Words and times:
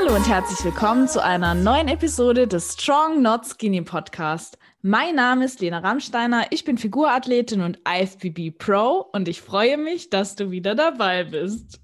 Hallo 0.00 0.16
und 0.16 0.26
herzlich 0.26 0.64
willkommen 0.64 1.08
zu 1.08 1.22
einer 1.22 1.54
neuen 1.54 1.86
Episode 1.86 2.48
des 2.48 2.72
Strong 2.72 3.20
Not 3.20 3.44
Skinny 3.44 3.82
Podcast. 3.82 4.56
Mein 4.80 5.14
Name 5.14 5.44
ist 5.44 5.60
Lena 5.60 5.80
Rammsteiner, 5.80 6.46
ich 6.48 6.64
bin 6.64 6.78
Figurathletin 6.78 7.60
und 7.60 7.80
IFBB 7.86 8.56
Pro 8.56 9.10
und 9.12 9.28
ich 9.28 9.42
freue 9.42 9.76
mich, 9.76 10.08
dass 10.08 10.36
du 10.36 10.50
wieder 10.50 10.74
dabei 10.74 11.24
bist. 11.24 11.80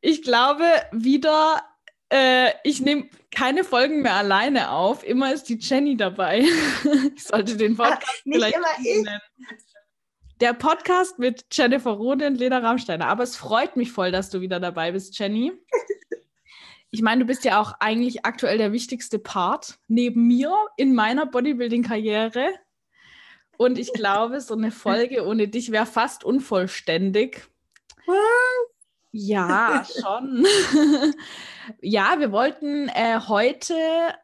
Ich 0.00 0.22
glaube, 0.22 0.64
wieder, 0.92 1.62
äh, 2.08 2.52
ich 2.64 2.80
nehme 2.80 3.10
keine 3.30 3.64
Folgen 3.64 4.00
mehr 4.00 4.14
alleine 4.14 4.70
auf. 4.70 5.04
Immer 5.04 5.34
ist 5.34 5.50
die 5.50 5.58
Jenny 5.60 5.94
dabei. 5.94 6.38
ich 7.14 7.22
sollte 7.22 7.58
den 7.58 7.76
Podcast 7.76 8.24
Nicht 8.24 8.36
vielleicht 8.36 8.56
immer 8.56 8.66
ich. 8.82 9.02
nennen. 9.02 9.20
Der 10.40 10.54
Podcast 10.54 11.18
mit 11.18 11.44
Jennifer 11.52 11.90
Rode 11.90 12.28
und 12.28 12.36
Lena 12.36 12.58
Rammsteiner. 12.58 13.08
Aber 13.08 13.24
es 13.24 13.36
freut 13.36 13.76
mich 13.76 13.92
voll, 13.92 14.10
dass 14.10 14.30
du 14.30 14.40
wieder 14.40 14.58
dabei 14.58 14.92
bist, 14.92 15.18
Jenny. 15.18 15.52
Ich 16.96 17.02
meine, 17.02 17.20
du 17.20 17.26
bist 17.26 17.44
ja 17.44 17.60
auch 17.60 17.74
eigentlich 17.78 18.24
aktuell 18.24 18.56
der 18.56 18.72
wichtigste 18.72 19.18
Part 19.18 19.78
neben 19.86 20.26
mir 20.26 20.50
in 20.78 20.94
meiner 20.94 21.26
Bodybuilding-Karriere. 21.26 22.54
Und 23.58 23.78
ich 23.78 23.92
glaube, 23.92 24.40
so 24.40 24.54
eine 24.54 24.70
Folge 24.70 25.26
ohne 25.26 25.46
dich 25.46 25.70
wäre 25.72 25.84
fast 25.84 26.24
unvollständig. 26.24 27.50
Ja, 29.12 29.84
schon. 29.84 30.46
ja, 31.82 32.18
wir 32.18 32.32
wollten 32.32 32.88
äh, 32.88 33.20
heute 33.28 33.74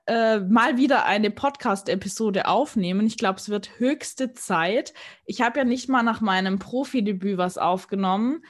äh, 0.06 0.38
mal 0.38 0.78
wieder 0.78 1.04
eine 1.04 1.30
Podcast-Episode 1.30 2.48
aufnehmen. 2.48 3.06
Ich 3.06 3.18
glaube, 3.18 3.38
es 3.38 3.50
wird 3.50 3.78
höchste 3.78 4.32
Zeit. 4.32 4.94
Ich 5.26 5.42
habe 5.42 5.58
ja 5.58 5.64
nicht 5.66 5.90
mal 5.90 6.02
nach 6.02 6.22
meinem 6.22 6.58
Profidebüt 6.58 7.36
was 7.36 7.58
aufgenommen, 7.58 8.42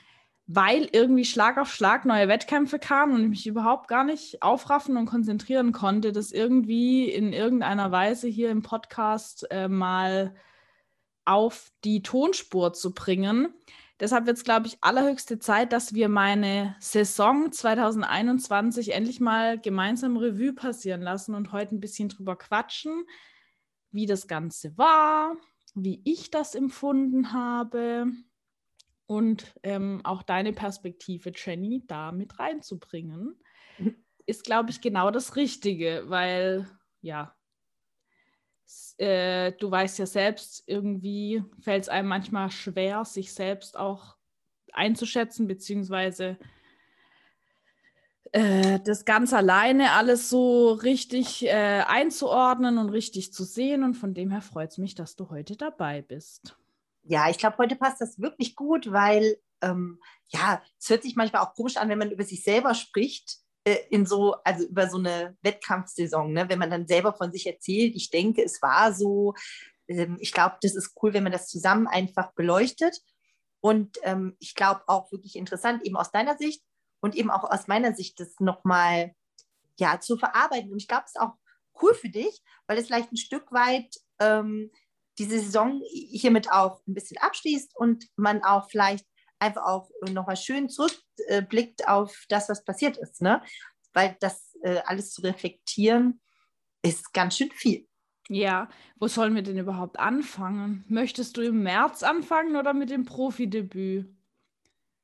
weil 0.55 0.87
irgendwie 0.93 1.25
Schlag 1.25 1.57
auf 1.57 1.73
Schlag 1.73 2.05
neue 2.05 2.29
Wettkämpfe 2.29 2.79
kamen 2.79 3.15
und 3.15 3.23
ich 3.23 3.29
mich 3.29 3.47
überhaupt 3.47 3.89
gar 3.89 4.05
nicht 4.05 4.43
aufraffen 4.43 4.99
und 4.99 5.07
konzentrieren 5.07 5.73
konnte, 5.73 6.13
das 6.13 6.31
irgendwie 6.31 7.11
in 7.11 7.33
irgendeiner 7.33 7.91
Weise 7.91 8.29
hier 8.29 8.51
im 8.51 8.61
Podcast 8.61 9.51
äh, 9.51 9.69
mal 9.69 10.35
auf 11.25 11.73
die 11.85 12.03
Tonspur 12.03 12.75
zu 12.75 12.93
bringen. 12.93 13.55
Deshalb 13.99 14.27
wird 14.27 14.37
es, 14.37 14.45
glaube 14.45 14.67
ich, 14.67 14.77
allerhöchste 14.83 15.39
Zeit, 15.39 15.73
dass 15.73 15.95
wir 15.95 16.11
meine 16.11 16.77
Saison 16.81 17.51
2021 17.51 18.93
endlich 18.93 19.21
mal 19.21 19.59
gemeinsam 19.59 20.19
Revue 20.19 20.53
passieren 20.53 21.01
lassen 21.01 21.35
und 21.35 21.53
heute 21.53 21.75
ein 21.75 21.81
bisschen 21.81 22.11
drüber 22.11 22.37
quatschen, 22.37 23.07
wie 23.91 24.05
das 24.05 24.27
Ganze 24.27 24.77
war, 24.77 25.35
wie 25.75 26.03
ich 26.05 26.31
das 26.31 26.55
empfunden 26.55 27.33
habe 27.33 28.13
und 29.13 29.55
ähm, 29.63 30.01
auch 30.05 30.23
deine 30.23 30.53
Perspektive, 30.53 31.33
Jenny, 31.35 31.85
da 31.87 32.13
mit 32.13 32.39
reinzubringen, 32.39 33.37
ist, 34.27 34.45
glaube 34.45 34.71
ich, 34.71 34.81
genau 34.81 35.11
das 35.11 35.37
Richtige, 35.37 36.05
weil 36.07 36.67
ja, 37.01 37.37
äh, 38.99 39.53
du 39.53 39.71
weißt 39.71 39.99
ja 39.99 40.07
selbst, 40.07 40.63
irgendwie 40.67 41.43
fällt 41.61 41.83
es 41.83 41.89
einem 41.89 42.09
manchmal 42.09 42.51
schwer, 42.51 43.05
sich 43.05 43.35
selbst 43.35 43.77
auch 43.77 44.17
einzuschätzen, 44.73 45.47
beziehungsweise 45.47 46.39
äh, 48.33 48.81
das 48.81 49.05
ganz 49.05 49.33
alleine 49.35 49.93
alles 49.93 50.31
so 50.31 50.73
richtig 50.73 51.45
äh, 51.45 51.83
einzuordnen 51.87 52.79
und 52.79 52.89
richtig 52.89 53.33
zu 53.33 53.45
sehen. 53.45 53.83
Und 53.83 53.95
von 53.95 54.15
dem 54.15 54.31
her 54.31 54.41
freut 54.41 54.71
es 54.71 54.79
mich, 54.79 54.95
dass 54.95 55.17
du 55.17 55.29
heute 55.29 55.57
dabei 55.57 56.01
bist. 56.01 56.57
Ja, 57.05 57.29
ich 57.29 57.39
glaube, 57.39 57.59
heute 57.59 57.77
passt 57.77 58.01
das 58.01 58.21
wirklich 58.21 58.55
gut, 58.55 58.93
weil 58.93 59.37
ähm, 59.63 60.01
ja, 60.29 60.63
es 60.79 60.89
hört 60.91 61.03
sich 61.03 61.17
manchmal 61.17 61.43
auch 61.43 61.55
komisch 61.55 61.77
an, 61.77 61.89
wenn 61.89 61.99
man 61.99 62.11
über 62.11 62.25
sich 62.25 62.43
selber 62.43 62.75
spricht, 62.75 63.39
äh, 63.65 63.79
in 63.91 64.07
so, 64.07 64.35
also 64.45 64.67
über 64.67 64.89
so 64.89 64.99
eine 64.99 65.37
Wettkampfsaison, 65.43 66.33
ne? 66.33 66.49
wenn 66.49 66.59
man 66.59 66.71
dann 66.71 66.87
selber 66.87 67.13
von 67.13 67.33
sich 67.33 67.47
erzählt, 67.47 67.95
ich 67.95 68.11
denke, 68.11 68.43
es 68.43 68.61
war 68.61 68.93
so. 68.93 69.35
Ähm, 69.89 70.17
ich 70.21 70.33
glaube, 70.33 70.57
das 70.63 70.75
ist 70.75 70.95
cool, 71.03 71.13
wenn 71.13 71.23
man 71.23 71.33
das 71.33 71.49
zusammen 71.49 71.87
einfach 71.87 72.33
beleuchtet. 72.33 72.99
Und 73.61 73.99
ähm, 74.03 74.37
ich 74.41 74.55
glaube 74.55 74.83
auch 74.89 75.13
wirklich 75.13 75.37
interessant, 75.37 75.85
eben 75.85 75.97
aus 75.97 76.11
deiner 76.11 76.37
Sicht 76.37 76.65
und 77.01 77.15
eben 77.15 77.31
auch 77.31 77.45
aus 77.45 77.69
meiner 77.69 77.95
Sicht, 77.95 78.19
das 78.19 78.35
nochmal 78.41 79.15
ja, 79.79 80.01
zu 80.01 80.17
verarbeiten. 80.17 80.73
Und 80.73 80.79
ich 80.79 80.89
glaube, 80.89 81.05
es 81.07 81.13
ist 81.13 81.21
auch 81.21 81.35
cool 81.81 81.95
für 81.95 82.09
dich, 82.09 82.43
weil 82.67 82.79
es 82.79 82.87
vielleicht 82.87 83.13
ein 83.13 83.17
Stück 83.17 83.53
weit 83.53 83.95
ähm, 84.19 84.71
diese 85.19 85.39
Saison 85.39 85.83
hiermit 85.91 86.51
auch 86.51 86.81
ein 86.87 86.95
bisschen 86.95 87.19
abschließt 87.19 87.77
und 87.77 88.07
man 88.17 88.43
auch 88.43 88.71
vielleicht 88.71 89.07
einfach 89.39 89.65
auch 89.65 89.91
nochmal 90.11 90.37
schön 90.37 90.69
zurückblickt 90.69 91.89
auf 91.89 92.25
das, 92.29 92.49
was 92.49 92.65
passiert 92.65 92.97
ist. 92.97 93.21
Ne? 93.21 93.43
Weil 93.93 94.17
das 94.21 94.57
äh, 94.63 94.81
alles 94.87 95.13
zu 95.13 95.23
reflektieren 95.23 96.21
ist 96.83 97.13
ganz 97.13 97.37
schön 97.37 97.51
viel. 97.51 97.87
Ja, 98.29 98.69
wo 98.97 99.09
sollen 99.09 99.35
wir 99.35 99.43
denn 99.43 99.59
überhaupt 99.59 99.99
anfangen? 99.99 100.85
Möchtest 100.89 101.37
du 101.37 101.43
im 101.43 101.63
März 101.63 102.03
anfangen 102.03 102.57
oder 102.57 102.73
mit 102.73 102.91
dem 102.91 103.05
Profidebüt? 103.05 104.09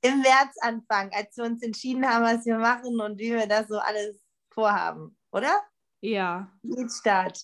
Im 0.00 0.20
März 0.20 0.56
anfangen, 0.60 1.10
als 1.12 1.36
wir 1.36 1.44
uns 1.44 1.62
entschieden 1.62 2.08
haben, 2.08 2.24
was 2.24 2.46
wir 2.46 2.58
machen 2.58 3.00
und 3.00 3.18
wie 3.18 3.32
wir 3.32 3.48
das 3.48 3.66
so 3.66 3.78
alles 3.78 4.22
vorhaben, 4.50 5.16
oder? 5.32 5.60
Ja, 6.00 6.52
Start. 6.88 7.42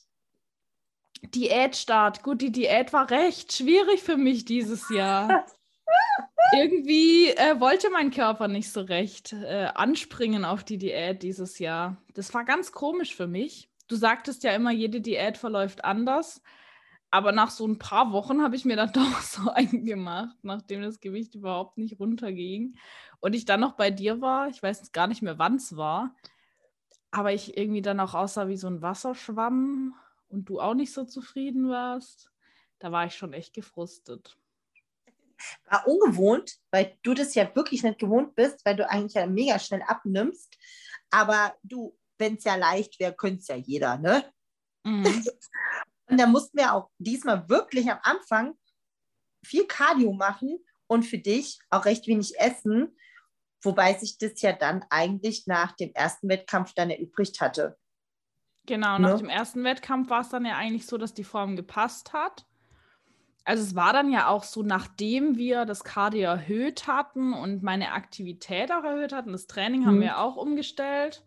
Diätstart. 1.33 2.23
Gut, 2.23 2.41
die 2.41 2.53
Diät 2.53 2.93
war 2.93 3.11
recht 3.11 3.53
schwierig 3.53 4.03
für 4.03 4.17
mich 4.17 4.45
dieses 4.45 4.89
Jahr. 4.91 5.47
Irgendwie 6.55 7.31
äh, 7.31 7.59
wollte 7.59 7.91
mein 7.91 8.11
Körper 8.11 8.49
nicht 8.49 8.71
so 8.71 8.83
recht 8.83 9.33
äh, 9.33 9.69
anspringen 9.75 10.45
auf 10.45 10.63
die 10.63 10.79
Diät 10.79 11.23
dieses 11.23 11.59
Jahr. 11.59 11.97
Das 12.15 12.33
war 12.35 12.45
ganz 12.45 12.73
komisch 12.73 13.15
für 13.15 13.27
mich. 13.27 13.71
Du 13.89 13.97
sagtest 13.97 14.45
ja 14.45 14.53
immer, 14.53 14.71
jede 14.71 15.01
Diät 15.01 15.37
verläuft 15.37 15.85
anders. 15.85 16.43
Aber 17.11 17.31
nach 17.31 17.51
so 17.51 17.67
ein 17.67 17.79
paar 17.79 18.13
Wochen 18.13 18.43
habe 18.43 18.57
ich 18.57 18.65
mir 18.65 18.77
dann 18.77 18.93
doch 18.93 19.21
so 19.21 19.51
eingemacht, 19.51 20.37
nachdem 20.43 20.83
das 20.83 21.01
Gewicht 21.01 21.35
überhaupt 21.35 21.79
nicht 21.79 21.99
runterging. 21.99 22.77
Und 23.21 23.35
ich 23.35 23.45
dann 23.45 23.61
noch 23.61 23.73
bei 23.73 23.91
dir 23.91 24.21
war, 24.21 24.49
ich 24.49 24.63
weiß 24.63 24.79
jetzt 24.79 24.93
gar 24.93 25.07
nicht 25.07 25.23
mehr, 25.23 25.39
wann 25.39 25.57
es 25.57 25.77
war, 25.77 26.15
aber 27.11 27.33
ich 27.33 27.57
irgendwie 27.57 27.83
dann 27.83 28.01
auch 28.01 28.15
aussah 28.15 28.49
wie 28.49 28.57
so 28.57 28.67
ein 28.67 28.83
Wasserschwamm 28.83 29.95
und 30.35 30.49
du 30.49 30.61
auch 30.61 30.75
nicht 30.75 30.93
so 30.93 31.05
zufrieden 31.05 31.69
warst. 31.69 32.31
Da 32.81 32.93
war 32.93 33.07
ich 33.07 33.15
schon 33.15 33.33
echt 33.33 33.55
gefrustet. 33.55 34.37
War 35.71 35.87
ungewohnt, 35.87 36.59
weil 36.71 36.99
du 37.03 37.15
das 37.15 37.35
ja 37.35 37.55
wirklich 37.55 37.83
nicht 37.83 37.99
gewohnt 37.99 38.35
bist, 38.35 38.65
weil 38.65 38.77
du 38.77 38.89
eigentlich 38.89 39.15
ja 39.15 39.27
mega 39.27 39.59
schnell 39.59 39.83
abnimmst. 39.83 40.57
Aber 41.11 41.55
du, 41.63 41.97
wenn 42.19 42.35
es 42.35 42.45
ja 42.45 42.57
leicht 42.57 42.99
wäre, 42.99 43.15
könnte 43.15 43.41
es 43.41 43.49
ja 43.49 43.57
jeder, 43.57 43.97
ne? 43.99 44.31
Mhm. 44.85 45.05
Und 46.07 46.21
da 46.21 46.27
mussten 46.27 46.59
wir 46.59 46.75
auch 46.75 46.91
diesmal 46.99 47.49
wirklich 47.49 47.91
am 47.91 47.99
Anfang 48.03 48.59
viel 49.43 49.67
Cardio 49.67 50.13
machen 50.13 50.59
und 50.87 51.05
für 51.05 51.19
dich 51.19 51.59
auch 51.71 51.87
recht 51.87 52.07
wenig 52.07 52.39
essen, 52.39 52.95
wobei 53.63 53.95
sich 53.95 54.19
das 54.19 54.41
ja 54.43 54.53
dann 54.53 54.85
eigentlich 54.91 55.47
nach 55.47 55.73
dem 55.73 55.95
ersten 55.95 56.29
Wettkampf 56.29 56.75
dann 56.75 56.91
erübrigt 56.91 57.41
hatte. 57.41 57.79
Genau, 58.67 58.99
nach 58.99 59.15
Ne? 59.15 59.15
dem 59.15 59.29
ersten 59.29 59.63
Wettkampf 59.65 60.11
war 60.11 60.21
es 60.23 60.31
dann 60.31 60.45
ja 60.47 60.57
eigentlich 60.57 60.87
so, 60.87 60.97
dass 60.99 61.15
die 61.15 61.25
Form 61.25 61.57
gepasst 61.57 62.13
hat. 62.13 62.47
Also 63.45 63.63
es 63.63 63.75
war 63.75 63.93
dann 63.93 64.11
ja 64.11 64.29
auch 64.29 64.43
so, 64.45 64.63
nachdem 64.63 65.37
wir 65.37 65.67
das 65.67 65.85
Cardio 65.85 66.23
erhöht 66.31 66.87
hatten 66.87 67.35
und 67.35 67.63
meine 67.63 67.93
Aktivität 67.93 68.73
auch 68.73 68.85
erhöht 68.85 69.13
hatten, 69.13 69.33
das 69.33 69.47
Training 69.47 69.85
haben 69.85 70.01
Mhm. 70.01 70.01
wir 70.01 70.19
auch 70.19 70.37
umgestellt. 70.37 71.23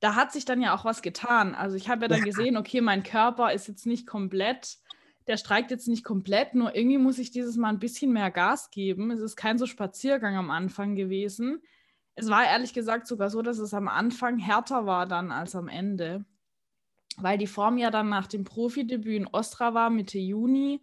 Da 0.00 0.14
hat 0.14 0.32
sich 0.32 0.44
dann 0.44 0.62
ja 0.62 0.74
auch 0.76 0.84
was 0.84 1.02
getan. 1.02 1.54
Also 1.54 1.76
ich 1.76 1.88
habe 1.88 2.02
ja 2.02 2.08
dann 2.08 2.24
Ja. 2.24 2.24
gesehen, 2.24 2.56
okay, 2.56 2.80
mein 2.82 3.02
Körper 3.02 3.52
ist 3.52 3.68
jetzt 3.68 3.86
nicht 3.86 4.06
komplett, 4.06 4.78
der 5.26 5.36
streikt 5.38 5.70
jetzt 5.70 5.88
nicht 5.88 6.04
komplett, 6.04 6.54
nur 6.54 6.74
irgendwie 6.76 6.98
muss 6.98 7.18
ich 7.18 7.30
dieses 7.32 7.56
Mal 7.56 7.70
ein 7.70 7.78
bisschen 7.80 8.12
mehr 8.12 8.30
Gas 8.30 8.70
geben. 8.70 9.10
Es 9.10 9.20
ist 9.20 9.36
kein 9.36 9.58
so 9.58 9.66
Spaziergang 9.66 10.36
am 10.36 10.50
Anfang 10.50 10.96
gewesen. 10.96 11.62
Es 12.14 12.28
war 12.30 12.44
ehrlich 12.44 12.74
gesagt 12.74 13.06
sogar 13.06 13.30
so, 13.30 13.42
dass 13.42 13.58
es 13.58 13.74
am 13.74 13.88
Anfang 13.88 14.38
härter 14.38 14.86
war 14.86 15.06
dann 15.06 15.30
als 15.32 15.54
am 15.56 15.68
Ende 15.68 16.24
weil 17.20 17.38
die 17.38 17.46
Form 17.46 17.78
ja 17.78 17.90
dann 17.90 18.08
nach 18.08 18.26
dem 18.26 18.44
Profidebüt 18.44 19.16
in 19.16 19.26
Ostrava 19.26 19.90
Mitte 19.90 20.18
Juni 20.18 20.82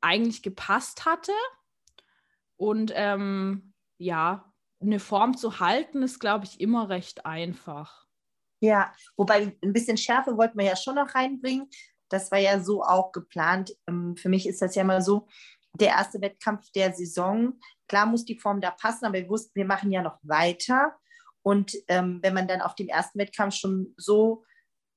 eigentlich 0.00 0.42
gepasst 0.42 1.04
hatte. 1.04 1.32
Und 2.56 2.92
ähm, 2.94 3.72
ja, 3.98 4.52
eine 4.80 5.00
Form 5.00 5.36
zu 5.36 5.60
halten 5.60 6.02
ist, 6.02 6.20
glaube 6.20 6.44
ich, 6.44 6.60
immer 6.60 6.88
recht 6.88 7.26
einfach. 7.26 8.06
Ja, 8.60 8.92
wobei 9.16 9.56
ein 9.62 9.72
bisschen 9.72 9.96
Schärfe 9.96 10.36
wollten 10.36 10.58
wir 10.58 10.66
ja 10.66 10.76
schon 10.76 10.94
noch 10.94 11.14
reinbringen. 11.14 11.68
Das 12.08 12.30
war 12.30 12.38
ja 12.38 12.60
so 12.60 12.82
auch 12.82 13.12
geplant. 13.12 13.74
Ähm, 13.88 14.16
Für 14.16 14.28
mich 14.28 14.46
ist 14.46 14.62
das 14.62 14.74
ja 14.74 14.82
immer 14.82 15.02
so, 15.02 15.26
der 15.74 15.88
erste 15.88 16.20
Wettkampf 16.20 16.70
der 16.70 16.92
Saison. 16.92 17.58
Klar 17.88 18.06
muss 18.06 18.24
die 18.24 18.38
Form 18.38 18.60
da 18.60 18.70
passen, 18.70 19.06
aber 19.06 19.14
wir 19.14 19.28
wussten, 19.28 19.54
wir 19.54 19.64
machen 19.64 19.90
ja 19.90 20.02
noch 20.02 20.18
weiter. 20.22 20.94
Und 21.42 21.74
ähm, 21.88 22.20
wenn 22.22 22.34
man 22.34 22.48
dann 22.48 22.62
auf 22.62 22.74
dem 22.74 22.88
ersten 22.88 23.18
Wettkampf 23.18 23.54
schon 23.54 23.94
so 23.96 24.44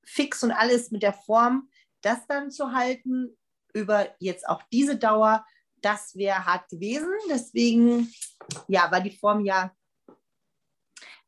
fix 0.07 0.43
und 0.43 0.51
alles 0.51 0.91
mit 0.91 1.03
der 1.03 1.13
Form, 1.13 1.69
das 2.01 2.25
dann 2.27 2.49
zu 2.49 2.71
halten, 2.71 3.37
über 3.73 4.07
jetzt 4.19 4.47
auch 4.47 4.61
diese 4.71 4.97
Dauer, 4.97 5.45
das 5.81 6.15
wäre 6.15 6.45
hart 6.45 6.69
gewesen. 6.69 7.11
Deswegen, 7.29 8.11
ja, 8.67 8.89
war 8.91 9.01
die 9.01 9.15
Form 9.15 9.45
ja 9.45 9.71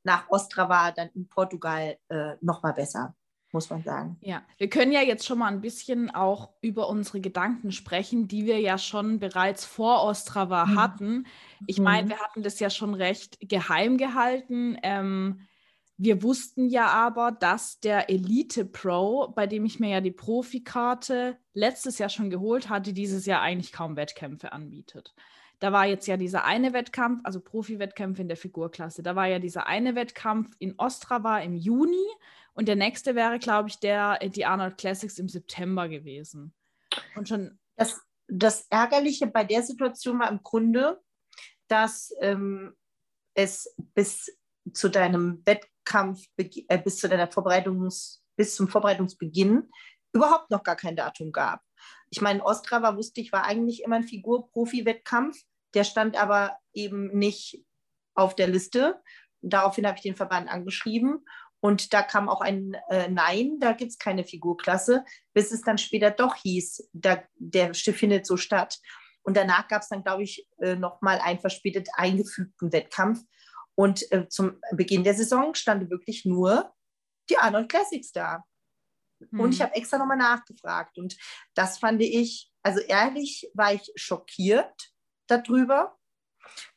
nach 0.03 0.29
Ostrava 0.29 0.91
dann 0.91 1.09
in 1.13 1.27
Portugal 1.27 1.97
äh, 2.07 2.35
nochmal 2.41 2.73
besser 2.73 3.15
muss 3.51 3.69
man 3.69 3.83
sagen. 3.83 4.17
Ja, 4.21 4.43
wir 4.57 4.69
können 4.69 4.91
ja 4.91 5.01
jetzt 5.01 5.25
schon 5.25 5.39
mal 5.39 5.47
ein 5.47 5.61
bisschen 5.61 6.13
auch 6.13 6.51
über 6.61 6.87
unsere 6.87 7.19
Gedanken 7.19 7.71
sprechen, 7.71 8.27
die 8.27 8.45
wir 8.45 8.59
ja 8.59 8.77
schon 8.77 9.19
bereits 9.19 9.65
vor 9.65 10.03
Ostrava 10.03 10.65
mhm. 10.65 10.79
hatten. 10.79 11.27
Ich 11.65 11.79
meine, 11.79 12.05
mhm. 12.05 12.09
wir 12.09 12.19
hatten 12.19 12.43
das 12.43 12.59
ja 12.59 12.69
schon 12.69 12.93
recht 12.93 13.37
geheim 13.41 13.97
gehalten. 13.97 14.77
Ähm, 14.83 15.47
wir 16.01 16.23
wussten 16.23 16.69
ja 16.69 16.87
aber, 16.87 17.31
dass 17.33 17.81
der 17.81 18.09
Elite 18.09 18.63
Pro, 18.63 19.33
bei 19.35 19.47
dem 19.47 19.65
ich 19.65 19.81
mir 19.81 19.89
ja 19.89 19.99
die 19.99 20.11
Profikarte 20.11 21.37
letztes 21.53 21.97
Jahr 21.97 22.07
schon 22.07 22.29
geholt 22.29 22.69
hatte, 22.69 22.93
dieses 22.93 23.25
Jahr 23.25 23.41
eigentlich 23.41 23.73
kaum 23.73 23.97
Wettkämpfe 23.97 24.53
anbietet. 24.53 25.13
Da 25.59 25.73
war 25.73 25.85
jetzt 25.85 26.07
ja 26.07 26.15
dieser 26.15 26.45
eine 26.45 26.71
Wettkampf, 26.71 27.19
also 27.25 27.41
Profi-Wettkämpfe 27.41 28.21
in 28.21 28.29
der 28.29 28.37
Figurklasse. 28.37 29.03
Da 29.03 29.17
war 29.17 29.27
ja 29.27 29.39
dieser 29.39 29.67
eine 29.67 29.93
Wettkampf 29.93 30.55
in 30.57 30.73
Ostrava 30.77 31.39
im 31.39 31.53
Juni 31.53 32.07
und 32.53 32.69
der 32.69 32.77
nächste 32.77 33.13
wäre, 33.13 33.37
glaube 33.37 33.67
ich, 33.67 33.79
der, 33.79 34.19
äh, 34.21 34.29
die 34.29 34.45
Arnold 34.45 34.77
Classics 34.77 35.19
im 35.19 35.27
September 35.27 35.89
gewesen. 35.89 36.53
Und 37.17 37.27
schon. 37.27 37.59
Das, 37.75 38.01
das 38.29 38.67
Ärgerliche 38.69 39.27
bei 39.27 39.43
der 39.43 39.63
Situation 39.63 40.19
war 40.19 40.31
im 40.31 40.43
Grunde, 40.43 41.01
dass 41.67 42.13
ähm, 42.21 42.73
es 43.33 43.75
bis 43.93 44.38
zu 44.73 44.89
deinem 44.89 45.41
Wettkampf, 45.45 46.23
äh, 46.37 46.77
bis 46.77 46.97
zu 46.97 47.09
deiner 47.09 47.31
Vorbereitungs, 47.31 48.23
bis 48.35 48.55
zum 48.55 48.67
Vorbereitungsbeginn 48.67 49.69
überhaupt 50.13 50.49
noch 50.49 50.63
gar 50.63 50.75
kein 50.75 50.95
Datum 50.95 51.31
gab. 51.31 51.61
Ich 52.09 52.21
meine, 52.21 52.43
Ostrava 52.43 52.95
wusste 52.95 53.21
ich, 53.21 53.31
war 53.31 53.45
eigentlich 53.45 53.83
immer 53.83 53.97
ein 53.97 54.03
Figur-Profi-Wettkampf. 54.03 55.37
Der 55.75 55.83
stand 55.83 56.17
aber 56.17 56.57
eben 56.73 57.15
nicht 57.17 57.63
auf 58.15 58.35
der 58.35 58.47
Liste. 58.47 58.99
Daraufhin 59.41 59.85
habe 59.85 59.97
ich 59.97 60.03
den 60.03 60.15
Verband 60.15 60.49
angeschrieben 60.49 61.23
und 61.61 61.93
da 61.93 62.01
kam 62.01 62.29
auch 62.29 62.41
ein 62.41 62.75
äh, 62.89 63.09
Nein, 63.09 63.57
da 63.59 63.73
gibt 63.73 63.91
es 63.91 63.97
keine 63.97 64.23
Figurklasse, 64.23 65.03
bis 65.33 65.51
es 65.51 65.61
dann 65.61 65.77
später 65.77 66.11
doch 66.11 66.35
hieß, 66.35 66.89
da, 66.93 67.23
der 67.35 67.73
findet 67.73 68.25
so 68.25 68.37
statt. 68.37 68.79
Und 69.21 69.35
danach 69.35 69.67
gab 69.67 69.81
es 69.81 69.89
dann, 69.89 70.03
glaube 70.03 70.23
ich, 70.23 70.47
äh, 70.59 70.75
nochmal 70.75 71.19
einen 71.19 71.39
verspätet 71.39 71.89
eingefügten 71.93 72.71
Wettkampf. 72.71 73.21
Und 73.79 74.11
äh, 74.11 74.27
zum 74.27 74.59
Beginn 74.73 75.05
der 75.05 75.13
Saison 75.13 75.55
stand 75.55 75.89
wirklich 75.89 76.25
nur 76.25 76.75
die 77.29 77.37
Arnold 77.37 77.69
Classics 77.69 78.11
da. 78.11 78.43
Mhm. 79.19 79.39
Und 79.39 79.53
ich 79.53 79.61
hm. 79.61 79.67
habe 79.67 79.75
extra 79.77 79.97
nochmal 79.97 80.17
nachgefragt. 80.17 80.97
Und 80.97 81.15
das 81.53 81.77
fand 81.77 82.01
ich, 82.01 82.51
also 82.61 82.81
ehrlich 82.81 83.49
war 83.53 83.73
ich 83.73 83.89
schockiert 83.95 84.91
darüber, 85.27 85.95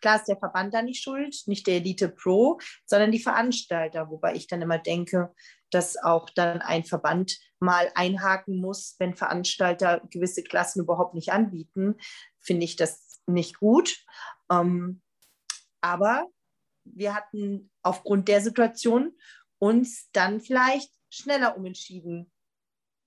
Klar 0.00 0.16
ist 0.16 0.26
der 0.26 0.36
Verband 0.36 0.74
da 0.74 0.82
nicht 0.82 1.02
schuld, 1.02 1.34
nicht 1.46 1.66
der 1.66 1.76
Elite 1.76 2.08
Pro, 2.08 2.60
sondern 2.84 3.10
die 3.10 3.22
Veranstalter, 3.22 4.10
wobei 4.10 4.34
ich 4.34 4.46
dann 4.46 4.60
immer 4.60 4.78
denke, 4.78 5.32
dass 5.70 5.96
auch 5.96 6.28
dann 6.30 6.60
ein 6.60 6.84
Verband 6.84 7.38
mal 7.58 7.90
einhaken 7.94 8.60
muss, 8.60 8.96
wenn 8.98 9.14
Veranstalter 9.14 10.02
gewisse 10.10 10.42
Klassen 10.42 10.82
überhaupt 10.82 11.14
nicht 11.14 11.32
anbieten, 11.32 11.96
finde 12.40 12.64
ich 12.64 12.76
das 12.76 13.22
nicht 13.26 13.58
gut. 13.58 14.04
Ähm, 14.50 15.00
aber 15.80 16.28
wir 16.84 17.14
hatten 17.14 17.70
aufgrund 17.82 18.28
der 18.28 18.40
Situation 18.40 19.12
uns 19.58 20.10
dann 20.12 20.40
vielleicht 20.40 20.90
schneller 21.08 21.56
umentschieden, 21.56 22.30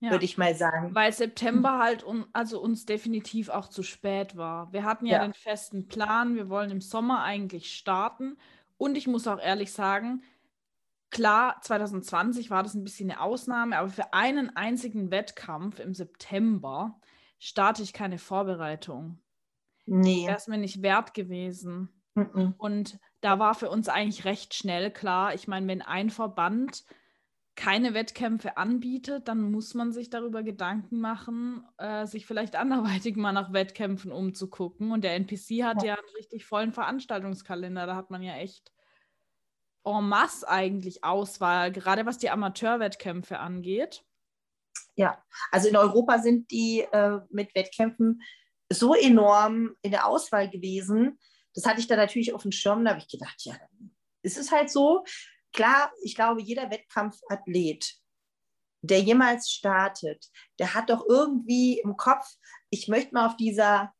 ja. 0.00 0.10
würde 0.10 0.24
ich 0.24 0.38
mal 0.38 0.54
sagen. 0.54 0.94
Weil 0.94 1.12
September 1.12 1.78
halt 1.78 2.04
un 2.04 2.26
also 2.32 2.60
uns 2.60 2.86
definitiv 2.86 3.48
auch 3.48 3.68
zu 3.68 3.82
spät 3.82 4.36
war. 4.36 4.72
Wir 4.72 4.84
hatten 4.84 5.06
ja, 5.06 5.18
ja 5.18 5.24
den 5.24 5.34
festen 5.34 5.88
Plan, 5.88 6.34
wir 6.34 6.48
wollen 6.48 6.70
im 6.70 6.80
Sommer 6.80 7.22
eigentlich 7.22 7.74
starten. 7.74 8.38
Und 8.78 8.96
ich 8.96 9.06
muss 9.06 9.26
auch 9.26 9.40
ehrlich 9.40 9.72
sagen, 9.72 10.22
klar, 11.10 11.60
2020 11.62 12.50
war 12.50 12.62
das 12.62 12.74
ein 12.74 12.84
bisschen 12.84 13.10
eine 13.10 13.20
Ausnahme, 13.20 13.78
aber 13.78 13.88
für 13.88 14.12
einen 14.12 14.54
einzigen 14.56 15.10
Wettkampf 15.10 15.80
im 15.80 15.94
September 15.94 17.00
starte 17.38 17.82
ich 17.82 17.92
keine 17.92 18.18
Vorbereitung. 18.18 19.18
Nee. 19.86 20.26
Wäre 20.26 20.36
es 20.36 20.48
mir 20.48 20.58
nicht 20.58 20.82
wert 20.82 21.14
gewesen. 21.14 22.02
Mhm. 22.14 22.54
Und 22.58 22.98
da 23.20 23.38
war 23.38 23.54
für 23.54 23.70
uns 23.70 23.88
eigentlich 23.88 24.24
recht 24.24 24.54
schnell 24.54 24.90
klar, 24.90 25.34
ich 25.34 25.48
meine, 25.48 25.66
wenn 25.68 25.82
ein 25.82 26.10
Verband 26.10 26.84
keine 27.56 27.94
Wettkämpfe 27.94 28.58
anbietet, 28.58 29.28
dann 29.28 29.50
muss 29.50 29.72
man 29.72 29.90
sich 29.90 30.10
darüber 30.10 30.42
Gedanken 30.42 31.00
machen, 31.00 31.66
äh, 31.78 32.06
sich 32.06 32.26
vielleicht 32.26 32.54
anderweitig 32.56 33.16
mal 33.16 33.32
nach 33.32 33.52
Wettkämpfen 33.52 34.12
umzugucken. 34.12 34.92
Und 34.92 35.02
der 35.02 35.14
NPC 35.14 35.64
hat 35.64 35.82
ja. 35.82 35.88
ja 35.88 35.94
einen 35.94 36.16
richtig 36.16 36.44
vollen 36.44 36.72
Veranstaltungskalender. 36.72 37.86
Da 37.86 37.96
hat 37.96 38.10
man 38.10 38.22
ja 38.22 38.36
echt 38.36 38.72
en 39.84 40.08
masse 40.08 40.46
eigentlich 40.48 41.02
Auswahl, 41.04 41.72
gerade 41.72 42.06
was 42.06 42.18
die 42.18 42.30
Amateurwettkämpfe 42.30 43.38
angeht. 43.38 44.04
Ja, 44.96 45.22
also 45.50 45.68
in 45.68 45.76
Europa 45.76 46.18
sind 46.18 46.50
die 46.50 46.80
äh, 46.80 47.20
mit 47.30 47.54
Wettkämpfen 47.54 48.20
so 48.70 48.94
enorm 48.94 49.76
in 49.82 49.92
der 49.92 50.06
Auswahl 50.06 50.50
gewesen. 50.50 51.18
Das 51.56 51.66
hatte 51.66 51.80
ich 51.80 51.88
da 51.88 51.96
natürlich 51.96 52.32
auf 52.32 52.42
dem 52.42 52.52
Schirm. 52.52 52.84
Da 52.84 52.90
habe 52.90 53.00
ich 53.00 53.08
gedacht, 53.08 53.44
ja, 53.44 53.58
ist 54.22 54.38
es 54.38 54.52
halt 54.52 54.70
so 54.70 55.04
klar, 55.52 55.90
ich 56.02 56.14
glaube, 56.14 56.42
jeder 56.42 56.70
Wettkampfathlet, 56.70 57.94
der 58.82 59.00
jemals 59.00 59.50
startet, 59.50 60.30
der 60.58 60.74
hat 60.74 60.90
doch 60.90 61.04
irgendwie 61.08 61.80
im 61.80 61.96
Kopf, 61.96 62.26
ich 62.70 62.86
möchte 62.86 63.14
mal 63.14 63.26
auf 63.26 63.36
dieser 63.36 63.92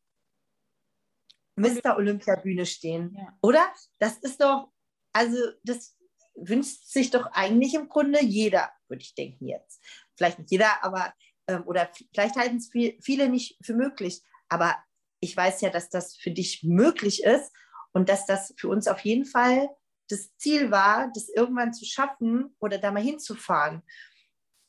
Mr. 1.56 1.96
Olympia-Bühne 1.96 2.66
stehen. 2.66 3.16
Ja. 3.18 3.38
Oder? 3.40 3.72
Das 3.98 4.18
ist 4.18 4.40
doch, 4.40 4.70
also 5.12 5.38
das 5.64 5.96
wünscht 6.34 6.84
sich 6.84 7.10
doch 7.10 7.26
eigentlich 7.32 7.74
im 7.74 7.88
Grunde 7.88 8.22
jeder, 8.22 8.70
würde 8.88 9.02
ich 9.02 9.14
denken 9.14 9.48
jetzt. 9.48 9.82
Vielleicht 10.14 10.38
nicht 10.38 10.50
jeder, 10.50 10.84
aber, 10.84 11.14
ähm, 11.48 11.62
oder 11.66 11.90
vielleicht 12.14 12.36
halten 12.36 12.56
es 12.56 12.68
viel, 12.68 12.98
viele 13.00 13.30
nicht 13.30 13.56
für 13.64 13.74
möglich. 13.74 14.22
Aber 14.48 14.76
ich 15.20 15.36
weiß 15.36 15.60
ja, 15.62 15.70
dass 15.70 15.88
das 15.88 16.16
für 16.16 16.30
dich 16.30 16.62
möglich 16.62 17.24
ist 17.24 17.52
und 17.92 18.08
dass 18.08 18.26
das 18.26 18.54
für 18.58 18.68
uns 18.68 18.88
auf 18.88 19.00
jeden 19.00 19.24
Fall 19.24 19.68
das 20.08 20.36
Ziel 20.36 20.70
war, 20.70 21.10
das 21.14 21.28
irgendwann 21.28 21.72
zu 21.72 21.84
schaffen 21.84 22.54
oder 22.60 22.78
da 22.78 22.92
mal 22.92 23.02
hinzufahren. 23.02 23.82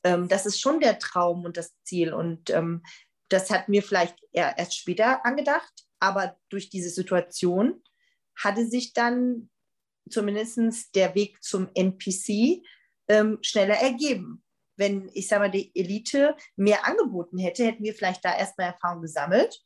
Ähm, 0.03 0.27
das 0.27 0.45
ist 0.45 0.59
schon 0.59 0.79
der 0.79 0.99
Traum 0.99 1.45
und 1.45 1.57
das 1.57 1.75
Ziel. 1.83 2.13
Und 2.13 2.49
ähm, 2.49 2.83
das 3.29 3.49
hat 3.49 3.69
mir 3.69 3.83
vielleicht 3.83 4.17
erst 4.31 4.77
später 4.77 5.25
angedacht, 5.25 5.73
aber 5.99 6.37
durch 6.49 6.69
diese 6.69 6.89
Situation 6.89 7.83
hatte 8.35 8.65
sich 8.65 8.93
dann 8.93 9.49
zumindest 10.09 10.95
der 10.95 11.13
Weg 11.15 11.43
zum 11.43 11.69
NPC 11.73 12.63
ähm, 13.09 13.39
schneller 13.41 13.75
ergeben. 13.75 14.43
Wenn, 14.77 15.09
ich 15.13 15.27
sage 15.27 15.41
mal, 15.41 15.51
die 15.51 15.71
Elite 15.75 16.35
mehr 16.55 16.85
angeboten 16.85 17.37
hätte, 17.37 17.65
hätten 17.65 17.83
wir 17.83 17.95
vielleicht 17.95 18.23
da 18.23 18.37
erstmal 18.37 18.67
Erfahrung 18.67 19.01
gesammelt, 19.01 19.61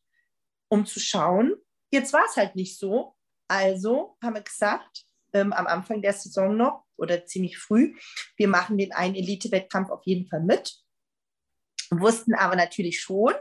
um 0.71 0.85
zu 0.85 0.99
schauen. 0.99 1.55
Jetzt 1.91 2.13
war 2.13 2.23
es 2.25 2.37
halt 2.37 2.55
nicht 2.55 2.79
so. 2.79 3.15
Also 3.47 4.17
haben 4.23 4.35
wir 4.35 4.41
gesagt, 4.41 5.03
ähm, 5.33 5.51
am 5.51 5.67
Anfang 5.67 6.01
der 6.01 6.13
Saison 6.13 6.55
noch 6.55 6.85
oder 6.95 7.25
ziemlich 7.25 7.57
früh. 7.57 7.95
Wir 8.37 8.47
machen 8.47 8.77
den 8.77 8.93
einen 8.93 9.15
Elite-Wettkampf 9.15 9.89
auf 9.89 10.03
jeden 10.05 10.27
Fall 10.27 10.41
mit. 10.41 10.73
Wussten 11.89 12.33
aber 12.35 12.55
natürlich 12.55 13.01
schon, 13.01 13.33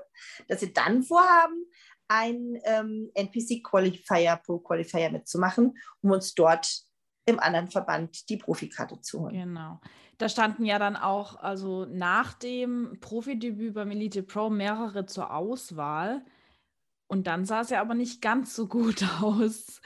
dass 0.49 0.61
wir 0.61 0.73
dann 0.73 1.05
vorhaben, 1.05 1.67
einen 2.09 2.59
ähm, 2.65 3.11
NPC-Qualifier, 3.15 4.41
Pro-Qualifier 4.45 5.11
mitzumachen, 5.11 5.79
um 6.03 6.11
uns 6.11 6.35
dort 6.35 6.83
im 7.27 7.39
anderen 7.39 7.71
Verband 7.71 8.29
die 8.29 8.39
Profikarte 8.39 9.01
zu 9.01 9.21
holen. 9.21 9.35
Genau. 9.35 9.81
Da 10.19 10.29
standen 10.29 10.65
ja 10.65 10.81
dann 10.81 10.97
auch, 10.97 11.37
also 11.37 11.85
nach 11.85 12.35
dem 12.35 12.99
Profidebüt 13.01 13.75
beim 13.75 13.93
Elite 13.93 14.25
Pro 14.25 14.51
mehrere 14.51 15.07
zur 15.07 15.33
Auswahl. 15.33 16.25
Und 17.11 17.27
dann 17.27 17.45
sah 17.45 17.63
es 17.63 17.71
ja 17.71 17.81
aber 17.81 17.95
nicht 17.95 18.23
ganz 18.23 18.55
so 18.55 18.69
gut 18.69 19.03
aus. 19.21 19.81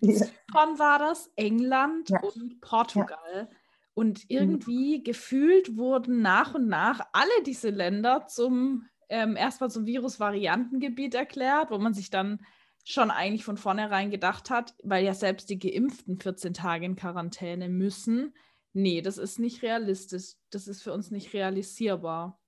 Ja. 0.00 0.14
Zypern 0.14 0.78
war 0.78 1.00
das, 1.00 1.28
England 1.34 2.08
ja. 2.08 2.20
und 2.20 2.60
Portugal. 2.60 3.18
Ja. 3.34 3.48
Und 3.94 4.20
mhm. 4.20 4.26
irgendwie 4.28 4.98
mhm. 4.98 5.02
gefühlt 5.02 5.76
wurden 5.76 6.22
nach 6.22 6.54
und 6.54 6.68
nach 6.68 7.00
alle 7.12 7.42
diese 7.44 7.70
Länder 7.70 8.28
zum 8.28 8.86
ähm, 9.08 9.34
erstmal 9.34 9.72
zum 9.72 9.86
Virusvariantengebiet 9.86 11.16
erklärt, 11.16 11.72
wo 11.72 11.78
man 11.78 11.94
sich 11.94 12.10
dann 12.10 12.38
schon 12.84 13.10
eigentlich 13.10 13.44
von 13.44 13.56
vornherein 13.56 14.10
gedacht 14.10 14.48
hat, 14.48 14.76
weil 14.84 15.04
ja 15.04 15.14
selbst 15.14 15.50
die 15.50 15.58
Geimpften 15.58 16.20
14 16.20 16.54
Tage 16.54 16.86
in 16.86 16.94
Quarantäne 16.94 17.68
müssen. 17.68 18.34
Nee, 18.72 19.02
das 19.02 19.18
ist 19.18 19.40
nicht 19.40 19.62
realistisch. 19.62 20.34
Das 20.50 20.68
ist 20.68 20.82
für 20.82 20.92
uns 20.92 21.10
nicht 21.10 21.32
realisierbar. 21.32 22.38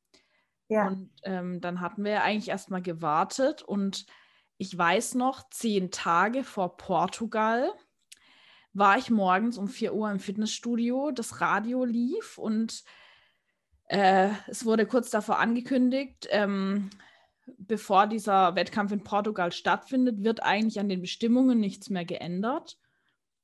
Ja. 0.69 0.87
Und 0.87 1.11
ähm, 1.25 1.61
dann 1.61 1.81
hatten 1.81 2.05
wir 2.05 2.13
ja 2.13 2.23
eigentlich 2.23 2.49
erstmal 2.49 2.81
gewartet 2.81 3.63
und 3.63 4.07
ich 4.61 4.77
weiß 4.77 5.15
noch, 5.15 5.49
zehn 5.49 5.91
Tage 5.91 6.45
vor 6.45 6.77
Portugal 6.77 7.73
war 8.75 8.99
ich 8.99 9.09
morgens 9.09 9.57
um 9.57 9.69
4 9.69 9.95
Uhr 9.95 10.11
im 10.11 10.21
Fitnessstudio, 10.21 11.13
das 11.13 11.41
Radio 11.41 11.87
lief 11.87 12.37
und 12.37 12.85
äh, 13.87 14.29
es 14.49 14.67
wurde 14.67 14.85
kurz 14.85 15.09
davor 15.09 15.39
angekündigt, 15.39 16.29
ähm, 16.29 16.91
bevor 17.57 18.07
dieser 18.07 18.55
Wettkampf 18.55 18.93
in 18.93 19.03
Portugal 19.03 19.51
stattfindet, 19.51 20.23
wird 20.25 20.43
eigentlich 20.43 20.79
an 20.79 20.91
den 20.91 21.01
Bestimmungen 21.01 21.59
nichts 21.59 21.89
mehr 21.89 22.05
geändert. 22.05 22.79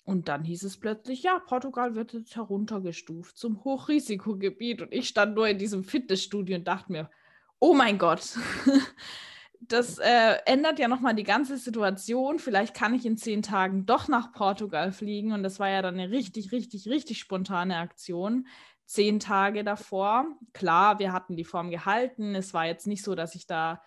Und 0.04 0.28
dann 0.28 0.44
hieß 0.44 0.64
es 0.64 0.78
plötzlich, 0.78 1.22
ja, 1.22 1.38
Portugal 1.38 1.94
wird 1.94 2.12
jetzt 2.12 2.36
heruntergestuft 2.36 3.38
zum 3.38 3.64
Hochrisikogebiet. 3.64 4.82
Und 4.82 4.92
ich 4.92 5.08
stand 5.08 5.34
nur 5.34 5.48
in 5.48 5.56
diesem 5.56 5.82
Fitnessstudio 5.82 6.58
und 6.58 6.68
dachte 6.68 6.92
mir, 6.92 7.10
oh 7.58 7.72
mein 7.72 7.96
Gott, 7.96 8.38
das 9.60 9.98
äh, 9.98 10.36
ändert 10.46 10.78
ja 10.78 10.88
nochmal 10.88 11.14
die 11.14 11.22
ganze 11.22 11.56
Situation. 11.56 12.38
Vielleicht 12.38 12.74
kann 12.74 12.94
ich 12.94 13.06
in 13.06 13.16
zehn 13.16 13.42
Tagen 13.42 13.86
doch 13.86 14.08
nach 14.08 14.32
Portugal 14.32 14.92
fliegen. 14.92 15.32
Und 15.32 15.42
das 15.42 15.60
war 15.60 15.68
ja 15.68 15.82
dann 15.82 15.94
eine 15.94 16.10
richtig, 16.10 16.52
richtig, 16.52 16.88
richtig 16.88 17.18
spontane 17.18 17.76
Aktion. 17.76 18.46
Zehn 18.84 19.20
Tage 19.20 19.64
davor. 19.64 20.26
Klar, 20.52 20.98
wir 20.98 21.12
hatten 21.12 21.36
die 21.36 21.44
Form 21.44 21.70
gehalten. 21.70 22.34
Es 22.34 22.54
war 22.54 22.66
jetzt 22.66 22.86
nicht 22.86 23.02
so, 23.02 23.14
dass 23.14 23.34
ich 23.34 23.46
da 23.46 23.82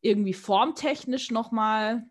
irgendwie 0.00 0.34
formtechnisch 0.34 1.30
nochmal 1.30 2.04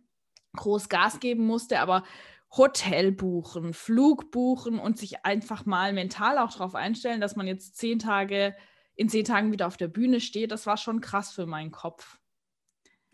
groß 0.55 0.89
Gas 0.89 1.19
geben 1.19 1.45
musste, 1.45 1.79
aber 1.79 2.03
Hotel 2.51 3.11
buchen, 3.11 3.73
Flug 3.73 4.31
buchen 4.31 4.79
und 4.79 4.97
sich 4.97 5.25
einfach 5.25 5.65
mal 5.65 5.93
mental 5.93 6.37
auch 6.37 6.51
darauf 6.51 6.75
einstellen, 6.75 7.21
dass 7.21 7.35
man 7.35 7.47
jetzt 7.47 7.77
zehn 7.77 7.99
Tage, 7.99 8.55
in 8.95 9.09
zehn 9.09 9.25
Tagen 9.25 9.51
wieder 9.51 9.67
auf 9.67 9.77
der 9.77 9.89
Bühne 9.89 10.21
steht, 10.21 10.51
das 10.51 10.65
war 10.65 10.77
schon 10.77 11.01
krass 11.01 11.31
für 11.31 11.45
meinen 11.45 11.71
Kopf. 11.71 12.19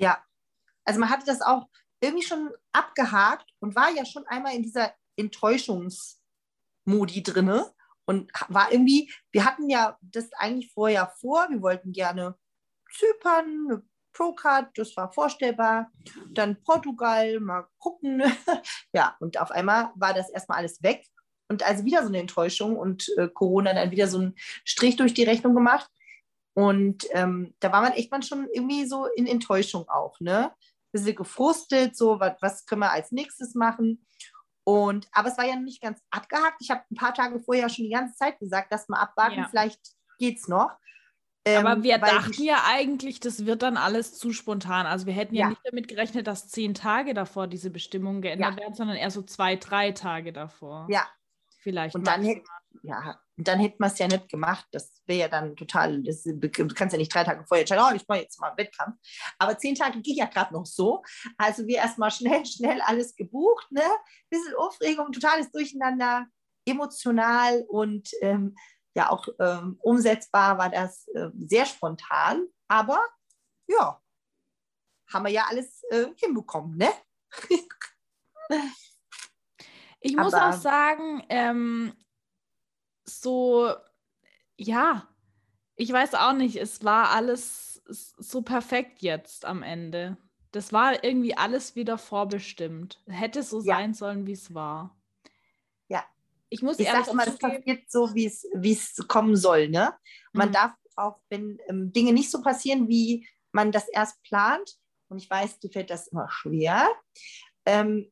Ja, 0.01 0.23
also 0.83 0.99
man 0.99 1.09
hatte 1.09 1.25
das 1.25 1.41
auch 1.41 1.69
irgendwie 2.01 2.25
schon 2.25 2.51
abgehakt 2.71 3.49
und 3.59 3.75
war 3.75 3.91
ja 3.91 4.05
schon 4.05 4.25
einmal 4.27 4.55
in 4.55 4.63
dieser 4.63 4.93
Enttäuschungsmodi 5.15 7.23
drinne 7.23 7.71
und 8.05 8.31
war 8.47 8.71
irgendwie, 8.71 9.13
wir 9.31 9.45
hatten 9.45 9.69
ja 9.69 9.97
das 10.01 10.33
eigentlich 10.33 10.71
vorher 10.73 11.13
vor, 11.19 11.47
wir 11.49 11.61
wollten 11.61 11.93
gerne 11.93 12.35
Zypern, 12.91 13.67
eine 13.69 13.83
Procard, 14.13 14.77
das 14.77 14.95
war 14.97 15.11
vorstellbar. 15.11 15.91
Dann 16.31 16.61
Portugal, 16.63 17.39
mal 17.39 17.67
gucken. 17.77 18.21
ja, 18.93 19.15
und 19.19 19.39
auf 19.39 19.51
einmal 19.51 19.91
war 19.95 20.13
das 20.13 20.29
erstmal 20.29 20.57
alles 20.57 20.81
weg. 20.83 21.05
Und 21.47 21.63
also 21.63 21.85
wieder 21.85 22.01
so 22.01 22.07
eine 22.07 22.19
Enttäuschung 22.19 22.77
und 22.77 23.09
äh, 23.17 23.27
Corona 23.27 23.73
dann 23.73 23.91
wieder 23.91 24.07
so 24.07 24.19
einen 24.19 24.35
Strich 24.65 24.95
durch 24.95 25.13
die 25.13 25.23
Rechnung 25.23 25.53
gemacht. 25.53 25.89
Und 26.61 27.07
ähm, 27.11 27.55
da 27.59 27.71
war 27.71 27.81
man 27.81 27.93
echt 27.93 28.11
mal 28.11 28.21
schon 28.21 28.47
irgendwie 28.53 28.85
so 28.85 29.07
in 29.07 29.25
Enttäuschung 29.25 29.89
auch, 29.89 30.19
ne? 30.19 30.51
Bisschen 30.91 31.15
gefrustet, 31.15 31.97
so, 31.97 32.19
was, 32.19 32.33
was 32.41 32.65
können 32.65 32.81
wir 32.81 32.91
als 32.91 33.11
nächstes 33.11 33.55
machen? 33.55 34.05
Und, 34.63 35.07
aber 35.11 35.29
es 35.29 35.37
war 35.39 35.45
ja 35.45 35.55
noch 35.55 35.63
nicht 35.63 35.81
ganz 35.81 35.99
abgehakt. 36.11 36.57
Ich 36.59 36.69
habe 36.69 36.83
ein 36.91 36.95
paar 36.95 37.15
Tage 37.15 37.39
vorher 37.39 37.67
schon 37.67 37.85
die 37.85 37.91
ganze 37.91 38.15
Zeit 38.15 38.37
gesagt, 38.39 38.71
dass 38.71 38.87
wir 38.87 38.99
abwarten, 38.99 39.39
ja. 39.39 39.47
vielleicht 39.49 39.79
es 40.19 40.47
noch. 40.47 40.69
Ähm, 41.45 41.65
Aber 41.65 41.81
wir 41.81 41.97
dachten 41.97 42.43
ja 42.43 42.63
eigentlich, 42.67 43.19
das 43.19 43.47
wird 43.47 43.63
dann 43.63 43.75
alles 43.75 44.19
zu 44.19 44.31
spontan. 44.31 44.85
Also 44.85 45.07
wir 45.07 45.13
hätten 45.13 45.33
ja, 45.33 45.45
ja, 45.45 45.49
nicht 45.49 45.61
damit 45.63 45.87
gerechnet, 45.87 46.27
dass 46.27 46.49
zehn 46.49 46.75
Tage 46.75 47.15
davor 47.15 47.47
diese 47.47 47.71
Bestimmungen 47.71 48.21
geändert 48.21 48.51
ja. 48.51 48.59
werden, 48.59 48.75
sondern 48.75 48.97
eher 48.97 49.09
so 49.09 49.23
zwei, 49.23 49.55
drei 49.55 49.93
Tage 49.93 50.31
davor. 50.31 50.85
Ja. 50.91 51.07
Vielleicht. 51.57 51.95
Und 51.95 52.05
dann, 52.05 52.23
hätt, 52.23 52.43
ja, 52.83 53.19
und 53.41 53.47
dann 53.47 53.59
hätten 53.59 53.79
wir 53.79 53.87
es 53.87 53.97
ja 53.97 54.05
nicht 54.07 54.29
gemacht. 54.29 54.67
Das 54.71 55.01
wäre 55.07 55.21
ja 55.21 55.27
dann 55.27 55.55
total, 55.55 56.03
das, 56.03 56.21
du 56.21 56.67
kannst 56.75 56.93
ja 56.93 56.99
nicht 56.99 57.11
drei 57.11 57.23
Tage 57.23 57.43
vorher 57.43 57.63
entscheiden, 57.63 57.83
oh, 57.89 57.95
ich 57.95 58.07
mache 58.07 58.19
jetzt 58.19 58.39
mal 58.39 58.49
einen 58.49 58.57
Wettkampf. 58.59 58.99
Aber 59.39 59.57
zehn 59.57 59.73
Tage 59.73 59.99
ging 59.99 60.15
ja 60.15 60.27
gerade 60.27 60.53
noch 60.53 60.67
so. 60.67 61.01
Also 61.39 61.65
wir 61.65 61.77
erstmal 61.77 62.11
schnell, 62.11 62.45
schnell 62.45 62.79
alles 62.81 63.15
gebucht, 63.15 63.65
ne? 63.71 63.81
Bisschen 64.29 64.53
Aufregung, 64.57 65.11
totales 65.11 65.51
Durcheinander, 65.51 66.27
emotional 66.67 67.65
und 67.67 68.11
ähm, 68.21 68.55
ja 68.93 69.09
auch 69.09 69.27
ähm, 69.39 69.79
umsetzbar 69.81 70.59
war 70.59 70.69
das 70.69 71.07
äh, 71.15 71.29
sehr 71.39 71.65
spontan, 71.65 72.45
aber 72.67 73.03
ja, 73.65 73.99
haben 75.11 75.25
wir 75.25 75.31
ja 75.31 75.45
alles 75.49 75.81
äh, 75.89 76.09
hinbekommen, 76.15 76.77
ne? 76.77 76.91
ich 79.99 80.15
muss 80.15 80.31
aber, 80.31 80.49
auch 80.49 80.61
sagen, 80.61 81.25
ähm, 81.29 81.95
so, 83.19 83.73
ja, 84.57 85.07
ich 85.75 85.91
weiß 85.91 86.15
auch 86.15 86.33
nicht, 86.33 86.55
es 86.57 86.83
war 86.83 87.09
alles 87.09 87.81
so 87.87 88.41
perfekt 88.41 89.01
jetzt 89.01 89.45
am 89.45 89.63
Ende. 89.63 90.17
Das 90.51 90.71
war 90.71 91.03
irgendwie 91.03 91.35
alles 91.35 91.75
wieder 91.75 91.97
vorbestimmt. 91.97 93.01
Hätte 93.07 93.41
so 93.41 93.61
ja. 93.61 93.75
sein 93.75 93.93
sollen, 93.93 94.27
wie 94.27 94.33
es 94.33 94.53
war 94.53 94.95
ich 96.51 96.61
muss 96.61 96.77
ich 96.79 96.85
ehrlich 96.85 97.05
sag 97.05 97.15
mal, 97.15 97.25
das 97.25 97.37
passiert 97.37 97.89
so, 97.89 98.13
wie 98.13 98.25
es 98.25 99.07
kommen 99.07 99.35
soll. 99.35 99.69
Ne? 99.69 99.93
Man 100.33 100.49
mhm. 100.49 100.53
darf 100.53 100.73
auch, 100.97 101.19
wenn 101.29 101.59
ähm, 101.67 101.93
Dinge 101.93 102.11
nicht 102.11 102.29
so 102.29 102.41
passieren, 102.41 102.89
wie 102.89 103.27
man 103.53 103.71
das 103.71 103.87
erst 103.87 104.21
plant, 104.21 104.77
und 105.07 105.17
ich 105.17 105.29
weiß, 105.29 105.59
dir 105.59 105.71
fällt 105.71 105.89
das 105.89 106.07
immer 106.07 106.29
schwer, 106.29 106.89
ähm, 107.65 108.11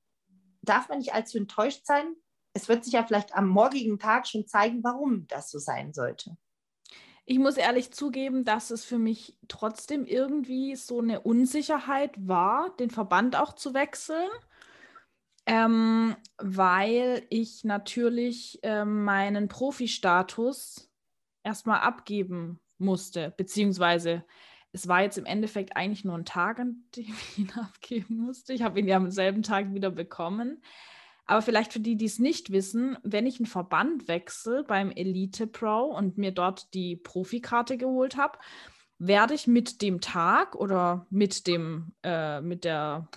darf 0.61 0.87
man 0.87 0.99
nicht 0.99 1.13
allzu 1.13 1.37
enttäuscht 1.37 1.85
sein. 1.85 2.15
Es 2.53 2.67
wird 2.67 2.83
sich 2.83 2.93
ja 2.93 3.03
vielleicht 3.03 3.35
am 3.35 3.47
morgigen 3.47 3.99
Tag 3.99 4.27
schon 4.27 4.47
zeigen, 4.47 4.83
warum 4.83 5.27
das 5.27 5.51
so 5.51 5.59
sein 5.59 5.93
sollte. 5.93 6.37
Ich 7.25 7.37
muss 7.37 7.57
ehrlich 7.57 7.91
zugeben, 7.91 8.43
dass 8.43 8.71
es 8.71 8.83
für 8.83 8.97
mich 8.97 9.37
trotzdem 9.47 10.05
irgendwie 10.05 10.75
so 10.75 10.99
eine 10.99 11.21
Unsicherheit 11.21 12.11
war, 12.17 12.75
den 12.77 12.89
Verband 12.89 13.35
auch 13.35 13.53
zu 13.53 13.75
wechseln. 13.75 14.29
Ähm, 15.45 16.15
weil 16.37 17.25
ich 17.29 17.63
natürlich 17.63 18.59
ähm, 18.63 19.03
meinen 19.03 19.47
Profi-Status 19.47 20.91
erstmal 21.43 21.81
abgeben 21.81 22.59
musste, 22.77 23.33
beziehungsweise 23.35 24.23
es 24.71 24.87
war 24.87 25.01
jetzt 25.01 25.17
im 25.17 25.25
Endeffekt 25.25 25.75
eigentlich 25.75 26.05
nur 26.05 26.15
ein 26.15 26.25
Tag, 26.25 26.59
an 26.59 26.83
dem 26.95 27.05
ich 27.05 27.37
ihn 27.39 27.51
abgeben 27.59 28.17
musste. 28.17 28.53
Ich 28.53 28.61
habe 28.61 28.79
ihn 28.79 28.87
ja 28.87 28.97
am 28.97 29.09
selben 29.09 29.43
Tag 29.43 29.73
wieder 29.73 29.91
bekommen. 29.91 30.61
Aber 31.29 31.43
vielleicht 31.43 31.73
für 31.73 31.79
die, 31.79 31.95
die 31.95 32.05
es 32.05 32.17
nicht 32.17 32.51
wissen, 32.51 32.97
wenn 33.03 33.27
ich 33.27 33.37
einen 33.37 33.45
Verband 33.45 34.07
wechsle 34.07 34.63
beim 34.63 34.89
Elite 34.89 35.45
Pro 35.45 35.83
und 35.83 36.17
mir 36.17 36.31
dort 36.31 36.73
die 36.73 36.95
Profikarte 36.95 37.77
geholt 37.77 38.17
habe, 38.17 38.39
werde 38.97 39.35
ich 39.35 39.45
mit 39.45 39.83
dem 39.83 40.01
Tag 40.01 40.55
oder 40.55 41.05
mit 41.11 41.45
dem, 41.45 41.93
äh, 42.01 42.41
mit 42.41 42.63
der, 42.63 43.09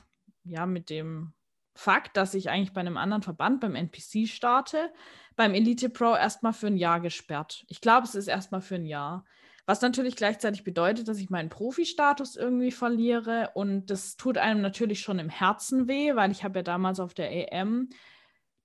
ja, 0.44 0.66
mit 0.66 0.90
dem 0.90 1.32
Fakt, 1.74 2.18
dass 2.18 2.34
ich 2.34 2.50
eigentlich 2.50 2.74
bei 2.74 2.82
einem 2.82 2.98
anderen 2.98 3.22
Verband, 3.22 3.62
beim 3.62 3.74
NPC 3.74 4.28
starte, 4.28 4.92
beim 5.34 5.54
Elite 5.54 5.88
Pro 5.88 6.14
erstmal 6.14 6.52
für 6.52 6.66
ein 6.66 6.76
Jahr 6.76 7.00
gesperrt. 7.00 7.64
Ich 7.68 7.80
glaube, 7.80 8.06
es 8.06 8.14
ist 8.14 8.28
erstmal 8.28 8.60
für 8.60 8.74
ein 8.74 8.84
Jahr. 8.84 9.24
Was 9.72 9.80
natürlich 9.80 10.16
gleichzeitig 10.16 10.64
bedeutet, 10.64 11.08
dass 11.08 11.16
ich 11.16 11.30
meinen 11.30 11.48
Profi-Status 11.48 12.36
irgendwie 12.36 12.72
verliere. 12.72 13.52
Und 13.54 13.86
das 13.86 14.18
tut 14.18 14.36
einem 14.36 14.60
natürlich 14.60 15.00
schon 15.00 15.18
im 15.18 15.30
Herzen 15.30 15.88
weh, 15.88 16.14
weil 16.14 16.30
ich 16.30 16.44
habe 16.44 16.58
ja 16.58 16.62
damals 16.62 17.00
auf 17.00 17.14
der 17.14 17.32
EM 17.50 17.88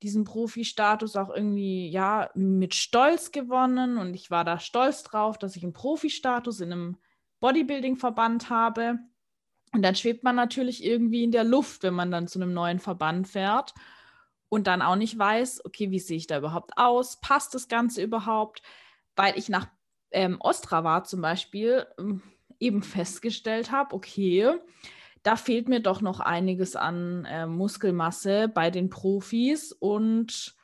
diesen 0.03 0.25
Profi-Status 0.25 1.15
auch 1.15 1.29
irgendwie, 1.29 1.87
ja, 1.87 2.29
mit 2.35 2.75
Stolz 2.75 3.31
gewonnen. 3.31 3.97
Und 3.97 4.15
ich 4.15 4.31
war 4.31 4.43
da 4.43 4.59
stolz 4.59 5.03
drauf, 5.03 5.37
dass 5.37 5.55
ich 5.55 5.63
einen 5.63 5.71
Profi-Status 5.71 6.59
in 6.59 6.73
einem 6.73 6.97
Bodybuilding-Verband 7.39 8.49
habe. 8.49 8.99
Und 9.71 9.83
dann 9.83 9.95
schwebt 9.95 10.25
man 10.25 10.35
natürlich 10.35 10.83
irgendwie 10.83 11.23
in 11.23 11.31
der 11.31 11.45
Luft, 11.45 11.83
wenn 11.83 11.93
man 11.93 12.11
dann 12.11 12.27
zu 12.27 12.37
einem 12.37 12.51
neuen 12.51 12.79
Verband 12.79 13.29
fährt 13.29 13.73
und 14.49 14.67
dann 14.67 14.81
auch 14.81 14.97
nicht 14.97 15.17
weiß, 15.17 15.63
okay, 15.63 15.89
wie 15.89 15.99
sehe 15.99 16.17
ich 16.17 16.27
da 16.27 16.39
überhaupt 16.39 16.73
aus? 16.75 17.21
Passt 17.21 17.53
das 17.53 17.69
Ganze 17.69 18.03
überhaupt? 18.03 18.61
Weil 19.15 19.37
ich 19.37 19.47
nach 19.47 19.67
ähm, 20.11 20.37
Ostrava 20.39 21.03
zum 21.03 21.21
Beispiel 21.21 21.85
ähm, 21.99 22.21
eben 22.59 22.83
festgestellt 22.83 23.71
habe, 23.71 23.95
okay, 23.95 24.53
da 25.23 25.35
fehlt 25.35 25.67
mir 25.67 25.81
doch 25.81 26.01
noch 26.01 26.19
einiges 26.19 26.75
an 26.75 27.25
äh, 27.25 27.47
Muskelmasse 27.47 28.47
bei 28.47 28.71
den 28.71 28.89
Profis 28.89 29.73
und 29.73 30.55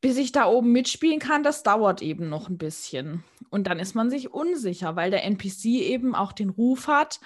bis 0.00 0.16
ich 0.16 0.32
da 0.32 0.46
oben 0.46 0.72
mitspielen 0.72 1.18
kann, 1.18 1.42
das 1.42 1.62
dauert 1.62 2.02
eben 2.02 2.28
noch 2.28 2.48
ein 2.48 2.58
bisschen. 2.58 3.24
Und 3.50 3.66
dann 3.66 3.78
ist 3.78 3.94
man 3.94 4.10
sich 4.10 4.32
unsicher, 4.32 4.96
weil 4.96 5.10
der 5.10 5.24
NPC 5.24 5.64
eben 5.64 6.14
auch 6.14 6.32
den 6.32 6.50
Ruf 6.50 6.88
hat, 6.88 7.20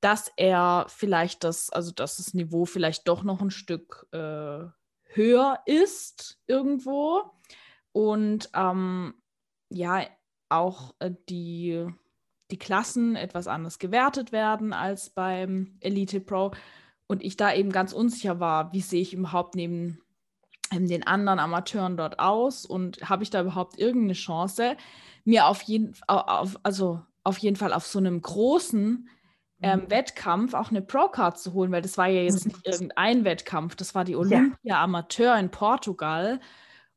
dass 0.00 0.32
er 0.36 0.86
vielleicht 0.88 1.44
das, 1.44 1.70
also 1.70 1.92
dass 1.92 2.16
das 2.16 2.34
Niveau 2.34 2.64
vielleicht 2.64 3.08
doch 3.08 3.22
noch 3.22 3.40
ein 3.40 3.50
Stück 3.50 4.06
äh, 4.12 4.64
höher 5.14 5.58
ist 5.66 6.38
irgendwo. 6.46 7.22
Und 7.92 8.50
ähm, 8.54 9.14
ja, 9.72 10.02
auch 10.48 10.94
äh, 10.98 11.10
die, 11.28 11.86
die 12.50 12.58
Klassen 12.58 13.16
etwas 13.16 13.46
anders 13.46 13.78
gewertet 13.78 14.32
werden 14.32 14.72
als 14.72 15.10
beim 15.10 15.76
Elite 15.80 16.20
Pro. 16.20 16.52
Und 17.06 17.22
ich 17.22 17.36
da 17.36 17.52
eben 17.52 17.72
ganz 17.72 17.92
unsicher 17.92 18.40
war, 18.40 18.72
wie 18.72 18.80
sehe 18.80 19.02
ich 19.02 19.14
überhaupt 19.14 19.54
neben 19.54 19.98
den 20.72 21.06
anderen 21.06 21.38
Amateuren 21.38 21.96
dort 21.96 22.18
aus 22.18 22.64
und 22.64 23.08
habe 23.08 23.22
ich 23.22 23.30
da 23.30 23.42
überhaupt 23.42 23.78
irgendeine 23.78 24.14
Chance, 24.14 24.76
mir 25.24 25.46
auf 25.46 25.62
jeden, 25.62 25.94
auf, 26.06 26.58
also 26.62 27.02
auf 27.24 27.38
jeden 27.38 27.56
Fall 27.56 27.72
auf 27.74 27.86
so 27.86 27.98
einem 27.98 28.20
großen 28.22 29.08
ähm, 29.60 29.80
mhm. 29.80 29.90
Wettkampf 29.90 30.54
auch 30.54 30.70
eine 30.70 30.82
Pro-Card 30.82 31.38
zu 31.38 31.52
holen, 31.52 31.70
weil 31.72 31.82
das 31.82 31.98
war 31.98 32.08
ja 32.08 32.22
jetzt 32.22 32.46
nicht 32.46 32.66
irgendein 32.66 33.24
Wettkampf, 33.24 33.76
das 33.76 33.94
war 33.94 34.04
die 34.04 34.16
Olympia. 34.16 34.82
Amateur 34.82 35.38
in 35.38 35.50
Portugal 35.50 36.40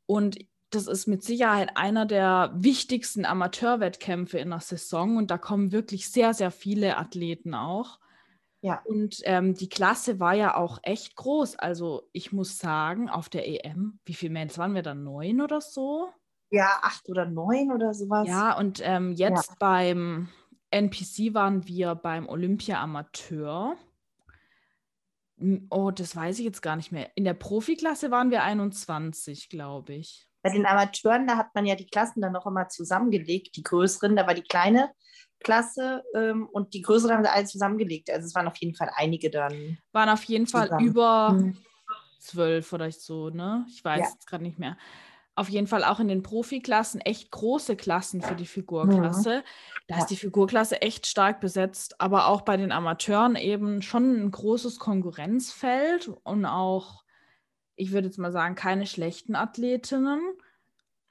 und 0.05 0.37
das 0.75 0.87
ist 0.87 1.07
mit 1.07 1.23
Sicherheit 1.23 1.71
einer 1.75 2.05
der 2.05 2.51
wichtigsten 2.55 3.25
Amateurwettkämpfe 3.25 4.37
in 4.37 4.49
der 4.49 4.59
Saison 4.59 5.17
und 5.17 5.31
da 5.31 5.37
kommen 5.37 5.71
wirklich 5.71 6.09
sehr, 6.09 6.33
sehr 6.33 6.51
viele 6.51 6.97
Athleten 6.97 7.53
auch. 7.53 7.99
Ja. 8.61 8.81
Und 8.83 9.21
ähm, 9.25 9.53
die 9.53 9.69
Klasse 9.69 10.19
war 10.19 10.33
ja 10.33 10.55
auch 10.55 10.79
echt 10.81 11.15
groß. 11.15 11.57
Also 11.57 12.09
ich 12.13 12.31
muss 12.31 12.57
sagen, 12.57 13.09
auf 13.09 13.29
der 13.29 13.47
EM, 13.47 13.99
wie 14.05 14.15
viele 14.15 14.33
Mädels 14.33 14.57
waren 14.57 14.73
wir 14.73 14.81
da? 14.81 14.95
Neun 14.95 15.41
oder 15.41 15.61
so? 15.61 16.09
Ja, 16.49 16.79
acht 16.81 17.07
oder 17.09 17.25
neun 17.25 17.71
oder 17.71 17.93
sowas. 17.93 18.27
Ja, 18.27 18.57
und 18.57 18.81
ähm, 18.83 19.13
jetzt 19.13 19.49
ja. 19.49 19.55
beim 19.59 20.29
NPC 20.71 21.33
waren 21.33 21.67
wir 21.67 21.95
beim 21.95 22.27
Olympia 22.27 22.81
Amateur. 22.81 23.77
Oh, 25.69 25.91
das 25.91 26.15
weiß 26.15 26.39
ich 26.39 26.45
jetzt 26.45 26.61
gar 26.61 26.75
nicht 26.75 26.91
mehr. 26.91 27.09
In 27.15 27.23
der 27.23 27.33
Profiklasse 27.33 28.09
waren 28.09 28.31
wir 28.31 28.43
21, 28.43 29.49
glaube 29.49 29.93
ich. 29.93 30.27
Bei 30.45 30.51
den 30.51 30.67
Amateuren, 30.67 31.25
da 31.25 31.37
hat 31.37 31.55
man 31.55 31.65
ja 31.65 31.73
die 31.73 31.87
Klassen 31.87 32.21
dann 32.21 32.33
noch 32.33 32.45
immer 32.45 32.69
zusammengelegt, 32.69 33.55
die 33.55 33.63
größeren. 33.63 34.15
Da 34.15 34.27
war 34.27 34.35
die 34.35 34.43
kleine 34.43 34.91
Klasse 35.39 36.03
ähm, 36.13 36.47
und 36.51 36.75
die 36.75 36.83
größere 36.83 37.13
haben 37.13 37.23
sie 37.23 37.31
alle 37.31 37.45
zusammengelegt. 37.45 38.11
Also 38.11 38.27
es 38.27 38.35
waren 38.35 38.47
auf 38.47 38.57
jeden 38.57 38.75
Fall 38.75 38.91
einige 38.95 39.31
dann. 39.31 39.79
Waren 39.91 40.09
auf 40.09 40.23
jeden 40.25 40.45
zusammen. 40.45 40.69
Fall 40.69 40.83
über 40.83 41.29
hm. 41.31 41.57
zwölf 42.19 42.71
oder 42.73 42.91
so, 42.91 43.31
ne? 43.31 43.65
Ich 43.69 43.83
weiß 43.83 44.01
ja. 44.01 44.05
jetzt 44.07 44.27
gerade 44.27 44.43
nicht 44.43 44.59
mehr 44.59 44.77
auf 45.35 45.49
jeden 45.49 45.67
Fall 45.67 45.83
auch 45.83 45.99
in 45.99 46.07
den 46.07 46.23
Profiklassen 46.23 47.01
echt 47.01 47.29
große 47.29 47.75
Klassen 47.75 48.21
für 48.21 48.35
die 48.35 48.45
Figurklasse. 48.45 49.39
Mhm. 49.39 49.43
Da 49.87 49.97
ist 49.97 50.07
die 50.07 50.15
Figurklasse 50.15 50.81
echt 50.81 51.07
stark 51.07 51.41
besetzt, 51.41 51.99
aber 51.99 52.27
auch 52.27 52.41
bei 52.41 52.55
den 52.55 52.71
Amateuren 52.71 53.35
eben 53.35 53.81
schon 53.81 54.15
ein 54.15 54.31
großes 54.31 54.79
Konkurrenzfeld 54.79 56.09
und 56.23 56.45
auch, 56.45 57.03
ich 57.75 57.91
würde 57.91 58.07
jetzt 58.07 58.17
mal 58.17 58.31
sagen, 58.31 58.55
keine 58.55 58.85
schlechten 58.85 59.35
Athletinnen. 59.35 60.21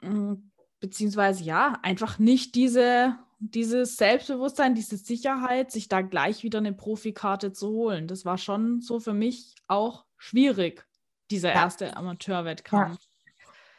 Mm, 0.00 0.34
beziehungsweise 0.80 1.44
ja, 1.44 1.78
einfach 1.82 2.18
nicht 2.18 2.54
diese, 2.54 3.18
dieses 3.38 3.96
Selbstbewusstsein, 3.96 4.74
diese 4.74 4.96
Sicherheit, 4.96 5.70
sich 5.70 5.88
da 5.88 6.02
gleich 6.02 6.42
wieder 6.42 6.58
eine 6.58 6.72
Profikarte 6.72 7.52
zu 7.52 7.68
holen. 7.68 8.06
Das 8.06 8.24
war 8.24 8.38
schon 8.38 8.80
so 8.80 9.00
für 9.00 9.14
mich 9.14 9.54
auch 9.66 10.04
schwierig, 10.16 10.86
dieser 11.30 11.50
ja. 11.50 11.62
erste 11.62 11.96
Amateurwettkampf. 11.96 12.98
Ja 13.00 13.08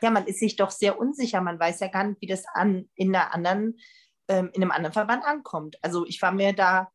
ja, 0.01 0.11
man 0.11 0.27
ist 0.27 0.39
sich 0.39 0.55
doch 0.55 0.69
sehr 0.69 0.99
unsicher. 0.99 1.41
Man 1.41 1.59
weiß 1.59 1.79
ja 1.79 1.87
gar 1.87 2.03
nicht, 2.03 2.21
wie 2.21 2.27
das 2.27 2.45
an, 2.53 2.87
in, 2.95 3.15
einer 3.15 3.33
anderen, 3.33 3.79
ähm, 4.27 4.51
in 4.53 4.61
einem 4.61 4.71
anderen 4.71 4.93
Verband 4.93 5.25
ankommt. 5.25 5.77
Also 5.81 6.05
ich 6.05 6.21
war 6.21 6.31
mir 6.31 6.53
da 6.53 6.91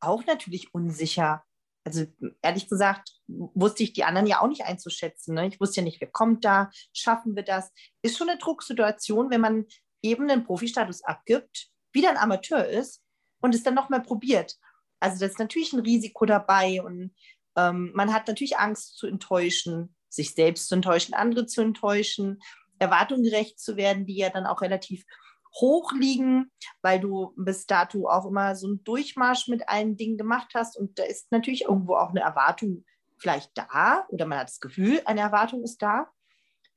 auch 0.00 0.24
natürlich 0.26 0.74
unsicher. 0.74 1.42
Also 1.84 2.06
ehrlich 2.42 2.68
gesagt 2.68 3.10
wusste 3.26 3.82
ich 3.82 3.92
die 3.92 4.04
anderen 4.04 4.26
ja 4.26 4.40
auch 4.40 4.48
nicht 4.48 4.64
einzuschätzen. 4.64 5.34
Ne? 5.34 5.48
Ich 5.48 5.60
wusste 5.60 5.80
ja 5.80 5.84
nicht, 5.84 6.00
wer 6.00 6.10
kommt 6.10 6.44
da, 6.44 6.70
schaffen 6.92 7.36
wir 7.36 7.42
das. 7.42 7.72
Ist 8.02 8.18
schon 8.18 8.28
eine 8.28 8.38
Drucksituation, 8.38 9.30
wenn 9.30 9.40
man 9.40 9.66
eben 10.02 10.28
den 10.28 10.44
Profi-Status 10.44 11.04
abgibt, 11.04 11.68
wieder 11.92 12.10
ein 12.10 12.18
Amateur 12.18 12.66
ist 12.66 13.02
und 13.40 13.54
es 13.54 13.62
dann 13.62 13.74
nochmal 13.74 14.02
probiert. 14.02 14.56
Also 15.00 15.20
da 15.20 15.26
ist 15.26 15.38
natürlich 15.38 15.72
ein 15.72 15.80
Risiko 15.80 16.26
dabei 16.26 16.82
und 16.82 17.14
ähm, 17.56 17.92
man 17.94 18.12
hat 18.12 18.28
natürlich 18.28 18.58
Angst 18.58 18.98
zu 18.98 19.06
enttäuschen 19.06 19.94
sich 20.10 20.34
selbst 20.34 20.68
zu 20.68 20.74
enttäuschen, 20.74 21.14
andere 21.14 21.46
zu 21.46 21.62
enttäuschen, 21.62 22.42
Erwartungen 22.78 23.22
gerecht 23.22 23.58
zu 23.60 23.76
werden, 23.76 24.06
die 24.06 24.16
ja 24.16 24.30
dann 24.30 24.46
auch 24.46 24.60
relativ 24.60 25.04
hoch 25.54 25.92
liegen, 25.92 26.50
weil 26.82 27.00
du 27.00 27.32
bis 27.36 27.66
dato 27.66 28.08
auch 28.08 28.26
immer 28.26 28.54
so 28.54 28.66
einen 28.68 28.84
Durchmarsch 28.84 29.48
mit 29.48 29.68
allen 29.68 29.96
Dingen 29.96 30.16
gemacht 30.16 30.52
hast. 30.54 30.76
Und 30.76 30.98
da 30.98 31.04
ist 31.04 31.30
natürlich 31.32 31.62
irgendwo 31.62 31.96
auch 31.96 32.10
eine 32.10 32.20
Erwartung 32.20 32.84
vielleicht 33.18 33.50
da 33.54 34.06
oder 34.08 34.26
man 34.26 34.38
hat 34.38 34.48
das 34.48 34.60
Gefühl, 34.60 35.02
eine 35.04 35.20
Erwartung 35.20 35.62
ist 35.62 35.82
da. 35.82 36.10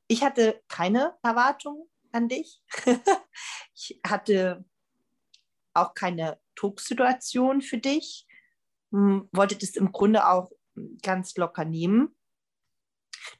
Ich 0.08 0.22
hatte 0.22 0.62
keine 0.68 1.16
Erwartung 1.22 1.88
an 2.12 2.28
dich. 2.28 2.60
ich 3.74 4.00
hatte 4.06 4.64
auch 5.72 5.94
keine 5.94 6.38
Drucksituation 6.54 7.62
für 7.62 7.78
dich. 7.78 8.26
Hm, 8.92 9.28
wollte 9.32 9.56
das 9.56 9.70
im 9.70 9.92
Grunde 9.92 10.28
auch 10.28 10.50
ganz 11.02 11.36
locker 11.36 11.64
nehmen. 11.64 12.14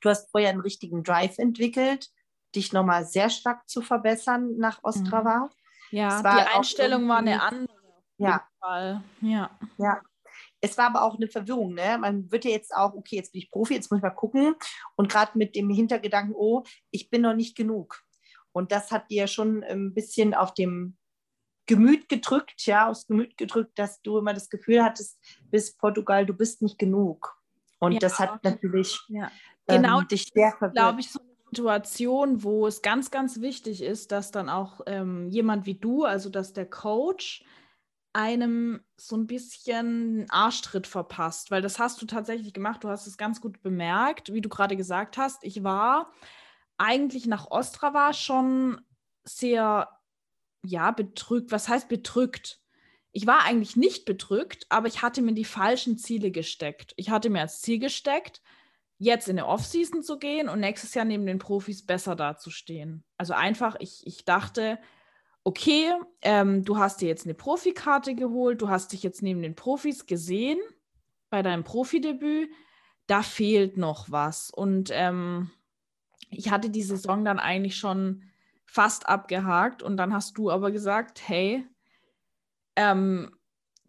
Du 0.00 0.09
hast 0.09 0.31
vorher 0.31 0.50
einen 0.50 0.61
richtigen 0.61 1.03
Drive 1.03 1.38
entwickelt, 1.38 2.11
dich 2.54 2.73
nochmal 2.73 3.04
sehr 3.04 3.30
stark 3.30 3.69
zu 3.69 3.82
verbessern 3.82 4.56
nach 4.56 4.82
Ostrava. 4.82 5.49
Mhm. 5.90 5.99
Ja, 5.99 6.23
die 6.23 6.56
Einstellung 6.56 7.08
war 7.08 7.19
eine 7.19 7.40
andere. 7.40 7.69
Ja. 8.19 8.47
ja. 9.21 9.58
Ja. 9.76 10.00
Es 10.60 10.78
war 10.78 10.86
aber 10.86 11.02
auch 11.02 11.17
eine 11.17 11.28
Verwirrung. 11.28 11.75
Ne? 11.75 11.99
Man 11.99 12.30
wird 12.32 12.45
ja 12.45 12.50
jetzt 12.50 12.75
auch, 12.75 12.95
okay, 12.95 13.17
jetzt 13.17 13.32
bin 13.32 13.43
ich 13.43 13.50
Profi, 13.50 13.75
jetzt 13.75 13.90
muss 13.90 13.99
ich 13.99 14.02
mal 14.02 14.10
gucken. 14.10 14.54
Und 14.97 15.10
gerade 15.10 15.32
mit 15.36 15.54
dem 15.54 15.69
Hintergedanken, 15.71 16.34
oh, 16.34 16.64
ich 16.90 17.10
bin 17.10 17.23
noch 17.23 17.34
nicht 17.34 17.56
genug. 17.56 18.02
Und 18.52 18.73
das 18.73 18.90
hat 18.90 19.10
dir 19.10 19.26
schon 19.26 19.62
ein 19.62 19.95
bisschen 19.95 20.32
auf 20.32 20.54
dem 20.54 20.97
Gemüt 21.67 22.08
gedrückt, 22.08 22.67
ja, 22.67 22.88
aufs 22.88 23.06
Gemüt 23.06 23.36
gedrückt, 23.36 23.78
dass 23.78 24.00
du 24.02 24.19
immer 24.19 24.34
das 24.34 24.49
Gefühl 24.49 24.82
hattest, 24.82 25.19
bis 25.50 25.76
Portugal, 25.76 26.26
du 26.26 26.34
bist 26.34 26.62
nicht 26.62 26.78
genug. 26.78 27.36
Und 27.78 27.93
ja, 27.93 27.99
das 27.99 28.19
hat 28.19 28.45
natürlich 28.45 29.00
ja 29.08 29.30
genau, 29.67 30.00
ähm, 30.00 30.08
dich 30.08 30.30
sehr 30.32 30.52
verwirrt. 30.52 30.75
glaube 30.75 31.00
ich, 31.00 31.10
so 31.10 31.21
eine 31.21 31.33
Situation, 31.54 32.43
wo 32.43 32.67
es 32.67 32.82
ganz, 32.82 33.12
ganz 33.12 33.40
wichtig 33.40 33.80
ist, 33.80 34.10
dass 34.10 34.32
dann 34.32 34.49
auch 34.49 34.80
ähm, 34.86 35.28
jemand 35.28 35.67
wie 35.67 35.75
du, 35.75 36.04
also 36.04 36.28
dass 36.28 36.52
der 36.52 36.69
Coach, 36.69 37.45
einem 38.12 38.80
so 38.97 39.17
ein 39.17 39.26
bisschen 39.26 40.26
Arschtritt 40.30 40.86
verpasst, 40.86 41.50
weil 41.50 41.62
das 41.62 41.80
hast 41.80 42.00
du 42.00 42.06
tatsächlich 42.06 42.52
gemacht. 42.52 42.84
Du 42.84 42.88
hast 42.88 43.08
es 43.08 43.17
ganz 43.17 43.40
gut 43.40 43.60
bemerkt, 43.60 44.32
wie 44.32 44.40
du 44.40 44.49
gerade 44.49 44.76
gesagt 44.76 45.17
hast. 45.17 45.43
Ich 45.43 45.64
war 45.64 46.12
eigentlich 46.78 47.26
nach 47.26 47.50
Ostrava 47.50 48.12
schon 48.12 48.80
sehr, 49.25 49.88
ja, 50.64 50.93
bedrückt. 50.93 51.50
Was 51.50 51.69
heißt 51.69 51.88
bedrückt? 51.88 52.60
Ich 53.10 53.26
war 53.26 53.45
eigentlich 53.45 53.75
nicht 53.75 54.04
bedrückt, 54.04 54.67
aber 54.69 54.86
ich 54.86 55.02
hatte 55.02 55.21
mir 55.21 55.34
die 55.34 55.45
falschen 55.45 55.99
Ziele 55.99 56.30
gesteckt. 56.30 56.95
Ich 56.97 57.10
hatte 57.10 57.30
mir 57.30 57.40
als 57.40 57.62
Ziel 57.62 57.80
gesteckt, 57.80 58.43
jetzt 58.99 59.28
in 59.28 59.37
der 59.37 59.49
Offseason 59.49 60.02
zu 60.02 60.19
gehen 60.19 60.49
und 60.49 60.61
nächstes 60.61 60.95
Jahr 60.95 61.04
neben 61.04 61.26
den 61.26 61.39
Profis 61.39 61.85
besser 61.85 62.17
dazustehen. 62.17 63.04
Also 63.17 63.35
einfach, 63.35 63.76
ich, 63.80 64.07
ich 64.07 64.25
dachte, 64.25 64.78
okay, 65.43 65.93
ähm, 66.23 66.65
du 66.65 66.78
hast 66.78 67.00
dir 67.00 67.09
jetzt 67.09 67.26
eine 67.26 67.35
Profikarte 67.35 68.15
geholt, 68.15 68.63
du 68.63 68.69
hast 68.69 68.93
dich 68.93 69.02
jetzt 69.02 69.23
neben 69.23 69.43
den 69.43 69.54
Profis 69.54 70.07
gesehen 70.07 70.59
bei 71.28 71.43
deinem 71.43 71.65
Profidebüt, 71.65 72.50
da 73.07 73.23
fehlt 73.23 73.76
noch 73.76 74.11
was. 74.11 74.50
Und 74.50 74.91
ähm, 74.93 75.50
ich 76.30 76.50
hatte 76.50 76.71
die 76.71 76.83
Saison 76.83 77.25
dann 77.25 77.39
eigentlich 77.39 77.76
schon 77.76 78.25
fast 78.65 79.09
abgehakt 79.09 79.83
und 79.83 79.97
dann 79.97 80.15
hast 80.15 80.39
du 80.39 80.50
aber 80.50 80.71
gesagt, 80.71 81.28
hey, 81.28 81.67
ähm, 82.76 83.37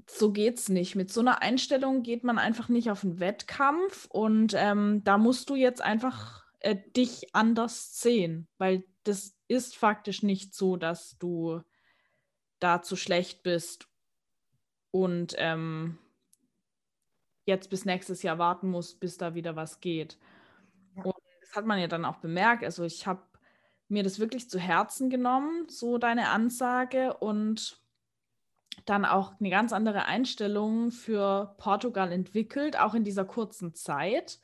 so 0.07 0.31
geht's 0.31 0.69
nicht. 0.69 0.95
Mit 0.95 1.11
so 1.11 1.21
einer 1.21 1.41
Einstellung 1.41 2.03
geht 2.03 2.23
man 2.23 2.37
einfach 2.37 2.69
nicht 2.69 2.91
auf 2.91 3.03
einen 3.03 3.19
Wettkampf 3.19 4.07
und 4.09 4.53
ähm, 4.55 5.03
da 5.03 5.17
musst 5.17 5.49
du 5.49 5.55
jetzt 5.55 5.81
einfach 5.81 6.45
äh, 6.59 6.75
dich 6.95 7.33
anders 7.33 7.99
sehen, 7.99 8.47
weil 8.57 8.83
das 9.03 9.35
ist 9.47 9.75
faktisch 9.77 10.23
nicht 10.23 10.53
so, 10.53 10.77
dass 10.77 11.17
du 11.17 11.61
da 12.59 12.81
zu 12.81 12.95
schlecht 12.95 13.43
bist 13.43 13.87
und 14.91 15.35
ähm, 15.37 15.97
jetzt 17.45 17.69
bis 17.69 17.85
nächstes 17.85 18.23
Jahr 18.23 18.39
warten 18.39 18.69
musst, 18.69 18.99
bis 18.99 19.17
da 19.17 19.35
wieder 19.35 19.55
was 19.55 19.79
geht. 19.79 20.17
Ja. 20.95 21.03
Und 21.03 21.15
das 21.41 21.55
hat 21.55 21.65
man 21.65 21.79
ja 21.79 21.87
dann 21.87 22.05
auch 22.05 22.17
bemerkt. 22.17 22.63
Also 22.63 22.83
ich 22.83 23.05
habe 23.05 23.21
mir 23.87 24.03
das 24.03 24.19
wirklich 24.19 24.49
zu 24.49 24.59
Herzen 24.59 25.09
genommen, 25.09 25.67
so 25.69 25.97
deine 25.97 26.29
Ansage 26.29 27.15
und 27.17 27.79
dann 28.85 29.05
auch 29.05 29.33
eine 29.39 29.49
ganz 29.49 29.73
andere 29.73 30.05
Einstellung 30.05 30.91
für 30.91 31.55
Portugal 31.57 32.11
entwickelt, 32.11 32.79
auch 32.79 32.93
in 32.93 33.03
dieser 33.03 33.25
kurzen 33.25 33.73
Zeit. 33.73 34.39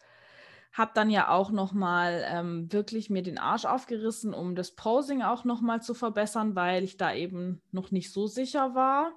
Habe 0.74 0.92
dann 0.94 1.10
ja 1.10 1.30
auch 1.30 1.52
nochmal 1.52 2.26
ähm, 2.30 2.72
wirklich 2.72 3.10
mir 3.10 3.24
den 3.24 3.38
Arsch 3.38 3.66
aufgerissen, 3.66 4.34
um 4.34 4.56
das 4.56 4.72
Posing 4.76 5.22
auch 5.22 5.44
nochmal 5.44 5.82
zu 5.82 5.94
verbessern, 5.94 6.56
weil 6.56 6.84
ich 6.84 6.96
da 6.96 7.14
eben 7.14 7.62
noch 7.72 7.92
nicht 7.92 8.14
so 8.14 8.28
sicher 8.28 8.74
war, 8.74 9.12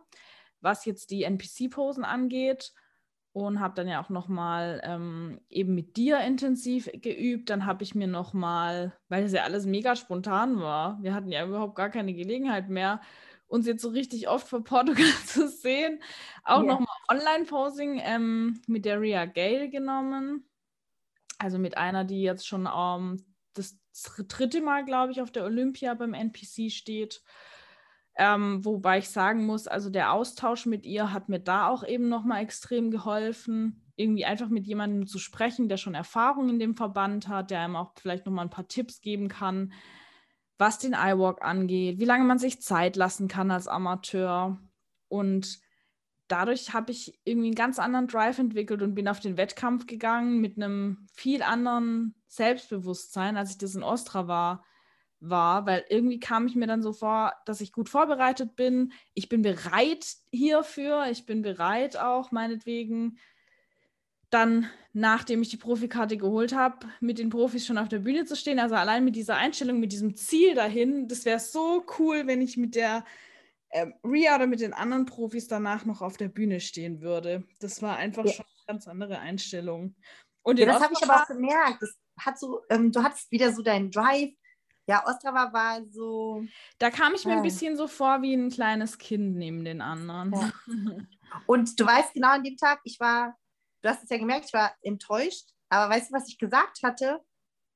was 0.60 0.84
jetzt 0.84 1.10
die 1.10 1.22
NPC-Posen 1.22 2.04
angeht. 2.04 2.72
Und 3.36 3.58
habe 3.58 3.74
dann 3.74 3.88
ja 3.88 4.00
auch 4.00 4.10
nochmal 4.10 4.80
ähm, 4.84 5.40
eben 5.48 5.74
mit 5.74 5.96
dir 5.96 6.20
intensiv 6.20 6.88
geübt. 6.92 7.50
Dann 7.50 7.66
habe 7.66 7.82
ich 7.82 7.96
mir 7.96 8.06
nochmal, 8.06 8.96
weil 9.08 9.24
es 9.24 9.32
ja 9.32 9.42
alles 9.42 9.66
mega 9.66 9.96
spontan 9.96 10.60
war, 10.60 11.02
wir 11.02 11.14
hatten 11.14 11.30
ja 11.30 11.44
überhaupt 11.44 11.74
gar 11.74 11.90
keine 11.90 12.14
Gelegenheit 12.14 12.68
mehr, 12.68 13.00
uns 13.54 13.66
jetzt 13.66 13.82
so 13.82 13.90
richtig 13.90 14.28
oft 14.28 14.48
vor 14.48 14.64
Portugal 14.64 15.06
zu 15.26 15.48
sehen. 15.48 16.02
Auch 16.42 16.62
yeah. 16.62 16.72
nochmal 16.72 16.96
Online-Posing 17.08 18.00
ähm, 18.02 18.60
mit 18.66 18.84
der 18.84 19.00
Ria 19.00 19.26
Gale 19.26 19.70
genommen. 19.70 20.44
Also 21.38 21.58
mit 21.58 21.76
einer, 21.76 22.04
die 22.04 22.22
jetzt 22.22 22.48
schon 22.48 22.68
ähm, 22.72 23.24
das 23.54 23.78
dritte 24.28 24.60
Mal, 24.60 24.84
glaube 24.84 25.12
ich, 25.12 25.22
auf 25.22 25.30
der 25.30 25.44
Olympia 25.44 25.94
beim 25.94 26.14
NPC 26.14 26.70
steht. 26.70 27.22
Ähm, 28.16 28.64
wobei 28.64 28.98
ich 28.98 29.08
sagen 29.08 29.46
muss, 29.46 29.66
also 29.68 29.88
der 29.88 30.12
Austausch 30.12 30.66
mit 30.66 30.84
ihr 30.84 31.12
hat 31.12 31.28
mir 31.28 31.40
da 31.40 31.68
auch 31.68 31.84
eben 31.84 32.08
nochmal 32.08 32.42
extrem 32.42 32.90
geholfen, 32.90 33.84
irgendwie 33.96 34.24
einfach 34.24 34.48
mit 34.48 34.66
jemandem 34.66 35.06
zu 35.06 35.18
sprechen, 35.18 35.68
der 35.68 35.76
schon 35.76 35.94
Erfahrung 35.94 36.48
in 36.48 36.58
dem 36.58 36.74
Verband 36.74 37.28
hat, 37.28 37.50
der 37.50 37.60
einem 37.60 37.76
auch 37.76 37.92
vielleicht 37.96 38.26
nochmal 38.26 38.46
ein 38.46 38.50
paar 38.50 38.68
Tipps 38.68 39.00
geben 39.00 39.28
kann, 39.28 39.72
was 40.58 40.78
den 40.78 40.92
iWalk 40.92 41.42
angeht, 41.42 41.98
wie 41.98 42.04
lange 42.04 42.24
man 42.24 42.38
sich 42.38 42.62
Zeit 42.62 42.96
lassen 42.96 43.28
kann 43.28 43.50
als 43.50 43.68
Amateur. 43.68 44.58
Und 45.08 45.60
dadurch 46.28 46.72
habe 46.72 46.92
ich 46.92 47.18
irgendwie 47.24 47.48
einen 47.48 47.56
ganz 47.56 47.78
anderen 47.78 48.06
Drive 48.06 48.38
entwickelt 48.38 48.82
und 48.82 48.94
bin 48.94 49.08
auf 49.08 49.20
den 49.20 49.36
Wettkampf 49.36 49.86
gegangen 49.86 50.40
mit 50.40 50.56
einem 50.56 51.06
viel 51.12 51.42
anderen 51.42 52.14
Selbstbewusstsein, 52.26 53.36
als 53.36 53.50
ich 53.50 53.58
das 53.58 53.74
in 53.74 53.82
Ostra 53.82 54.28
war, 54.28 54.64
war, 55.20 55.66
weil 55.66 55.84
irgendwie 55.88 56.20
kam 56.20 56.46
ich 56.46 56.54
mir 56.54 56.66
dann 56.66 56.82
so 56.82 56.92
vor, 56.92 57.32
dass 57.46 57.60
ich 57.60 57.72
gut 57.72 57.88
vorbereitet 57.88 58.56
bin. 58.56 58.92
Ich 59.14 59.28
bin 59.28 59.42
bereit 59.42 60.06
hierfür, 60.30 61.06
ich 61.10 61.26
bin 61.26 61.42
bereit 61.42 61.96
auch 61.96 62.30
meinetwegen 62.30 63.18
dann, 64.34 64.68
nachdem 64.92 65.42
ich 65.42 65.48
die 65.48 65.56
Profikarte 65.56 66.16
geholt 66.16 66.54
habe, 66.54 66.86
mit 67.00 67.18
den 67.18 67.30
Profis 67.30 67.66
schon 67.66 67.78
auf 67.78 67.88
der 67.88 68.00
Bühne 68.00 68.24
zu 68.24 68.36
stehen. 68.36 68.58
Also 68.58 68.74
allein 68.74 69.04
mit 69.04 69.16
dieser 69.16 69.36
Einstellung, 69.36 69.80
mit 69.80 69.92
diesem 69.92 70.16
Ziel 70.16 70.54
dahin, 70.54 71.08
das 71.08 71.24
wäre 71.24 71.38
so 71.38 71.84
cool, 71.98 72.26
wenn 72.26 72.42
ich 72.42 72.56
mit 72.56 72.74
der 72.74 73.04
äh, 73.70 73.86
Ria 74.04 74.36
oder 74.36 74.46
mit 74.46 74.60
den 74.60 74.72
anderen 74.72 75.06
Profis 75.06 75.48
danach 75.48 75.84
noch 75.84 76.02
auf 76.02 76.16
der 76.16 76.28
Bühne 76.28 76.60
stehen 76.60 77.00
würde. 77.00 77.44
Das 77.60 77.80
war 77.82 77.96
einfach 77.96 78.24
ja. 78.24 78.32
schon 78.32 78.44
eine 78.44 78.66
ganz 78.66 78.88
andere 78.88 79.18
Einstellung. 79.18 79.94
Und 80.42 80.58
ja, 80.58 80.66
das 80.66 80.82
habe 80.82 80.94
ich 80.96 81.02
aber 81.02 81.22
auch 81.22 81.26
gemerkt. 81.26 81.80
Das 81.80 81.96
hat 82.20 82.38
so, 82.38 82.60
ähm, 82.70 82.92
du 82.92 83.02
hattest 83.02 83.30
wieder 83.30 83.52
so 83.52 83.62
deinen 83.62 83.90
Drive. 83.90 84.32
Ja, 84.86 85.06
Ostrava 85.06 85.52
war 85.52 85.82
so. 85.90 86.44
Da 86.78 86.90
kam 86.90 87.14
ich 87.14 87.24
mir 87.24 87.32
äh. 87.32 87.36
ein 87.36 87.42
bisschen 87.42 87.76
so 87.76 87.88
vor 87.88 88.20
wie 88.22 88.34
ein 88.34 88.50
kleines 88.50 88.98
Kind 88.98 89.36
neben 89.36 89.64
den 89.64 89.80
anderen. 89.80 90.32
Ja. 90.32 90.52
Und 91.46 91.80
du 91.80 91.86
weißt 91.86 92.12
genau 92.12 92.28
an 92.28 92.44
dem 92.44 92.56
Tag, 92.56 92.80
ich 92.84 93.00
war, 93.00 93.36
du 93.84 93.90
hast 93.90 94.02
es 94.02 94.10
ja 94.10 94.18
gemerkt, 94.18 94.46
ich 94.46 94.52
war 94.54 94.74
enttäuscht. 94.82 95.50
Aber 95.68 95.94
weißt 95.94 96.10
du, 96.10 96.14
was 96.14 96.28
ich 96.28 96.38
gesagt 96.38 96.82
hatte? 96.82 97.20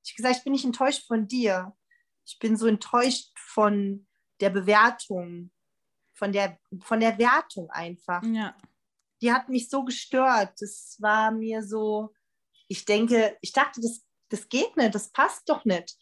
Ich 0.05 0.13
habe 0.13 0.17
gesagt, 0.17 0.37
ich 0.39 0.45
bin 0.45 0.53
nicht 0.53 0.65
enttäuscht 0.65 1.07
von 1.07 1.29
dir. 1.29 1.77
Ich 2.25 2.39
bin 2.39 2.57
so 2.57 2.67
enttäuscht 2.67 3.31
von 3.39 4.07
der 4.41 4.51
Bewertung 4.51 5.51
von 6.19 6.33
der, 6.33 6.59
von 6.81 7.01
der 7.01 7.17
Wertung 7.19 7.71
einfach. 7.71 8.23
Ja. 8.25 8.57
Die 9.23 9.33
hat 9.33 9.49
mich 9.49 9.71
so 9.71 9.85
gestört. 9.85 10.53
Das 10.61 10.97
war 10.99 11.31
mir 11.31 11.63
so, 11.63 12.13
ich 12.67 12.85
denke, 12.85 13.39
ich 13.41 13.53
dachte, 13.53 13.81
das, 13.81 14.05
das 14.29 14.49
geht 14.49 14.77
nicht, 14.77 14.95
das 14.95 15.11
passt 15.13 15.49
doch 15.49 15.65
nicht. 15.65 15.97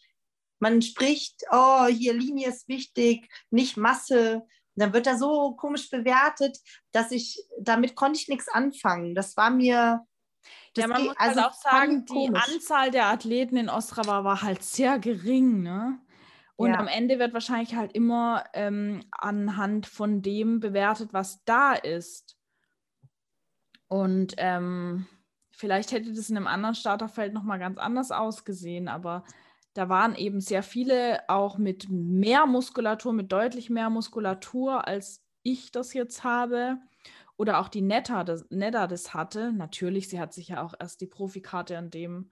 Man 0.59 0.81
spricht, 0.81 1.43
oh, 1.51 1.85
hier 1.85 2.13
Linie 2.13 2.49
ist 2.49 2.67
wichtig, 2.67 3.31
nicht 3.51 3.77
Masse. 3.77 4.45
Und 4.77 4.83
dann 4.83 4.93
wird 4.93 5.07
er 5.07 5.17
so 5.17 5.55
komisch 5.55 5.89
bewertet, 5.89 6.59
dass 6.91 7.09
ich, 7.11 7.43
damit 7.59 7.95
konnte 7.95 8.19
ich 8.19 8.27
nichts 8.27 8.47
anfangen. 8.47 9.15
Das 9.15 9.35
war 9.35 9.49
mir, 9.49 10.05
ja, 10.77 10.87
man 10.87 10.97
geht, 10.97 11.07
muss 11.07 11.17
halt 11.17 11.29
also 11.29 11.41
auch 11.41 11.53
sagen, 11.53 12.05
die 12.05 12.29
Anzahl 12.31 12.91
der 12.91 13.07
Athleten 13.07 13.57
in 13.57 13.69
Ostrava 13.69 14.23
war 14.23 14.43
halt 14.43 14.61
sehr 14.61 14.99
gering, 14.99 15.63
ne? 15.63 15.99
Und 16.57 16.73
ja. 16.73 16.77
am 16.77 16.87
Ende 16.87 17.17
wird 17.17 17.33
wahrscheinlich 17.33 17.73
halt 17.73 17.93
immer 17.93 18.43
ähm, 18.53 19.03
anhand 19.11 19.87
von 19.87 20.21
dem 20.21 20.59
bewertet, 20.59 21.11
was 21.11 21.43
da 21.45 21.73
ist. 21.73 22.37
Und 23.87 24.35
ähm, 24.37 25.07
vielleicht 25.49 25.91
hätte 25.91 26.13
das 26.13 26.29
in 26.29 26.37
einem 26.37 26.45
anderen 26.45 26.75
Starterfeld 26.75 27.33
nochmal 27.33 27.57
ganz 27.57 27.79
anders 27.79 28.11
ausgesehen, 28.11 28.87
aber 28.89 29.23
da 29.77 29.89
waren 29.89 30.15
eben 30.15 30.41
sehr 30.41 30.63
viele 30.63 31.29
auch 31.29 31.59
mit 31.59 31.87
mehr 31.87 32.47
Muskulatur, 32.47 33.13
mit 33.13 33.31
deutlich 33.31 33.69
mehr 33.69 33.91
Muskulatur, 33.91 34.87
als 34.87 35.23
ich 35.43 35.71
das 35.71 35.93
jetzt 35.93 36.23
habe. 36.23 36.79
Oder 37.35 37.59
auch 37.59 37.69
die 37.69 37.83
Netta 37.83 38.23
das, 38.23 38.47
Netta 38.49 38.87
das 38.87 39.13
hatte. 39.13 39.53
Natürlich, 39.53 40.09
sie 40.09 40.19
hat 40.19 40.33
sich 40.33 40.47
ja 40.47 40.63
auch 40.63 40.73
erst 40.79 41.01
die 41.01 41.05
Profikarte 41.05 41.77
an 41.77 41.91
dem 41.91 42.31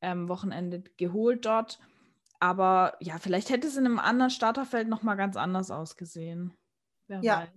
ähm, 0.00 0.28
Wochenende 0.28 0.82
geholt 0.96 1.46
dort. 1.46 1.78
Aber 2.40 2.96
ja, 2.98 3.18
vielleicht 3.18 3.50
hätte 3.50 3.68
es 3.68 3.76
in 3.76 3.86
einem 3.86 4.00
anderen 4.00 4.32
Starterfeld 4.32 4.88
nochmal 4.88 5.16
ganz 5.16 5.36
anders 5.36 5.70
ausgesehen. 5.70 6.56
Wer 7.06 7.20
ja. 7.22 7.38
Weiß. 7.42 7.50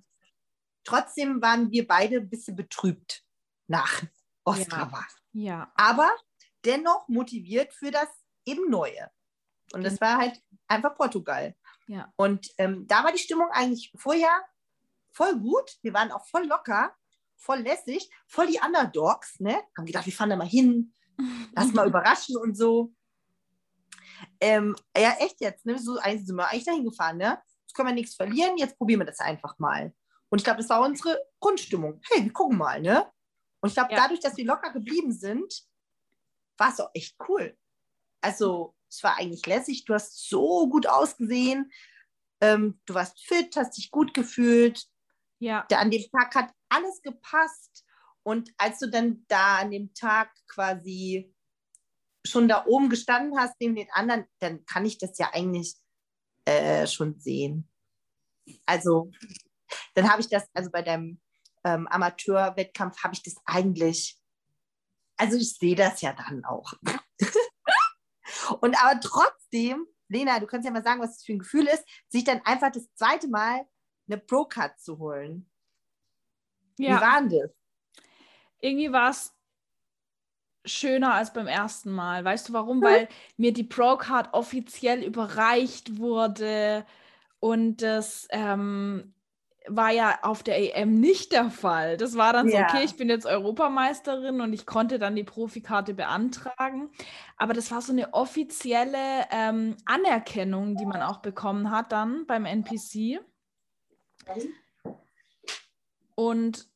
Trotzdem 0.84 1.42
waren 1.42 1.72
wir 1.72 1.88
beide 1.88 2.18
ein 2.18 2.30
bisschen 2.30 2.56
betrübt 2.56 3.24
nach 3.66 4.04
Ostrava. 4.44 5.04
Ja. 5.32 5.44
ja. 5.44 5.74
Aber 5.74 6.12
dennoch 6.66 7.08
motiviert 7.08 7.74
für 7.74 7.90
das 7.90 8.10
eben 8.46 8.70
Neue. 8.70 9.10
Und 9.72 9.84
das 9.84 10.00
war 10.02 10.18
halt 10.18 10.42
einfach 10.68 10.96
Portugal. 10.96 11.56
Ja. 11.88 12.12
Und 12.16 12.50
ähm, 12.58 12.88
da 12.88 13.04
war 13.04 13.12
die 13.12 13.20
Stimmung 13.20 13.50
eigentlich 13.52 13.92
vorher 13.96 14.44
voll 15.12 15.40
gut. 15.40 15.78
Wir 15.82 15.94
waren 15.94 16.12
auch 16.12 16.26
voll 16.28 16.46
locker, 16.46 16.94
voll 17.38 17.60
lässig, 17.60 18.10
voll 18.28 18.48
die 18.48 18.60
Underdogs. 18.64 19.40
Ne? 19.40 19.62
Haben 19.78 19.86
gedacht, 19.86 20.06
wir 20.06 20.14
fahren 20.14 20.30
da 20.30 20.36
mal 20.36 20.48
hin, 20.48 20.94
lass 21.56 21.74
mal 21.74 21.88
überraschen 21.88 22.38
und 22.38 22.56
so. 22.56 22.94
Ähm, 24.40 24.76
ja, 24.96 25.16
echt 25.20 25.42
jetzt, 25.42 25.66
ne? 25.66 25.78
So 25.78 25.96
sind 25.96 26.36
wir 26.36 26.48
eigentlich 26.50 26.66
dahin 26.66 26.86
gefahren, 26.86 27.18
ne? 27.18 27.42
Jetzt 27.62 27.76
können 27.76 27.90
wir 27.90 27.96
nichts 27.96 28.16
verlieren, 28.16 28.58
jetzt 28.58 28.78
probieren 28.78 29.02
wir 29.02 29.06
das 29.06 29.20
einfach 29.20 29.58
mal. 29.60 29.94
Und 30.30 30.40
ich 30.40 30.44
glaube, 30.44 30.62
das 30.62 30.70
war 30.70 30.82
unsere 30.82 31.20
Grundstimmung. 31.40 32.00
Hey, 32.10 32.24
wir 32.24 32.34
gucken 32.34 32.58
mal, 32.58 32.82
ne? 32.82 33.12
Und 33.60 33.70
ich 33.70 33.76
glaube, 33.76 33.92
ja. 33.92 33.98
dadurch, 33.98 34.20
dass 34.20 34.38
wir 34.38 34.46
locker 34.46 34.72
geblieben 34.72 35.12
sind, 35.12 35.64
war 36.58 36.72
es 36.72 36.80
auch 36.80 36.90
echt 36.94 37.16
cool. 37.28 37.58
Also, 38.22 38.76
es 38.94 39.04
war 39.04 39.18
eigentlich 39.18 39.46
lässig. 39.46 39.86
Du 39.86 39.94
hast 39.94 40.30
so 40.30 40.70
gut 40.70 40.88
ausgesehen. 40.88 41.72
Ähm, 42.42 42.80
du 42.86 42.94
warst 42.94 43.20
fit, 43.26 43.56
hast 43.56 43.78
dich 43.78 43.90
gut 43.90 44.14
gefühlt. 44.14 44.86
Ja. 45.40 45.66
Da, 45.70 45.80
an 45.80 45.92
dem 45.92 46.04
Tag 46.12 46.36
hat 46.36 46.52
alles 46.70 47.02
gepasst. 47.02 47.86
Und 48.22 48.52
als 48.58 48.80
du 48.80 48.90
dann 48.90 49.26
da 49.28 49.58
an 49.58 49.72
dem 49.72 49.94
Tag 49.94 50.32
quasi 50.48 51.34
schon 52.26 52.48
da 52.48 52.66
oben 52.66 52.90
gestanden 52.90 53.38
hast 53.38 53.56
neben 53.60 53.76
den 53.76 53.92
anderen, 53.92 54.26
dann 54.40 54.64
kann 54.66 54.86
ich 54.86 54.98
das 54.98 55.18
ja 55.18 55.32
eigentlich 55.34 55.76
äh, 56.46 56.88
schon 56.88 57.20
sehen. 57.20 57.70
Also, 58.66 59.12
dann 59.96 60.10
habe 60.10 60.22
ich 60.22 60.30
das, 60.30 60.48
also 60.54 60.70
bei 60.70 60.82
deinem 60.82 61.20
ähm, 61.64 61.88
Amateurwettkampf 61.88 63.04
habe 63.04 63.14
ich 63.14 63.24
das 63.24 63.36
eigentlich, 63.46 64.20
also 65.18 65.38
ich 65.38 65.54
sehe 65.56 65.76
das 65.76 66.02
ja 66.02 66.14
dann 66.14 66.46
auch. 66.46 66.74
Und 68.52 68.76
aber 68.84 69.00
trotzdem, 69.00 69.86
Lena, 70.08 70.40
du 70.40 70.48
kannst 70.48 70.66
ja 70.66 70.72
mal 70.72 70.84
sagen, 70.84 71.02
was 71.02 71.14
das 71.14 71.24
für 71.24 71.34
ein 71.34 71.40
Gefühl 71.40 71.68
ist, 71.68 71.84
sich 72.10 72.24
dann 72.24 72.42
einfach 72.46 72.72
das 72.72 72.94
zweite 72.96 73.28
Mal 73.28 73.66
eine 74.08 74.18
Pro-Card 74.18 74.80
zu 74.80 75.00
holen. 75.00 75.50
Ja. 76.78 76.98
Wie 76.98 77.02
war 77.02 77.22
denn 77.22 77.30
das? 77.30 77.52
Irgendwie 78.60 78.92
war 78.92 79.10
es 79.10 79.34
schöner 80.66 81.14
als 81.14 81.34
beim 81.34 81.48
ersten 81.48 81.92
Mal. 81.92 82.24
Weißt 82.24 82.50
du 82.50 82.54
warum? 82.54 82.82
Weil 82.82 83.10
mir 83.38 83.54
die 83.54 83.64
Pro-Card 83.64 84.34
offiziell 84.34 85.04
überreicht 85.04 85.98
wurde 85.98 86.86
und 87.40 87.78
das 87.82 88.28
ähm, 88.30 89.14
war 89.68 89.92
ja 89.92 90.20
auf 90.24 90.44
der 90.44 90.76
EM 90.76 91.00
nicht 91.00 91.32
der 91.32 91.50
Fall. 91.50 91.98
Das 91.98 92.18
war 92.18 92.34
dann 92.34 92.50
so, 92.50 92.56
ja. 92.56 92.68
okay, 92.68 92.84
ich 92.84 92.98
bin 92.98 93.10
jetzt 93.10 93.26
Europameisterin 93.26 94.42
und 94.42 94.54
ich 94.54 94.66
konnte 94.66 95.00
dann 95.00 95.16
die 95.16 95.24
Profikarte 95.24 95.94
beantragen. 95.94 96.90
Aber 97.38 97.54
das 97.54 97.72
war 97.72 97.82
so 97.82 97.94
eine 97.94 98.14
offizielle 98.14 99.26
ähm, 99.32 99.78
Anerkennung, 99.86 100.76
die 100.76 100.86
man 100.86 101.02
auch 101.02 101.20
bekommen 101.20 101.72
hat 101.72 101.92
dann 101.92 102.26
beim 102.26 102.46
NPC. 102.46 103.22
Und 106.16 106.68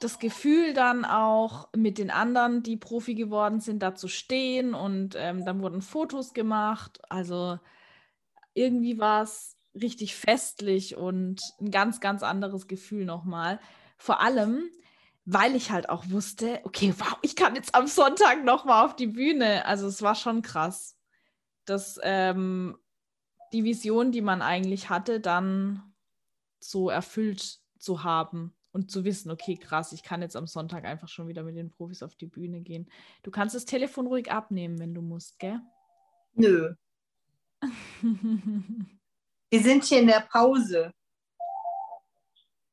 das 0.00 0.18
Gefühl 0.18 0.74
dann 0.74 1.04
auch 1.04 1.68
mit 1.76 1.98
den 1.98 2.10
anderen, 2.10 2.62
die 2.62 2.76
Profi 2.76 3.14
geworden 3.14 3.60
sind, 3.60 3.82
da 3.82 3.94
zu 3.94 4.08
stehen 4.08 4.74
und 4.74 5.16
ähm, 5.18 5.44
dann 5.44 5.60
wurden 5.60 5.82
Fotos 5.82 6.34
gemacht. 6.34 7.00
Also 7.08 7.58
irgendwie 8.54 8.98
war 8.98 9.22
es 9.22 9.57
richtig 9.78 10.16
festlich 10.16 10.96
und 10.96 11.40
ein 11.60 11.70
ganz, 11.70 12.00
ganz 12.00 12.22
anderes 12.22 12.66
Gefühl 12.68 13.04
nochmal. 13.04 13.60
Vor 13.96 14.20
allem, 14.20 14.70
weil 15.24 15.54
ich 15.56 15.70
halt 15.70 15.88
auch 15.88 16.08
wusste, 16.08 16.60
okay, 16.64 16.94
wow, 16.98 17.18
ich 17.22 17.36
kann 17.36 17.54
jetzt 17.54 17.74
am 17.74 17.86
Sonntag 17.86 18.44
nochmal 18.44 18.84
auf 18.84 18.96
die 18.96 19.08
Bühne. 19.08 19.66
Also 19.66 19.86
es 19.86 20.02
war 20.02 20.14
schon 20.14 20.42
krass, 20.42 20.96
dass 21.64 21.98
ähm, 22.02 22.78
die 23.52 23.64
Vision, 23.64 24.12
die 24.12 24.22
man 24.22 24.42
eigentlich 24.42 24.88
hatte, 24.90 25.20
dann 25.20 25.82
so 26.60 26.90
erfüllt 26.90 27.60
zu 27.78 28.04
haben 28.04 28.54
und 28.72 28.90
zu 28.90 29.04
wissen, 29.04 29.30
okay, 29.30 29.56
krass, 29.56 29.92
ich 29.92 30.02
kann 30.02 30.22
jetzt 30.22 30.36
am 30.36 30.46
Sonntag 30.46 30.84
einfach 30.84 31.08
schon 31.08 31.28
wieder 31.28 31.42
mit 31.42 31.56
den 31.56 31.70
Profis 31.70 32.02
auf 32.02 32.14
die 32.14 32.26
Bühne 32.26 32.60
gehen. 32.60 32.90
Du 33.22 33.30
kannst 33.30 33.54
das 33.54 33.64
Telefon 33.64 34.06
ruhig 34.06 34.30
abnehmen, 34.30 34.78
wenn 34.78 34.94
du 34.94 35.02
musst, 35.02 35.38
gell? 35.38 35.60
Nö. 36.34 36.74
Wir 39.50 39.62
sind 39.62 39.84
hier 39.84 40.00
in 40.00 40.06
der 40.06 40.20
Pause. 40.20 40.92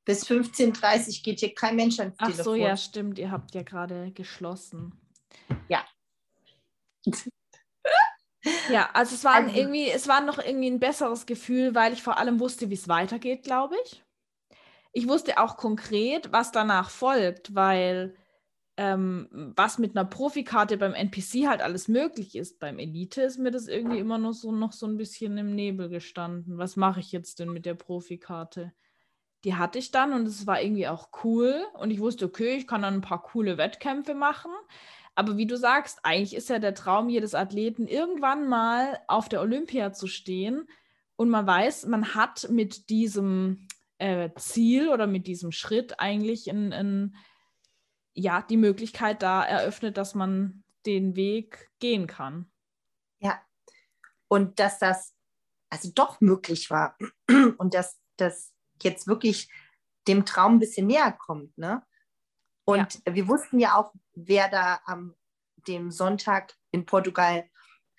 Bis 0.06 0.26
15.30 0.28 1.08
Uhr 1.08 1.24
geht 1.24 1.40
hier 1.40 1.56
kein 1.56 1.76
Mensch 1.76 2.00
ans 2.00 2.18
Telefon. 2.18 2.40
Ach 2.40 2.44
so, 2.44 2.56
ja, 2.56 2.78
stimmt. 2.78 3.18
Ihr 3.18 3.32
habt 3.32 3.56
ja 3.56 3.64
gerade 3.64 4.12
geschlossen. 4.12 4.94
Ja. 5.68 5.84
ja, 8.70 8.90
also 8.94 9.16
es 9.16 9.24
war 9.24 9.36
also, 9.36 9.56
irgendwie, 9.56 9.90
es 9.90 10.08
war 10.08 10.22
noch 10.22 10.38
irgendwie 10.38 10.70
ein 10.70 10.80
besseres 10.80 11.26
Gefühl, 11.26 11.74
weil 11.74 11.94
ich 11.94 12.04
vor 12.04 12.18
allem 12.18 12.40
wusste, 12.40 12.70
wie 12.70 12.76
es 12.76 12.88
weitergeht, 12.88 13.44
glaube 13.44 13.76
ich 13.86 14.06
ich 14.96 15.10
wusste 15.10 15.38
auch 15.38 15.58
konkret, 15.58 16.32
was 16.32 16.54
danach 16.54 16.90
folgt, 16.90 17.54
weil 17.54 18.16
ähm, 18.78 19.54
was 19.56 19.78
mit 19.78 19.96
einer 19.96 20.06
Profikarte 20.06 20.78
beim 20.78 20.94
NPC 20.94 21.48
halt 21.48 21.62
alles 21.62 21.88
möglich 21.88 22.36
ist. 22.36 22.60
Beim 22.60 22.80
Elite 22.80 23.22
ist 23.22 23.38
mir 23.38 23.52
das 23.52 23.68
irgendwie 23.68 24.00
immer 24.00 24.18
noch 24.18 24.34
so, 24.34 24.52
noch 24.52 24.74
so 24.74 24.86
ein 24.86 24.98
bisschen 24.98 25.38
im 25.38 25.56
Nebel 25.56 25.90
gestanden. 25.90 26.58
Was 26.58 26.76
mache 26.76 27.00
ich 27.00 27.12
jetzt 27.12 27.40
denn 27.40 27.50
mit 27.50 27.66
der 27.66 27.76
Profikarte? 27.76 28.74
die 29.46 29.54
hatte 29.54 29.78
ich 29.78 29.92
dann 29.92 30.12
und 30.14 30.28
es 30.28 30.48
war 30.48 30.62
irgendwie 30.62 30.88
auch 30.88 31.10
cool. 31.24 31.64
Und 31.76 31.92
ich 31.92 32.00
wusste, 32.00 32.26
okay, 32.26 32.56
ich 32.58 32.68
kann 32.68 32.82
dann 32.82 32.96
ein 32.96 33.02
paar 33.02 33.22
coole 33.22 33.58
Wettkämpfe 33.58 34.16
machen. 34.16 34.52
Aber 35.14 35.38
wie 35.38 35.46
du 35.46 35.56
sagst, 35.56 36.00
eigentlich 36.04 36.36
ist 36.36 36.50
ja 36.50 36.58
der 36.58 36.74
Traum 36.74 37.10
jedes 37.10 37.36
Athleten, 37.36 37.88
irgendwann 37.88 38.50
mal 38.50 39.00
auf 39.08 39.30
der 39.30 39.42
Olympia 39.42 39.94
zu 39.94 40.08
stehen. 40.08 40.68
Und 41.16 41.30
man 41.30 41.46
weiß, 41.46 41.86
man 41.86 42.16
hat 42.16 42.50
mit 42.50 42.90
diesem 42.90 43.68
äh, 44.00 44.32
Ziel 44.36 44.90
oder 44.90 45.06
mit 45.06 45.28
diesem 45.28 45.52
Schritt 45.52 46.00
eigentlich 46.00 46.48
in, 46.48 46.72
in, 46.72 47.16
ja, 48.16 48.42
die 48.42 48.58
Möglichkeit 48.58 49.22
da 49.22 49.44
eröffnet, 49.44 49.98
dass 49.98 50.16
man 50.16 50.64
den 50.86 51.16
Weg 51.16 51.70
gehen 51.80 52.08
kann. 52.08 52.50
Ja. 53.20 53.40
Und 54.28 54.60
dass 54.60 54.80
das 54.80 55.14
also 55.70 55.92
doch 55.94 56.22
möglich 56.22 56.70
war 56.70 56.98
und 57.58 57.74
dass 57.74 58.00
das 58.18 58.54
jetzt 58.82 59.08
wirklich 59.08 59.52
dem 60.08 60.26
Traum 60.26 60.56
ein 60.56 60.60
bisschen 60.60 60.88
näher 60.88 61.12
kommt. 61.12 61.58
Ne? 61.58 61.84
Und 62.64 63.02
ja. 63.06 63.16
wir 63.16 63.28
wussten 63.28 63.60
ja 63.60 63.76
auch, 63.76 63.94
wer 64.14 64.50
da 64.50 64.80
am 64.86 65.16
dem 65.68 65.92
Sonntag 65.92 66.54
in 66.72 66.86
Portugal 66.86 67.50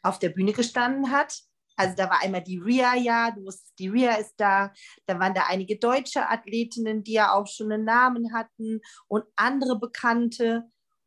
auf 0.02 0.18
der 0.18 0.28
Bühne 0.28 0.52
gestanden 0.52 1.10
hat. 1.10 1.42
Also 1.76 1.94
da 1.94 2.08
war 2.08 2.22
einmal 2.22 2.42
die 2.42 2.58
Ria 2.58 2.94
ja, 2.94 3.30
du 3.30 3.44
wusstest, 3.44 3.78
die 3.78 3.88
Ria 3.88 4.14
ist 4.14 4.34
da. 4.38 4.72
Da 5.06 5.18
waren 5.20 5.34
da 5.34 5.44
einige 5.48 5.78
deutsche 5.78 6.28
Athletinnen, 6.28 7.04
die 7.04 7.12
ja 7.12 7.32
auch 7.32 7.46
schon 7.46 7.70
einen 7.70 7.84
Namen 7.84 8.32
hatten 8.34 8.80
und 9.08 9.24
andere 9.36 9.78
Bekannte. 9.78 10.64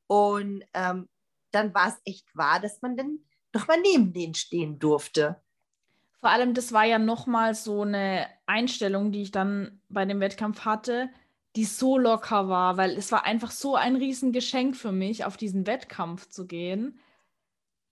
Und 0.08 0.64
ähm, 0.74 1.10
dann 1.52 1.74
war 1.74 1.90
es 1.90 2.00
echt 2.06 2.36
wahr, 2.36 2.60
dass 2.60 2.82
man 2.82 2.96
dann 2.96 3.20
noch 3.54 3.68
mal 3.68 3.82
neben 3.82 4.14
denen 4.14 4.36
stehen 4.36 4.80
durfte. 4.80 5.42
Vor 6.20 6.30
allem, 6.30 6.54
das 6.54 6.74
war 6.74 6.84
ja 6.84 7.00
nochmal 7.00 7.56
so 7.56 7.82
eine 7.82 8.28
Einstellung, 8.46 9.12
die 9.12 9.22
ich 9.24 9.32
dann 9.32 9.82
bei 9.90 10.06
dem 10.06 10.20
Wettkampf 10.20 10.66
hatte, 10.66 11.10
die 11.56 11.66
so 11.66 11.98
locker 11.98 12.50
war, 12.50 12.78
weil 12.78 12.92
es 12.92 13.12
war 13.12 13.24
einfach 13.24 13.52
so 13.52 13.76
ein 13.76 13.96
Riesengeschenk 13.96 14.76
für 14.76 14.92
mich, 14.92 15.26
auf 15.26 15.38
diesen 15.38 15.66
Wettkampf 15.66 16.30
zu 16.30 16.46
gehen. 16.46 17.00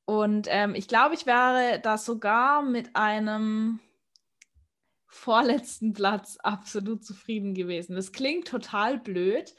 Und 0.07 0.47
ähm, 0.49 0.73
ich 0.73 0.87
glaube, 0.87 1.15
ich 1.15 1.25
wäre 1.25 1.81
da 1.83 1.97
sogar 1.97 2.61
mit 2.61 2.95
einem 2.95 3.81
vorletzten 5.05 5.91
Platz 5.91 6.37
absolut 6.41 7.03
zufrieden 7.03 7.53
gewesen. 7.53 7.93
Das 7.93 8.13
klingt 8.13 8.47
total 8.47 8.99
blöd, 8.99 9.53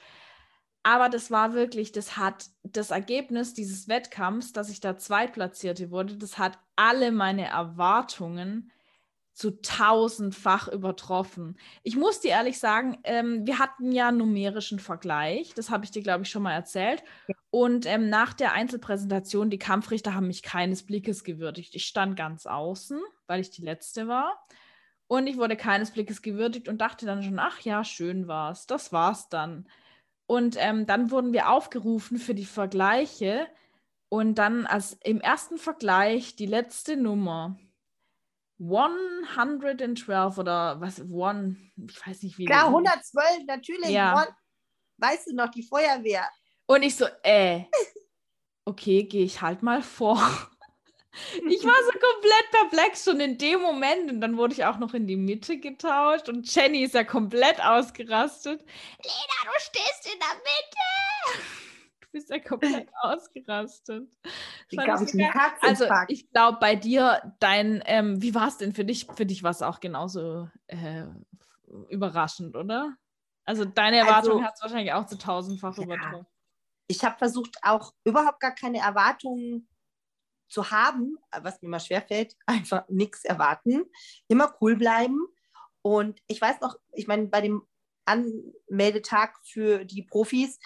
aber 0.83 1.11
das 1.11 1.31
war 1.31 1.53
wirklich, 1.53 1.93
das 1.93 2.17
hat 2.17 2.47
das 2.63 2.93
Ergebnis 2.93 3.53
dieses 3.53 3.89
Wettkampfs, 3.89 4.55
dass 4.55 4.71
ich 4.71 4.81
da 4.81 4.97
Zweitplatzierte 4.97 5.91
wurde, 5.91 6.17
das 6.17 6.39
hat 6.39 6.59
alle 6.77 7.13
meine 7.13 7.47
Erwartungen 7.47 8.71
zu 9.38 9.62
tausendfach 9.62 10.66
übertroffen. 10.66 11.57
Ich 11.85 11.96
muss 11.96 12.18
dir 12.18 12.33
ehrlich 12.33 12.59
sagen, 12.59 12.98
ähm, 13.05 13.46
wir 13.46 13.61
hatten 13.61 13.92
ja 13.92 14.11
numerischen 14.11 14.81
Vergleich, 14.81 15.55
das 15.55 15.70
habe 15.70 15.85
ich 15.85 15.92
dir, 15.92 16.03
glaube 16.03 16.24
ich, 16.24 16.31
schon 16.31 16.42
mal 16.42 16.55
erzählt. 16.55 17.05
Und 17.51 17.87
ähm, 17.87 18.09
nach 18.09 18.35
der 18.35 18.53
Einzelpräsentation, 18.53 19.48
die 19.48 19.61
Kampfrichter 19.61 20.16
haben 20.16 20.27
mich 20.27 20.42
keines 20.42 20.83
Blickes 20.83 21.22
gewürdigt. 21.22 21.77
Ich 21.77 21.87
stand 21.87 22.16
ganz 22.16 22.46
außen, 22.46 23.01
weil 23.29 23.40
ich 23.40 23.51
die 23.51 23.62
Letzte 23.62 24.09
war. 24.09 24.44
Und 25.07 25.29
ich 25.29 25.37
wurde 25.37 25.57
keines 25.57 25.92
Blickes 25.92 26.20
gewürdigt 26.20 26.68
und 26.68 26.81
dachte 26.81 27.07
dann 27.07 27.22
schon, 27.22 27.38
ach 27.38 27.61
ja, 27.61 27.85
schön 27.85 28.27
war's. 28.27 28.66
Das 28.66 28.92
war's 28.92 29.29
dann. 29.29 29.68
Und 30.27 30.57
ähm, 30.59 30.85
dann 30.85 31.12
wurden 31.12 31.33
wir 31.33 31.48
aufgerufen 31.48 32.18
für 32.18 32.35
die 32.35 32.44
Vergleiche. 32.44 33.46
Und 34.09 34.35
dann 34.35 34.66
als 34.66 34.94
im 35.05 35.20
ersten 35.20 35.59
Vergleich 35.59 36.35
die 36.35 36.46
letzte 36.46 36.96
Nummer 36.96 37.57
112 38.61 40.38
oder 40.38 40.81
was, 40.81 41.01
one, 41.11 41.57
ich 41.77 42.07
weiß 42.07 42.23
nicht 42.23 42.38
wie. 42.38 42.44
Klar, 42.44 42.66
112, 42.66 43.44
natürlich. 43.47 43.90
Ja. 43.90 44.14
One, 44.14 44.37
weißt 44.99 45.29
du 45.29 45.35
noch, 45.35 45.51
die 45.51 45.62
Feuerwehr. 45.62 46.29
Und 46.66 46.83
ich 46.83 46.97
so, 46.97 47.07
äh, 47.23 47.64
okay, 48.64 49.05
gehe 49.05 49.25
ich 49.25 49.40
halt 49.40 49.62
mal 49.62 49.83
vor. 49.83 50.21
Ich 51.49 51.64
war 51.64 51.75
so 51.85 51.99
komplett 51.99 52.51
perplex 52.53 53.05
schon 53.05 53.18
in 53.18 53.38
dem 53.38 53.61
Moment 53.61 54.09
und 54.09 54.21
dann 54.21 54.37
wurde 54.37 54.55
ich 54.55 54.64
auch 54.64 54.79
noch 54.79 54.94
in 54.94 55.09
die 55.09 55.16
Mitte 55.16 55.59
getauscht 55.59 56.29
und 56.29 56.55
Jenny 56.55 56.85
ist 56.85 56.94
ja 56.94 57.03
komplett 57.03 57.61
ausgerastet. 57.61 58.61
Lena, 58.61 59.53
du 59.53 59.59
stehst 59.59 60.07
in 60.12 60.21
der 60.21 60.37
Mitte! 60.37 61.68
Du 62.11 62.12
bist 62.12 62.31
ja 62.31 62.38
komplett 62.38 62.88
ausgerastet. 63.03 64.09
Ich 64.71 64.79
also 65.62 65.87
ich 66.09 66.31
glaube 66.31 66.59
bei 66.61 66.75
dir, 66.75 67.35
dein, 67.38 67.83
ähm, 67.87 68.23
wie 68.23 68.35
war 68.35 68.49
es 68.49 68.59
denn 68.59 68.75
für 68.75 68.85
dich? 68.85 69.07
Für 69.14 69.27
dich 69.27 69.42
war 69.42 69.51
es 69.51 69.62
auch 69.62 69.81
genauso 69.81 70.49
äh, 70.66 71.05
überraschend, 71.88 72.57
oder? 72.57 72.97
Also 73.44 73.64
deine 73.64 73.99
Erwartung 73.99 74.38
also, 74.38 74.44
hat 74.44 74.55
es 74.55 74.62
wahrscheinlich 74.62 74.92
auch 74.92 75.07
zu 75.07 75.16
tausendfach 75.16 75.77
ja. 75.79 75.85
übertroffen. 75.85 76.27
Ich 76.87 77.05
habe 77.05 77.18
versucht, 77.18 77.57
auch 77.62 77.92
überhaupt 78.05 78.40
gar 78.40 78.55
keine 78.55 78.79
Erwartungen 78.79 79.68
zu 80.49 80.71
haben, 80.71 81.18
was 81.31 81.61
mir 81.61 81.68
immer 81.68 81.81
schwerfällt, 81.81 82.35
einfach 82.47 82.88
nichts 82.88 83.25
erwarten, 83.25 83.85
immer 84.29 84.55
cool 84.61 84.77
bleiben. 84.77 85.18
Und 85.83 86.21
ich 86.27 86.40
weiß 86.40 86.61
noch, 86.61 86.77
ich 86.92 87.07
meine, 87.07 87.27
bei 87.27 87.40
dem 87.40 87.62
Anmeldetag 88.05 89.38
für 89.44 89.85
die 89.85 90.03
Profis 90.03 90.59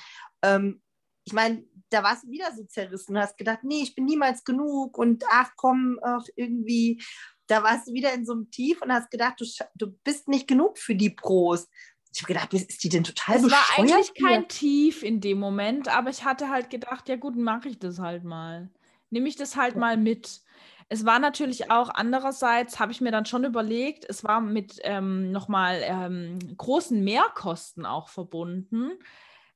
ähm, 0.43 0.81
ich 1.25 1.33
meine, 1.33 1.65
da 1.91 2.03
warst 2.03 2.25
du 2.25 2.31
wieder 2.31 2.53
so 2.55 2.65
zerrissen. 2.65 3.15
Du 3.15 3.21
hast 3.21 3.37
gedacht, 3.37 3.61
nee, 3.63 3.83
ich 3.83 3.95
bin 3.95 4.05
niemals 4.05 4.45
genug 4.45 4.99
und 4.99 5.25
ach 5.31 5.51
komm, 5.57 5.99
ach, 6.03 6.25
irgendwie, 6.37 7.03
da 7.47 7.63
warst 7.63 7.89
du 7.89 7.93
wieder 7.93 8.13
in 8.15 8.25
so 8.25 8.33
einem 8.33 8.51
Tief 8.51 8.81
und 8.83 8.93
hast 8.93 9.11
gedacht, 9.11 9.41
du, 9.41 9.47
du 9.75 9.93
bist 10.05 10.29
nicht 10.29 10.49
genug 10.49 10.79
für 10.79 10.95
die 10.95 11.11
Pros. 11.11 11.69
Ich 12.15 12.23
habe 12.23 12.33
gedacht, 12.33 12.53
ist 12.55 12.83
die 12.85 12.89
denn 12.89 13.05
total 13.05 13.37
Es 13.37 13.51
war 13.51 13.65
eigentlich 13.77 14.13
hier? 14.15 14.27
kein 14.27 14.49
Tief 14.49 15.03
in 15.03 15.21
dem 15.21 15.39
Moment, 15.39 15.89
aber 15.89 16.11
ich 16.11 16.25
hatte 16.25 16.51
halt 16.51 16.71
gedacht, 16.71 17.09
ja 17.09 17.17
gut, 17.17 17.37
mache 17.37 17.69
ich 17.69 17.79
das 17.79 17.99
halt 17.99 18.25
mal. 18.25 18.71
Nehme 19.11 19.29
ich 19.29 19.37
das 19.37 19.57
halt 19.57 19.77
mal 19.77 19.97
mit. 19.97 20.41
Es 20.89 21.07
war 21.07 21.19
natürlich 21.19 21.71
auch 21.71 21.89
andererseits, 21.89 22.79
habe 22.79 22.93
ich 22.93 23.01
mir 23.01 23.13
dann 23.13 23.25
schon 23.25 23.45
überlegt, 23.45 24.05
es 24.09 24.25
war 24.25 24.41
mit 24.43 24.79
ähm, 24.83 25.31
nochmal 25.33 25.81
ähm, 25.85 26.39
großen 26.57 27.03
Mehrkosten 27.03 27.87
auch 27.87 28.09
verbunden 28.09 28.93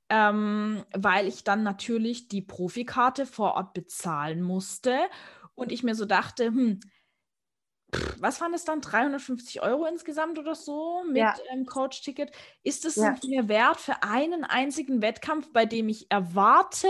ähm, 0.09 0.85
weil 0.95 1.27
ich 1.27 1.45
dann 1.45 1.62
natürlich 1.62 2.29
die 2.29 2.42
Profikarte 2.42 3.27
vor 3.27 3.55
Ort 3.55 3.75
bezahlen 3.75 4.42
musste 4.42 4.99
und 5.55 5.73
ich 5.73 5.83
mir 5.83 5.95
so 5.95 6.05
dachte, 6.05 6.47
hm, 6.47 6.81
was 8.19 8.40
waren 8.40 8.55
es 8.55 8.64
dann, 8.64 8.81
350 8.81 9.62
Euro 9.62 9.87
insgesamt 9.87 10.38
oder 10.38 10.55
so 10.55 11.05
mit 11.05 11.19
ja. 11.19 11.35
ähm, 11.51 11.66
Coach-Ticket? 11.66 12.33
Ist 12.62 12.85
es 12.85 12.97
ja. 12.97 13.16
mir 13.27 13.49
wert 13.49 13.81
für 13.81 14.03
einen 14.03 14.45
einzigen 14.45 15.03
Wettkampf, 15.03 15.53
bei 15.53 15.66
dem 15.66 15.88
ich 15.88 16.11
erwarte, 16.11 16.88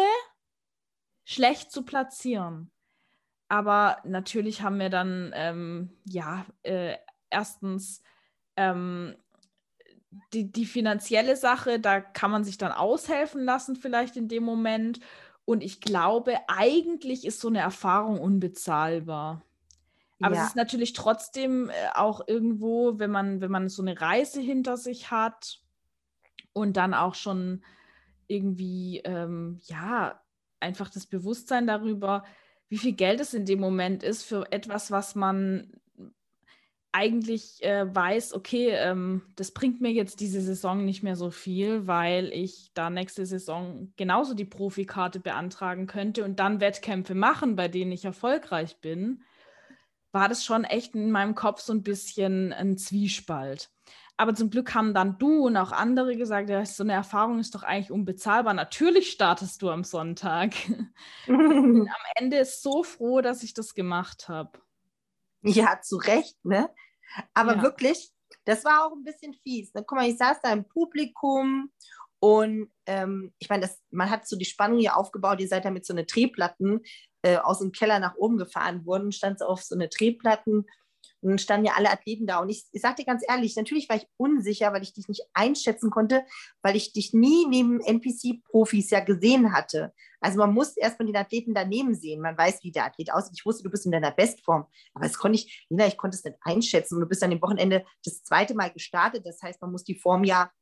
schlecht 1.24 1.70
zu 1.70 1.85
platzieren? 1.85 2.70
Aber 3.48 3.98
natürlich 4.05 4.62
haben 4.62 4.79
wir 4.79 4.90
dann, 4.90 5.33
ähm, 5.35 5.96
ja, 6.05 6.46
äh, 6.62 6.96
erstens 7.31 8.02
ähm, 8.57 9.16
die, 10.33 10.50
die 10.50 10.66
finanzielle 10.66 11.37
Sache, 11.37 11.81
da 11.81 12.00
kann 12.00 12.31
man 12.31 12.44
sich 12.44 12.59
dann 12.59 12.72
aushelfen 12.72 13.44
lassen, 13.44 13.76
vielleicht 13.76 14.16
in 14.16 14.29
dem 14.29 14.42
Moment. 14.42 15.00
Und 15.44 15.62
ich 15.62 15.81
glaube, 15.81 16.37
eigentlich 16.48 17.24
ist 17.26 17.40
so 17.40 17.48
eine 17.48 17.61
Erfahrung 17.61 18.18
unbezahlbar. 18.20 19.42
Aber 20.20 20.35
ja. 20.35 20.42
es 20.42 20.48
ist 20.48 20.57
natürlich 20.57 20.92
trotzdem 20.92 21.68
äh, 21.68 21.72
auch 21.94 22.26
irgendwo, 22.26 22.98
wenn 22.98 23.11
man, 23.11 23.40
wenn 23.40 23.50
man 23.50 23.68
so 23.68 23.83
eine 23.83 24.00
Reise 24.00 24.40
hinter 24.40 24.76
sich 24.76 25.11
hat 25.11 25.61
und 26.52 26.76
dann 26.76 26.94
auch 26.94 27.14
schon 27.14 27.62
irgendwie, 28.26 29.02
ähm, 29.05 29.61
ja, 29.64 30.20
einfach 30.59 30.88
das 30.88 31.07
Bewusstsein 31.07 31.66
darüber, 31.66 32.24
wie 32.68 32.79
viel 32.79 32.94
Geld 32.94 33.20
es 33.20 33.35
in 33.35 33.44
dem 33.44 33.61
Moment 33.61 34.02
ist 34.02 34.24
für 34.24 34.50
etwas, 34.50 34.90
was 34.90 35.14
man 35.14 35.70
eigentlich 36.96 37.62
äh, 37.62 37.94
weiß, 37.94 38.32
okay, 38.32 38.70
ähm, 38.70 39.20
das 39.37 39.50
bringt 39.50 39.82
mir 39.82 39.92
jetzt 39.92 40.20
diese 40.20 40.40
Saison 40.40 40.82
nicht 40.82 41.02
mehr 41.02 41.14
so 41.14 41.30
viel, 41.30 41.87
weil 41.87 42.32
ich 42.32 42.70
da 42.72 42.88
nächste 42.88 43.26
Saison 43.26 43.92
genauso 43.98 44.32
die 44.32 44.46
Profikarte 44.46 45.20
beantragen 45.20 45.87
könnte 45.87 46.24
und 46.24 46.40
dann 46.40 46.61
Wettkämpfe 46.61 47.14
machen, 47.14 47.54
bei 47.54 47.68
denen 47.68 47.92
ich 47.92 48.06
erfolgreich 48.06 48.80
bin, 48.80 49.22
war 50.11 50.30
das 50.30 50.42
schon 50.42 50.64
echt 50.64 50.94
in 50.94 51.11
meinem 51.11 51.35
Kopf 51.35 51.61
so 51.61 51.74
ein 51.74 51.82
bisschen 51.82 52.54
ein 52.54 52.78
Zwiespalt. 52.78 53.68
Aber 54.16 54.35
zum 54.35 54.48
Glück 54.48 54.74
haben 54.74 54.94
dann 54.94 55.18
du 55.18 55.44
und 55.44 55.59
auch 55.59 55.72
andere 55.72 56.16
gesagt, 56.16 56.48
ja, 56.48 56.64
so 56.64 56.82
eine 56.82 56.94
Erfahrung 56.94 57.40
ist 57.40 57.54
doch 57.54 57.62
eigentlich 57.62 57.90
unbezahlbar. 57.90 58.54
Natürlich 58.54 59.11
startest 59.11 59.61
du 59.61 59.68
am 59.68 59.85
Sonntag. 59.85 60.54
am 61.28 61.88
Ende 62.14 62.38
ist 62.38 62.62
so 62.62 62.82
froh, 62.82 63.20
dass 63.20 63.42
ich 63.42 63.52
das 63.52 63.74
gemacht 63.74 64.30
habe. 64.30 64.59
Ja, 65.42 65.80
zu 65.82 65.96
Recht, 65.96 66.42
ne? 66.42 66.70
Aber 67.35 67.57
ja. 67.57 67.62
wirklich, 67.62 68.11
das 68.45 68.64
war 68.64 68.87
auch 68.87 68.92
ein 68.92 69.05
bisschen 69.05 69.35
fies. 69.35 69.73
Ne? 69.75 69.85
Guck 69.87 69.99
mal, 69.99 70.09
ich 70.09 70.19
saß 70.19 70.38
da 70.42 70.53
im 70.53 70.64
Publikum 70.64 71.71
und 72.21 72.71
ähm, 72.87 73.33
ich 73.38 73.49
meine, 73.49 73.69
man 73.90 74.11
hat 74.11 74.27
so 74.27 74.37
die 74.37 74.45
Spannung 74.45 74.79
hier 74.79 74.97
aufgebaut, 74.97 75.40
ihr 75.40 75.49
seid 75.49 75.64
da 75.64 75.71
mit 75.71 75.85
so 75.85 75.92
einer 75.92 76.05
Drehplatten 76.05 76.81
äh, 77.23 77.37
aus 77.37 77.59
dem 77.59 77.73
Keller 77.73 77.99
nach 77.99 78.16
oben 78.16 78.38
gefahren 78.38 78.87
worden, 78.87 79.12
stand 79.12 79.38
so 79.38 79.47
auf 79.47 79.62
so 79.62 79.75
eine 79.75 79.88
Drehplatten. 79.88 80.66
Und 81.26 81.32
dann 81.32 81.38
standen 81.38 81.66
ja 81.66 81.72
alle 81.74 81.90
Athleten 81.90 82.24
da. 82.24 82.38
Und 82.38 82.50
ich, 82.50 82.66
ich 82.70 82.80
sage 82.80 83.02
dir 83.02 83.04
ganz 83.04 83.24
ehrlich, 83.26 83.56
natürlich 83.56 83.88
war 83.88 83.96
ich 83.96 84.06
unsicher, 84.16 84.72
weil 84.72 84.84
ich 84.84 84.92
dich 84.92 85.08
nicht 85.08 85.22
einschätzen 85.34 85.90
konnte, 85.90 86.24
weil 86.62 86.76
ich 86.76 86.92
dich 86.92 87.14
nie 87.14 87.46
neben 87.48 87.80
NPC-Profis 87.80 88.90
ja 88.90 89.00
gesehen 89.00 89.52
hatte. 89.52 89.92
Also 90.20 90.38
man 90.38 90.54
muss 90.54 90.76
erstmal 90.76 91.06
den 91.06 91.16
Athleten 91.16 91.52
daneben 91.52 91.96
sehen. 91.96 92.20
Man 92.20 92.38
weiß, 92.38 92.62
wie 92.62 92.70
der 92.70 92.84
Athlet 92.84 93.12
aussieht. 93.12 93.34
Ich 93.38 93.44
wusste, 93.44 93.64
du 93.64 93.70
bist 93.70 93.86
in 93.86 93.90
deiner 93.90 94.12
Bestform. 94.12 94.66
Aber 94.94 95.04
das 95.04 95.18
konnte 95.18 95.34
ich, 95.34 95.66
Lina, 95.68 95.88
ich 95.88 95.96
konnte 95.96 96.16
es 96.16 96.22
nicht 96.22 96.36
einschätzen. 96.42 96.94
Und 96.94 97.00
du 97.00 97.08
bist 97.08 97.24
an 97.24 97.30
dem 97.30 97.42
Wochenende 97.42 97.84
das 98.04 98.22
zweite 98.22 98.54
Mal 98.54 98.70
gestartet. 98.70 99.26
Das 99.26 99.42
heißt, 99.42 99.60
man 99.60 99.72
muss 99.72 99.82
die 99.82 99.98
Form 99.98 100.22
ja, 100.22 100.52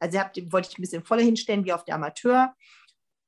also 0.00 0.18
habt, 0.18 0.36
wollte 0.52 0.68
ich 0.68 0.78
ein 0.78 0.82
bisschen 0.82 1.04
voller 1.04 1.22
hinstellen 1.22 1.64
wie 1.64 1.72
auf 1.72 1.84
der 1.84 1.94
Amateur. 1.94 2.56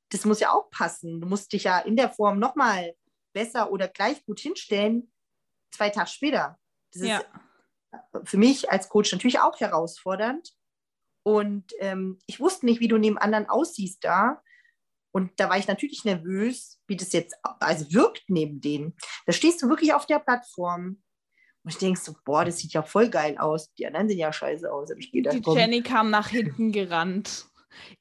Das 0.09 0.25
muss 0.25 0.41
ja 0.41 0.51
auch 0.51 0.69
passen. 0.71 1.21
Du 1.21 1.27
musst 1.27 1.53
dich 1.53 1.63
ja 1.63 1.79
in 1.79 1.95
der 1.95 2.11
Form 2.11 2.37
nochmal 2.37 2.95
besser 3.31 3.71
oder 3.71 3.87
gleich 3.87 4.25
gut 4.25 4.41
hinstellen, 4.41 5.09
zwei 5.71 5.89
Tage 5.89 6.09
später. 6.09 6.59
Das 6.95 7.07
ja. 7.07 7.19
ist 7.19 7.27
für 8.25 8.37
mich 8.37 8.71
als 8.71 8.89
Coach 8.89 9.11
natürlich 9.11 9.39
auch 9.39 9.59
herausfordernd. 9.59 10.51
Und 11.23 11.71
ähm, 11.79 12.19
ich 12.27 12.39
wusste 12.39 12.65
nicht, 12.65 12.79
wie 12.79 12.87
du 12.87 12.97
neben 12.97 13.17
anderen 13.17 13.49
aussiehst 13.49 14.03
da. 14.03 14.41
Und 15.11 15.31
da 15.37 15.49
war 15.49 15.57
ich 15.57 15.67
natürlich 15.67 16.03
nervös, 16.03 16.79
wie 16.87 16.97
das 16.97 17.13
jetzt 17.13 17.35
also 17.59 17.91
wirkt 17.93 18.23
neben 18.27 18.61
denen. 18.61 18.95
Da 19.25 19.33
stehst 19.33 19.61
du 19.61 19.69
wirklich 19.69 19.93
auf 19.93 20.05
der 20.05 20.19
Plattform. 20.19 21.01
Und 21.63 21.71
ich 21.71 21.77
denke 21.77 21.99
so, 21.99 22.13
boah, 22.25 22.45
das 22.45 22.57
sieht 22.57 22.73
ja 22.73 22.83
voll 22.83 23.09
geil 23.09 23.37
aus. 23.37 23.73
Die 23.75 23.87
anderen 23.87 24.07
sehen 24.07 24.19
ja 24.19 24.31
scheiße 24.31 24.71
aus. 24.71 24.89
Die. 24.89 25.23
Jenny 25.47 25.81
kam 25.81 26.11
nach 26.11 26.29
hinten 26.29 26.71
gerannt 26.71 27.47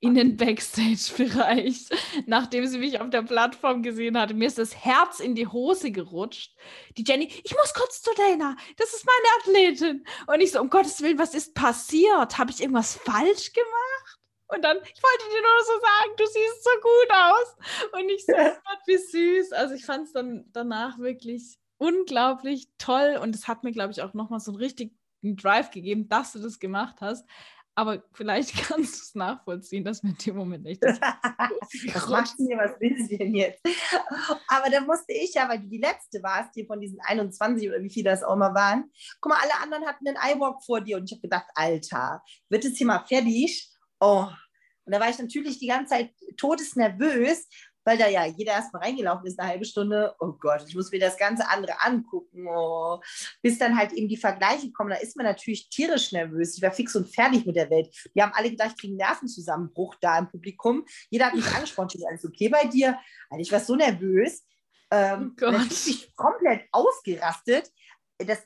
in 0.00 0.14
den 0.14 0.36
Backstage-Bereich, 0.36 1.88
nachdem 2.26 2.66
sie 2.66 2.78
mich 2.78 3.00
auf 3.00 3.10
der 3.10 3.22
Plattform 3.22 3.82
gesehen 3.82 4.18
hatte. 4.18 4.34
Mir 4.34 4.46
ist 4.46 4.58
das 4.58 4.74
Herz 4.74 5.20
in 5.20 5.34
die 5.34 5.46
Hose 5.46 5.90
gerutscht. 5.90 6.54
Die 6.96 7.04
Jenny, 7.06 7.30
ich 7.42 7.54
muss 7.54 7.74
kurz 7.74 8.02
zu 8.02 8.10
Dana. 8.16 8.56
Das 8.76 8.92
ist 8.92 9.06
meine 9.06 9.58
Athletin. 9.58 10.06
Und 10.26 10.40
ich 10.40 10.52
so, 10.52 10.60
um 10.60 10.70
Gottes 10.70 11.00
Willen, 11.02 11.18
was 11.18 11.34
ist 11.34 11.54
passiert? 11.54 12.38
Habe 12.38 12.50
ich 12.50 12.60
irgendwas 12.60 12.96
falsch 12.96 13.52
gemacht? 13.52 14.18
Und 14.48 14.62
dann, 14.62 14.76
ich 14.76 15.02
wollte 15.02 15.24
dir 15.30 15.42
nur 15.42 15.64
so 15.64 15.72
sagen, 15.72 16.12
du 16.16 16.26
siehst 16.26 16.64
so 16.64 16.70
gut 16.80 17.10
aus. 17.10 18.00
Und 18.00 18.08
ich 18.10 18.26
so, 18.26 18.32
Gott, 18.32 18.80
wie 18.86 18.96
süß. 18.98 19.52
Also 19.52 19.74
ich 19.74 19.84
fand 19.84 20.06
es 20.06 20.12
dann 20.12 20.44
danach 20.52 20.98
wirklich 20.98 21.58
unglaublich 21.78 22.68
toll. 22.78 23.18
Und 23.20 23.34
es 23.34 23.48
hat 23.48 23.64
mir, 23.64 23.72
glaube 23.72 23.92
ich, 23.92 24.02
auch 24.02 24.14
nochmal 24.14 24.40
so 24.40 24.52
einen 24.52 24.60
richtigen 24.60 24.96
Drive 25.22 25.70
gegeben, 25.70 26.08
dass 26.08 26.32
du 26.32 26.38
das 26.38 26.58
gemacht 26.58 26.96
hast. 27.00 27.26
Aber 27.74 28.02
vielleicht 28.12 28.54
kannst 28.68 28.94
du 28.94 29.02
es 29.02 29.14
nachvollziehen, 29.14 29.84
dass 29.84 30.02
mir 30.02 30.10
in 30.10 30.16
dem 30.18 30.36
Moment 30.36 30.64
nicht 30.64 30.82
das. 30.82 31.00
was 31.94 32.08
macht 32.08 32.38
mir, 32.38 32.56
was 32.56 32.80
will 32.80 32.96
sie 33.04 33.18
denn 33.18 33.34
jetzt? 33.34 33.60
Aber 34.48 34.70
dann 34.70 34.86
musste 34.86 35.12
ich 35.12 35.34
ja, 35.34 35.48
weil 35.48 35.60
du 35.60 35.68
die 35.68 35.78
letzte 35.78 36.22
warst, 36.22 36.54
hier 36.54 36.66
von 36.66 36.80
diesen 36.80 37.00
21 37.00 37.68
oder 37.68 37.82
wie 37.82 37.90
viele 37.90 38.10
das 38.10 38.22
auch 38.22 38.36
mal 38.36 38.54
waren. 38.54 38.90
Guck 39.20 39.32
mal, 39.32 39.40
alle 39.42 39.60
anderen 39.62 39.86
hatten 39.86 40.06
einen 40.06 40.36
iWalk 40.36 40.62
vor 40.64 40.80
dir 40.80 40.96
und 40.96 41.04
ich 41.04 41.12
habe 41.12 41.22
gedacht, 41.22 41.46
Alter, 41.54 42.22
wird 42.48 42.64
es 42.64 42.76
hier 42.76 42.86
mal 42.86 43.04
fertig? 43.06 43.70
Oh. 44.00 44.28
Und 44.86 44.92
da 44.92 45.00
war 45.00 45.08
ich 45.08 45.18
natürlich 45.18 45.58
die 45.58 45.68
ganze 45.68 45.94
Zeit 45.94 46.10
todesnervös, 46.36 47.48
weil 47.84 47.98
da 47.98 48.08
ja 48.08 48.24
jeder 48.24 48.52
erstmal 48.52 48.82
reingelaufen 48.82 49.26
ist, 49.26 49.38
eine 49.38 49.48
halbe 49.48 49.64
Stunde. 49.64 50.14
Oh 50.18 50.32
Gott, 50.32 50.64
ich 50.66 50.74
muss 50.74 50.90
mir 50.90 51.00
das 51.00 51.16
ganze 51.16 51.48
andere 51.48 51.80
angucken. 51.82 52.46
Oh. 52.48 53.00
Bis 53.42 53.58
dann 53.58 53.76
halt 53.76 53.92
eben 53.92 54.08
die 54.08 54.16
Vergleiche 54.16 54.72
kommen, 54.72 54.90
da 54.90 54.96
ist 54.96 55.16
man 55.16 55.26
natürlich 55.26 55.68
tierisch 55.68 56.12
nervös. 56.12 56.56
Ich 56.56 56.62
war 56.62 56.72
fix 56.72 56.96
und 56.96 57.14
fertig 57.14 57.46
mit 57.46 57.56
der 57.56 57.70
Welt. 57.70 57.94
Die 58.14 58.22
haben 58.22 58.32
alle 58.34 58.50
gedacht, 58.50 58.70
ich 58.70 58.80
kriege 58.80 58.92
einen 58.92 58.98
Nervenzusammenbruch 58.98 59.96
da 60.00 60.18
im 60.18 60.28
Publikum. 60.28 60.84
Jeder 61.10 61.26
hat 61.26 61.34
mich 61.34 61.46
angesprochen, 61.54 61.90
ich 61.94 62.06
alles 62.08 62.24
okay 62.24 62.48
bei 62.48 62.64
dir? 62.64 62.98
Also 63.30 63.42
ich 63.42 63.52
war 63.52 63.60
so 63.60 63.76
nervös. 63.76 64.44
Ähm, 64.90 65.36
oh 65.42 65.52
ich 65.70 66.14
komplett 66.14 66.66
ausgerastet. 66.72 67.70
Das 68.18 68.42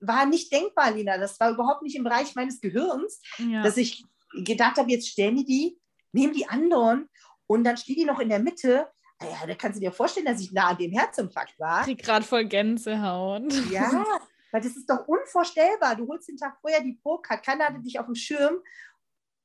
war 0.00 0.26
nicht 0.26 0.52
denkbar, 0.52 0.92
Lina. 0.92 1.18
Das 1.18 1.38
war 1.40 1.50
überhaupt 1.50 1.82
nicht 1.82 1.96
im 1.96 2.04
Bereich 2.04 2.34
meines 2.34 2.60
Gehirns, 2.60 3.20
ja. 3.38 3.62
dass 3.62 3.76
ich 3.76 4.04
gedacht 4.44 4.76
habe, 4.76 4.90
jetzt 4.90 5.08
stellen 5.08 5.36
die 5.36 5.44
die, 5.44 5.80
nehmen 6.12 6.32
die 6.32 6.48
anderen 6.48 7.08
und 7.50 7.64
dann 7.64 7.76
steht 7.76 7.96
die 7.96 8.04
noch 8.04 8.20
in 8.20 8.28
der 8.28 8.38
Mitte. 8.38 8.88
Ah 9.18 9.26
ja, 9.26 9.44
da 9.44 9.56
kannst 9.56 9.76
du 9.76 9.80
dir 9.80 9.90
vorstellen, 9.90 10.26
dass 10.26 10.40
ich 10.40 10.52
nah 10.52 10.68
an 10.68 10.78
dem 10.78 10.92
Herzinfarkt 10.92 11.58
war. 11.58 11.84
Die 11.84 11.96
gerade 11.96 12.24
voll 12.24 12.44
Gänsehaut. 12.44 13.52
Ja, 13.72 14.06
weil 14.52 14.60
das 14.60 14.76
ist 14.76 14.88
doch 14.88 15.08
unvorstellbar. 15.08 15.96
Du 15.96 16.06
holst 16.06 16.28
den 16.28 16.36
Tag 16.36 16.58
vorher 16.60 16.80
die 16.80 16.92
Pro-Card, 17.02 17.44
keiner 17.44 17.66
hatte 17.66 17.80
dich 17.80 17.98
auf 17.98 18.06
dem 18.06 18.14
Schirm. 18.14 18.60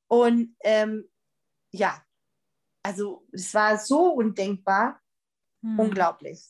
Und 0.07 0.55
ähm, 0.61 1.09
ja, 1.71 1.99
also 2.83 3.27
es 3.31 3.51
war 3.55 3.79
so 3.79 4.13
undenkbar, 4.13 5.01
hm. 5.63 5.79
unglaublich. 5.79 6.43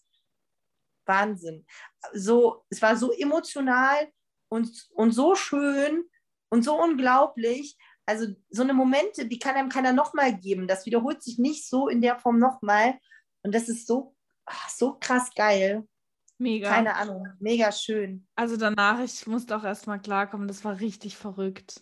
Wahnsinn. 1.05 1.65
So, 2.11 2.65
es 2.69 2.81
war 2.81 2.97
so 2.97 3.13
emotional 3.13 4.11
und, 4.49 4.89
und 4.91 5.11
so 5.13 5.35
schön 5.35 6.03
und 6.49 6.63
so 6.63 6.77
unglaublich 6.81 7.77
also 8.05 8.27
so 8.49 8.63
eine 8.63 8.73
Momente, 8.73 9.25
die 9.25 9.39
kann 9.39 9.55
einem 9.55 9.69
keiner 9.69 9.93
nochmal 9.93 10.37
geben. 10.37 10.67
Das 10.67 10.85
wiederholt 10.85 11.23
sich 11.23 11.39
nicht 11.39 11.67
so 11.67 11.87
in 11.87 12.01
der 12.01 12.19
Form 12.19 12.39
nochmal. 12.39 12.95
Und 13.43 13.53
das 13.53 13.69
ist 13.69 13.87
so, 13.87 14.15
ach, 14.45 14.69
so 14.69 14.97
krass 14.99 15.31
geil. 15.35 15.87
Mega. 16.37 16.69
Keine 16.69 16.95
Ahnung, 16.95 17.27
mega 17.39 17.71
schön. 17.71 18.27
Also 18.35 18.57
danach, 18.57 18.99
ich 18.99 19.25
musste 19.25 19.55
auch 19.55 19.63
erstmal 19.63 20.01
klarkommen, 20.01 20.47
das 20.47 20.65
war 20.65 20.79
richtig 20.79 21.15
verrückt. 21.15 21.81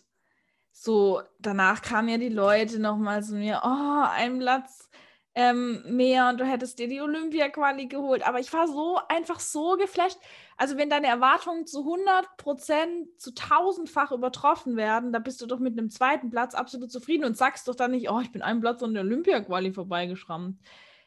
So, 0.70 1.22
danach 1.38 1.82
kamen 1.82 2.08
ja 2.08 2.18
die 2.18 2.28
Leute 2.28 2.78
nochmal 2.78 3.22
zu 3.22 3.34
mir, 3.34 3.62
oh, 3.64 4.04
ein 4.08 4.38
Platz 4.38 4.88
ähm, 5.36 5.82
mehr 5.86 6.28
und 6.28 6.38
du 6.38 6.44
hättest 6.44 6.78
dir 6.78 6.86
die 6.86 7.00
Olympia-Quali 7.00 7.86
geholt. 7.86 8.26
Aber 8.26 8.38
ich 8.38 8.52
war 8.52 8.68
so 8.68 9.00
einfach 9.08 9.40
so 9.40 9.76
geflasht. 9.76 10.18
Also, 10.56 10.76
wenn 10.76 10.90
deine 10.90 11.08
Erwartungen 11.08 11.66
zu 11.66 11.80
100 11.80 12.36
Prozent, 12.36 13.20
zu 13.20 13.34
tausendfach 13.34 14.12
übertroffen 14.12 14.76
werden, 14.76 15.12
da 15.12 15.18
bist 15.18 15.40
du 15.40 15.46
doch 15.46 15.58
mit 15.58 15.76
einem 15.76 15.90
zweiten 15.90 16.30
Platz 16.30 16.54
absolut 16.54 16.92
zufrieden 16.92 17.24
und 17.24 17.36
sagst 17.36 17.66
doch 17.66 17.74
dann 17.74 17.90
nicht, 17.90 18.10
oh, 18.10 18.20
ich 18.20 18.30
bin 18.30 18.42
einen 18.42 18.60
Platz 18.60 18.82
an 18.82 18.94
der 18.94 19.02
Olympia-Quali 19.02 19.72
vorbeigeschrammt. 19.72 20.60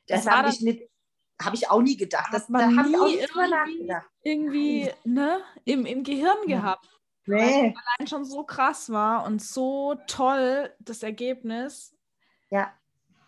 Das, 0.07 0.25
das 0.25 0.33
habe 0.33 0.49
ich 0.49 0.61
nicht. 0.61 0.89
Habe 1.41 1.55
ich 1.55 1.69
auch 1.69 1.81
nie 1.81 1.95
gedacht. 1.95 2.29
Das 2.33 2.49
man 2.49 2.75
da 2.75 2.81
nie 2.81 3.19
irgendwie, 3.19 3.93
irgendwie 4.23 4.91
ne, 5.03 5.39
im, 5.65 5.85
im 5.85 6.03
Gehirn 6.03 6.37
ja. 6.47 6.57
gehabt. 6.57 6.89
Nee. 7.27 7.35
Weil 7.35 7.43
es 7.45 7.75
allein 7.75 8.07
schon 8.07 8.25
so 8.25 8.43
krass 8.43 8.89
war 8.89 9.23
und 9.25 9.41
so 9.41 9.95
toll 10.07 10.73
das 10.79 11.03
Ergebnis. 11.03 11.95
Ja. 12.49 12.73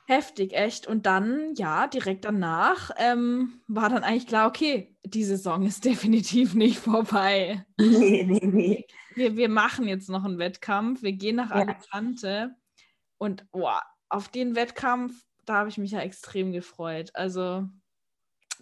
Heftig, 0.09 0.53
echt. 0.53 0.87
Und 0.87 1.05
dann, 1.05 1.53
ja, 1.53 1.85
direkt 1.85 2.25
danach 2.25 2.89
ähm, 2.97 3.61
war 3.67 3.89
dann 3.89 4.03
eigentlich 4.03 4.25
klar, 4.25 4.47
okay, 4.47 4.97
die 5.03 5.23
Saison 5.23 5.61
ist 5.61 5.85
definitiv 5.85 6.55
nicht 6.55 6.79
vorbei. 6.79 7.63
Nee, 7.77 8.23
nee, 8.27 8.43
nee. 8.43 8.87
Wir, 9.13 9.37
wir 9.37 9.49
machen 9.49 9.87
jetzt 9.87 10.09
noch 10.09 10.25
einen 10.25 10.39
Wettkampf. 10.39 11.03
Wir 11.03 11.11
gehen 11.11 11.35
nach 11.35 11.51
ja. 11.51 11.57
Alicante. 11.57 12.55
Und 13.19 13.45
oh, 13.51 13.69
auf 14.09 14.29
den 14.29 14.55
Wettkampf, 14.55 15.13
da 15.45 15.57
habe 15.57 15.69
ich 15.69 15.77
mich 15.77 15.91
ja 15.91 15.99
extrem 15.99 16.53
gefreut. 16.53 17.11
Also 17.13 17.67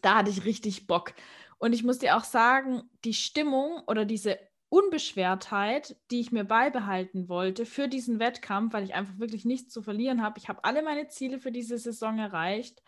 da 0.01 0.15
hatte 0.15 0.31
ich 0.31 0.43
richtig 0.43 0.85
Bock. 0.85 1.13
Und 1.59 1.71
ich 1.71 1.81
muss 1.81 1.99
dir 1.99 2.17
auch 2.17 2.25
sagen, 2.25 2.83
die 3.05 3.13
Stimmung 3.13 3.83
oder 3.87 4.03
diese 4.03 4.37
Unbeschwertheit, 4.69 5.95
die 6.11 6.19
ich 6.19 6.31
mir 6.31 6.43
beibehalten 6.43 7.29
wollte 7.29 7.65
für 7.65 7.87
diesen 7.87 8.19
Wettkampf, 8.19 8.73
weil 8.73 8.83
ich 8.83 8.93
einfach 8.93 9.17
wirklich 9.17 9.45
nichts 9.45 9.71
zu 9.71 9.81
verlieren 9.81 10.21
habe. 10.21 10.39
Ich 10.39 10.49
habe 10.49 10.63
alle 10.63 10.83
meine 10.83 11.07
Ziele 11.07 11.39
für 11.39 11.51
diese 11.51 11.77
Saison 11.77 12.19
erreicht. 12.19 12.83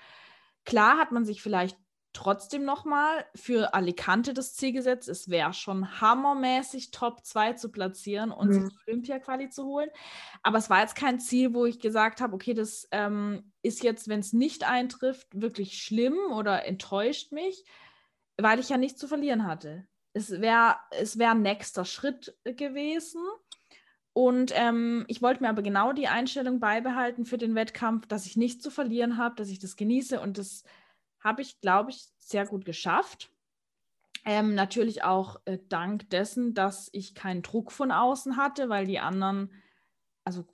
Klar 0.65 0.97
hat 0.97 1.11
man 1.11 1.23
sich 1.23 1.41
vielleicht 1.41 1.77
trotzdem 2.11 2.65
nochmal 2.65 3.25
für 3.35 3.73
Alicante 3.73 4.33
das 4.33 4.55
Ziel 4.55 4.73
gesetzt. 4.73 5.07
Es 5.07 5.29
wäre 5.29 5.53
schon 5.53 6.01
hammermäßig 6.01 6.91
Top 6.91 7.23
2 7.23 7.53
zu 7.53 7.71
platzieren 7.71 8.31
und 8.31 8.49
mhm. 8.49 8.65
sich 8.65 8.73
Olympia-Quali 8.87 9.49
zu 9.49 9.63
holen. 9.65 9.89
Aber 10.43 10.57
es 10.57 10.69
war 10.69 10.81
jetzt 10.81 10.95
kein 10.95 11.19
Ziel, 11.19 11.53
wo 11.53 11.65
ich 11.65 11.79
gesagt 11.79 12.19
habe, 12.19 12.33
okay, 12.33 12.53
das 12.53 12.87
ähm, 12.91 13.53
ist 13.61 13.83
jetzt, 13.83 14.09
wenn 14.09 14.19
es 14.19 14.33
nicht 14.33 14.67
eintrifft, 14.67 15.27
wirklich 15.31 15.81
schlimm 15.81 16.17
oder 16.31 16.65
enttäuscht 16.65 17.31
mich, 17.31 17.63
weil 18.37 18.59
ich 18.59 18.69
ja 18.69 18.77
nichts 18.77 18.99
zu 18.99 19.07
verlieren 19.07 19.45
hatte 19.45 19.87
es 20.13 20.31
wäre 20.41 20.75
es 20.91 21.17
wär 21.17 21.31
ein 21.31 21.41
nächster 21.41 21.85
Schritt 21.85 22.35
gewesen. 22.43 23.21
Und 24.13 24.51
ähm, 24.55 25.05
ich 25.07 25.21
wollte 25.21 25.43
mir 25.43 25.49
aber 25.49 25.61
genau 25.61 25.93
die 25.93 26.07
Einstellung 26.07 26.59
beibehalten 26.59 27.25
für 27.25 27.37
den 27.37 27.55
Wettkampf, 27.55 28.07
dass 28.07 28.25
ich 28.25 28.35
nichts 28.35 28.63
zu 28.63 28.71
verlieren 28.71 29.17
habe, 29.17 29.35
dass 29.35 29.49
ich 29.49 29.59
das 29.59 29.75
genieße. 29.75 30.19
Und 30.19 30.37
das 30.37 30.63
habe 31.19 31.41
ich, 31.41 31.61
glaube 31.61 31.91
ich, 31.91 32.07
sehr 32.17 32.45
gut 32.45 32.65
geschafft. 32.65 33.31
Ähm, 34.25 34.55
natürlich 34.55 35.03
auch 35.03 35.39
äh, 35.45 35.59
dank 35.69 36.09
dessen, 36.09 36.53
dass 36.53 36.89
ich 36.91 37.15
keinen 37.15 37.41
Druck 37.41 37.71
von 37.71 37.91
außen 37.91 38.35
hatte, 38.35 38.67
weil 38.67 38.85
die 38.85 38.99
anderen, 38.99 39.51
also 40.25 40.45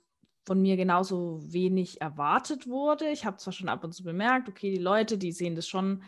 von 0.46 0.62
mir 0.62 0.76
genauso 0.76 1.40
wenig 1.52 2.00
erwartet 2.00 2.68
wurde. 2.68 3.08
Ich 3.08 3.26
habe 3.26 3.38
zwar 3.38 3.52
schon 3.52 3.68
ab 3.68 3.82
und 3.82 3.92
zu 3.92 4.04
bemerkt, 4.04 4.48
okay, 4.48 4.70
die 4.70 4.82
Leute, 4.82 5.18
die 5.18 5.32
sehen 5.32 5.56
das 5.56 5.66
schon 5.66 6.04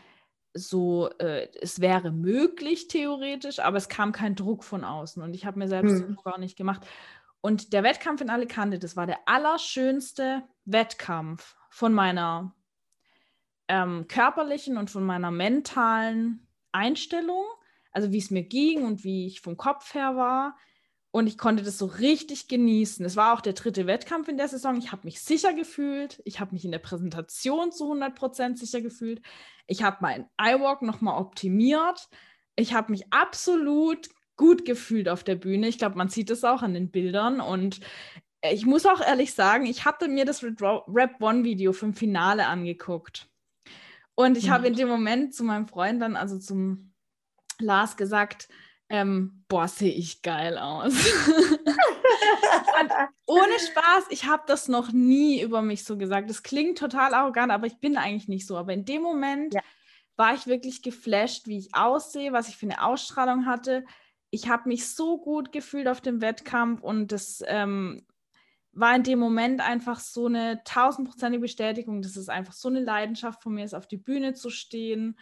so, 0.59 1.09
äh, 1.19 1.49
es 1.61 1.81
wäre 1.81 2.11
möglich 2.13 2.89
theoretisch, 2.89 3.59
aber 3.59 3.77
es 3.77 3.89
kam 3.89 4.13
kein 4.13 4.35
Druck 4.35 4.65
von 4.65 4.85
außen 4.85 5.23
und 5.23 5.35
ich 5.35 5.47
habe 5.47 5.59
mir 5.59 5.69
selbst 5.69 6.03
hm. 6.03 6.19
gar 6.25 6.39
nicht 6.39 6.57
gemacht. 6.57 6.87
Und 7.41 7.73
der 7.73 7.83
Wettkampf 7.83 8.21
in 8.21 8.31
Alicante, 8.31 8.79
das 8.79 8.97
war 8.97 9.07
der 9.07 9.21
allerschönste 9.27 10.43
Wettkampf 10.65 11.57
von 11.71 11.93
meiner 11.93 12.55
ähm, 13.69 14.07
körperlichen 14.09 14.77
und 14.77 14.91
von 14.91 15.05
meiner 15.05 15.31
mentalen 15.31 16.47
Einstellung. 16.73 17.45
also 17.93 18.13
wie 18.13 18.19
es 18.19 18.31
mir 18.31 18.43
ging 18.43 18.85
und 18.85 19.03
wie 19.05 19.27
ich 19.27 19.41
vom 19.41 19.57
Kopf 19.57 19.95
her 19.95 20.17
war. 20.17 20.57
Und 21.19 21.27
ich 21.27 21.37
konnte 21.37 21.65
das 21.65 21.79
so 21.79 21.87
richtig 21.87 22.47
genießen. 22.47 23.05
Es 23.05 23.17
war 23.17 23.35
auch 23.35 23.41
der 23.41 23.55
dritte 23.55 23.89
Wettkampf 23.89 24.29
in 24.29 24.37
der 24.37 24.47
Saison. 24.47 24.77
Ich 24.77 24.93
habe 24.93 25.03
mich 25.03 25.21
sicher 25.21 25.53
gefühlt. 25.53 26.23
Ich 26.25 26.39
habe 26.39 26.53
mich 26.53 26.65
in 26.65 26.71
der 26.71 26.79
Präsentation 26.79 27.73
zu 27.73 27.93
100% 27.93 28.57
sicher 28.57 28.81
gefühlt. 28.81 29.21
Ich 29.67 29.83
habe 29.83 29.97
meinen 30.01 30.27
iWalk 30.41 30.83
nochmal 30.83 31.21
optimiert. 31.21 32.09
Ich 32.55 32.73
habe 32.73 32.93
mich 32.93 33.13
absolut 33.13 34.09
gut 34.37 34.65
gefühlt 34.65 35.09
auf 35.09 35.25
der 35.25 35.35
Bühne. 35.35 35.67
Ich 35.67 35.79
glaube, 35.79 35.99
man 35.99 36.09
sieht 36.09 36.31
es 36.31 36.45
auch 36.45 36.63
an 36.63 36.73
den 36.73 36.93
Bildern. 36.93 37.41
Und 37.41 37.81
ich 38.49 38.65
muss 38.65 38.87
auch 38.87 39.01
ehrlich 39.01 39.35
sagen, 39.35 39.67
ich 39.67 39.85
hatte 39.85 40.07
mir 40.07 40.25
das 40.25 40.45
Rap 40.45 41.21
One 41.21 41.43
Video 41.43 41.73
vom 41.73 41.95
Finale 41.95 42.47
angeguckt. 42.47 43.29
Und 44.15 44.39
ich 44.39 44.47
mhm. 44.47 44.51
habe 44.51 44.69
in 44.69 44.75
dem 44.75 44.87
Moment 44.87 45.35
zu 45.35 45.43
meinem 45.43 45.67
Freund 45.67 46.01
dann, 46.01 46.15
also 46.15 46.39
zum 46.39 46.93
Lars, 47.59 47.97
gesagt, 47.97 48.49
ähm, 48.91 49.45
boah, 49.49 49.69
sehe 49.69 49.93
ich 49.93 50.23
geil 50.23 50.57
aus. 50.57 50.95
ohne 53.27 53.59
Spaß, 53.59 54.05
ich 54.11 54.25
habe 54.25 54.45
das 54.47 54.69
noch 54.69 54.93
nie 54.93 55.43
über 55.43 55.61
mich 55.61 55.85
so 55.85 55.99
gesagt. 55.99 56.31
Das 56.31 56.43
klingt 56.43 56.79
total 56.79 57.13
arrogant, 57.13 57.53
aber 57.53 57.67
ich 57.67 57.79
bin 57.79 57.99
eigentlich 57.99 58.29
nicht 58.29 58.47
so. 58.47 58.57
Aber 58.57 58.73
in 58.73 58.87
dem 58.87 59.03
Moment 59.03 59.55
ja. 59.55 59.61
war 60.17 60.35
ich 60.35 60.47
wirklich 60.47 60.83
geflasht, 60.83 61.47
wie 61.47 61.59
ich 61.59 61.75
aussehe, 61.75 62.33
was 62.33 62.49
ich 62.49 62.57
für 62.57 62.67
eine 62.67 62.83
Ausstrahlung 62.83 63.45
hatte. 63.45 63.85
Ich 64.31 64.49
habe 64.49 64.69
mich 64.69 64.89
so 64.89 65.19
gut 65.19 65.53
gefühlt 65.53 65.89
auf 65.89 66.01
dem 66.01 66.23
Wettkampf 66.23 66.83
und 66.83 67.13
das 67.13 67.43
ähm, 67.47 68.07
war 68.73 68.97
in 68.97 69.03
dem 69.03 69.19
Moment 69.19 69.61
einfach 69.61 70.01
so 70.01 70.27
eine 70.27 70.63
tausendprozentige 70.65 71.43
Bestätigung, 71.43 72.01
dass 72.01 72.17
es 72.17 72.31
einfach 72.31 72.55
so 72.55 72.69
eine 72.69 72.81
Leidenschaft 72.81 73.43
von 73.43 73.55
mir 73.55 73.65
ist, 73.65 73.75
auf 73.75 73.87
die 73.87 73.99
Bühne 73.99 74.33
zu 74.33 74.49
stehen 74.49 75.19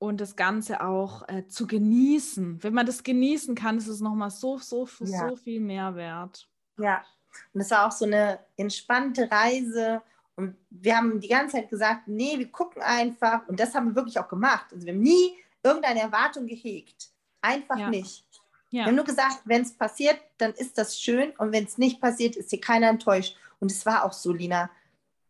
und 0.00 0.18
das 0.18 0.34
Ganze 0.34 0.80
auch 0.80 1.28
äh, 1.28 1.46
zu 1.46 1.66
genießen. 1.66 2.62
Wenn 2.62 2.72
man 2.72 2.86
das 2.86 3.02
genießen 3.02 3.54
kann, 3.54 3.76
ist 3.76 3.86
es 3.86 4.00
nochmal 4.00 4.30
so, 4.30 4.56
so, 4.56 4.88
ja. 5.00 5.28
so 5.28 5.36
viel 5.36 5.60
mehr 5.60 5.94
wert. 5.94 6.48
Ja, 6.78 7.04
und 7.52 7.60
es 7.60 7.70
war 7.70 7.86
auch 7.86 7.92
so 7.92 8.06
eine 8.06 8.40
entspannte 8.56 9.30
Reise. 9.30 10.00
Und 10.36 10.56
wir 10.70 10.96
haben 10.96 11.20
die 11.20 11.28
ganze 11.28 11.56
Zeit 11.56 11.68
gesagt, 11.68 12.08
nee, 12.08 12.38
wir 12.38 12.50
gucken 12.50 12.80
einfach. 12.80 13.46
Und 13.46 13.60
das 13.60 13.74
haben 13.74 13.88
wir 13.88 13.94
wirklich 13.94 14.18
auch 14.18 14.28
gemacht. 14.28 14.72
Also 14.72 14.86
wir 14.86 14.94
haben 14.94 15.02
nie 15.02 15.36
irgendeine 15.62 16.00
Erwartung 16.00 16.46
gehegt. 16.46 17.10
Einfach 17.42 17.78
ja. 17.78 17.90
nicht. 17.90 18.24
Ja. 18.70 18.84
Wir 18.84 18.86
haben 18.86 18.96
nur 18.96 19.04
gesagt, 19.04 19.40
wenn 19.44 19.62
es 19.62 19.74
passiert, 19.74 20.18
dann 20.38 20.52
ist 20.54 20.78
das 20.78 20.98
schön. 20.98 21.32
Und 21.36 21.52
wenn 21.52 21.64
es 21.64 21.76
nicht 21.76 22.00
passiert, 22.00 22.36
ist 22.36 22.48
hier 22.48 22.60
keiner 22.60 22.88
enttäuscht. 22.88 23.36
Und 23.58 23.70
es 23.70 23.84
war 23.84 24.04
auch 24.04 24.14
so, 24.14 24.32
Lina. 24.32 24.70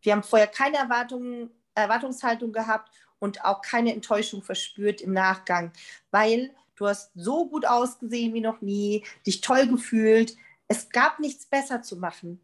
Wir 0.01 0.13
haben 0.13 0.23
vorher 0.23 0.47
keine 0.47 0.77
Erwartungen, 0.77 1.51
Erwartungshaltung 1.75 2.53
gehabt 2.53 2.89
und 3.21 3.45
auch 3.45 3.61
keine 3.61 3.93
Enttäuschung 3.93 4.41
verspürt 4.41 4.99
im 4.99 5.13
Nachgang, 5.13 5.71
weil 6.09 6.53
du 6.75 6.87
hast 6.87 7.11
so 7.13 7.47
gut 7.47 7.65
ausgesehen 7.65 8.33
wie 8.33 8.41
noch 8.41 8.61
nie, 8.61 9.05
dich 9.25 9.39
toll 9.39 9.67
gefühlt. 9.67 10.35
Es 10.67 10.89
gab 10.89 11.19
nichts 11.19 11.45
besser 11.45 11.83
zu 11.83 11.97
machen. 11.97 12.41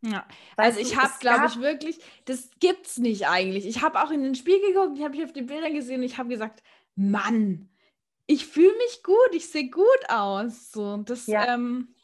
Ja, 0.00 0.26
also 0.56 0.80
ich 0.80 0.96
habe, 0.96 1.12
glaube 1.20 1.46
ich, 1.46 1.60
wirklich, 1.60 1.98
das 2.24 2.50
gibt's 2.60 2.98
nicht 2.98 3.28
eigentlich. 3.28 3.66
Ich 3.66 3.82
habe 3.82 4.02
auch 4.02 4.10
in 4.10 4.22
den 4.22 4.34
Spiegel 4.34 4.72
geguckt, 4.72 4.96
ich 4.96 5.04
habe 5.04 5.16
mich 5.16 5.24
auf 5.24 5.32
die 5.32 5.42
Bilder 5.42 5.70
gesehen 5.70 6.00
und 6.00 6.06
ich 6.06 6.18
habe 6.18 6.28
gesagt, 6.28 6.62
Mann, 6.96 7.68
ich 8.26 8.46
fühle 8.46 8.76
mich 8.78 9.02
gut, 9.02 9.30
ich 9.32 9.48
sehe 9.48 9.70
gut 9.70 10.08
aus. 10.08 10.72
So, 10.72 10.98
das 10.98 11.26
ja. 11.26 11.54
ähm, 11.54 11.94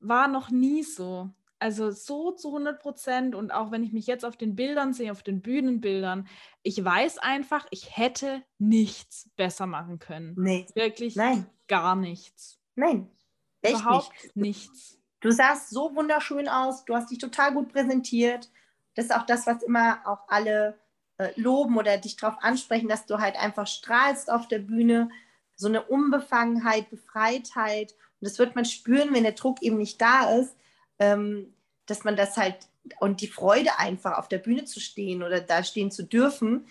war 0.00 0.28
noch 0.28 0.50
nie 0.50 0.82
so. 0.82 1.30
Also 1.64 1.90
so 1.90 2.30
zu 2.30 2.48
100 2.48 2.78
Prozent 2.78 3.34
und 3.34 3.50
auch 3.50 3.70
wenn 3.70 3.82
ich 3.82 3.94
mich 3.94 4.06
jetzt 4.06 4.26
auf 4.26 4.36
den 4.36 4.54
Bildern 4.54 4.92
sehe, 4.92 5.10
auf 5.10 5.22
den 5.22 5.40
Bühnenbildern, 5.40 6.28
ich 6.62 6.84
weiß 6.84 7.16
einfach, 7.16 7.66
ich 7.70 7.96
hätte 7.96 8.42
nichts 8.58 9.30
besser 9.34 9.66
machen 9.66 9.98
können. 9.98 10.34
Nee. 10.36 10.66
Wirklich 10.74 11.16
Nein. 11.16 11.46
gar 11.66 11.96
nichts. 11.96 12.60
Nein. 12.74 13.10
Echt 13.62 13.80
Überhaupt 13.80 14.12
nicht. 14.12 14.36
nichts. 14.36 15.00
Du 15.20 15.30
sahst 15.30 15.70
so 15.70 15.96
wunderschön 15.96 16.48
aus, 16.48 16.84
du 16.84 16.94
hast 16.94 17.10
dich 17.10 17.16
total 17.16 17.54
gut 17.54 17.72
präsentiert. 17.72 18.50
Das 18.94 19.06
ist 19.06 19.16
auch 19.16 19.24
das, 19.24 19.46
was 19.46 19.62
immer 19.62 20.06
auch 20.06 20.28
alle 20.28 20.78
äh, 21.16 21.30
loben 21.36 21.78
oder 21.78 21.96
dich 21.96 22.18
darauf 22.18 22.36
ansprechen, 22.44 22.88
dass 22.88 23.06
du 23.06 23.20
halt 23.20 23.36
einfach 23.36 23.66
strahlst 23.66 24.30
auf 24.30 24.48
der 24.48 24.58
Bühne. 24.58 25.08
So 25.56 25.68
eine 25.68 25.80
Unbefangenheit, 25.80 26.90
Befreitheit. 26.90 27.92
Und 28.20 28.28
das 28.28 28.38
wird 28.38 28.54
man 28.54 28.66
spüren, 28.66 29.14
wenn 29.14 29.22
der 29.22 29.32
Druck 29.32 29.62
eben 29.62 29.78
nicht 29.78 29.98
da 30.02 30.28
ist 30.28 30.54
ähm, 30.98 31.53
dass 31.86 32.04
man 32.04 32.16
das 32.16 32.36
halt 32.36 32.56
und 33.00 33.20
die 33.20 33.28
Freude 33.28 33.78
einfach 33.78 34.18
auf 34.18 34.28
der 34.28 34.38
Bühne 34.38 34.64
zu 34.64 34.80
stehen 34.80 35.22
oder 35.22 35.40
da 35.40 35.62
stehen 35.64 35.90
zu 35.90 36.02
dürfen, 36.02 36.66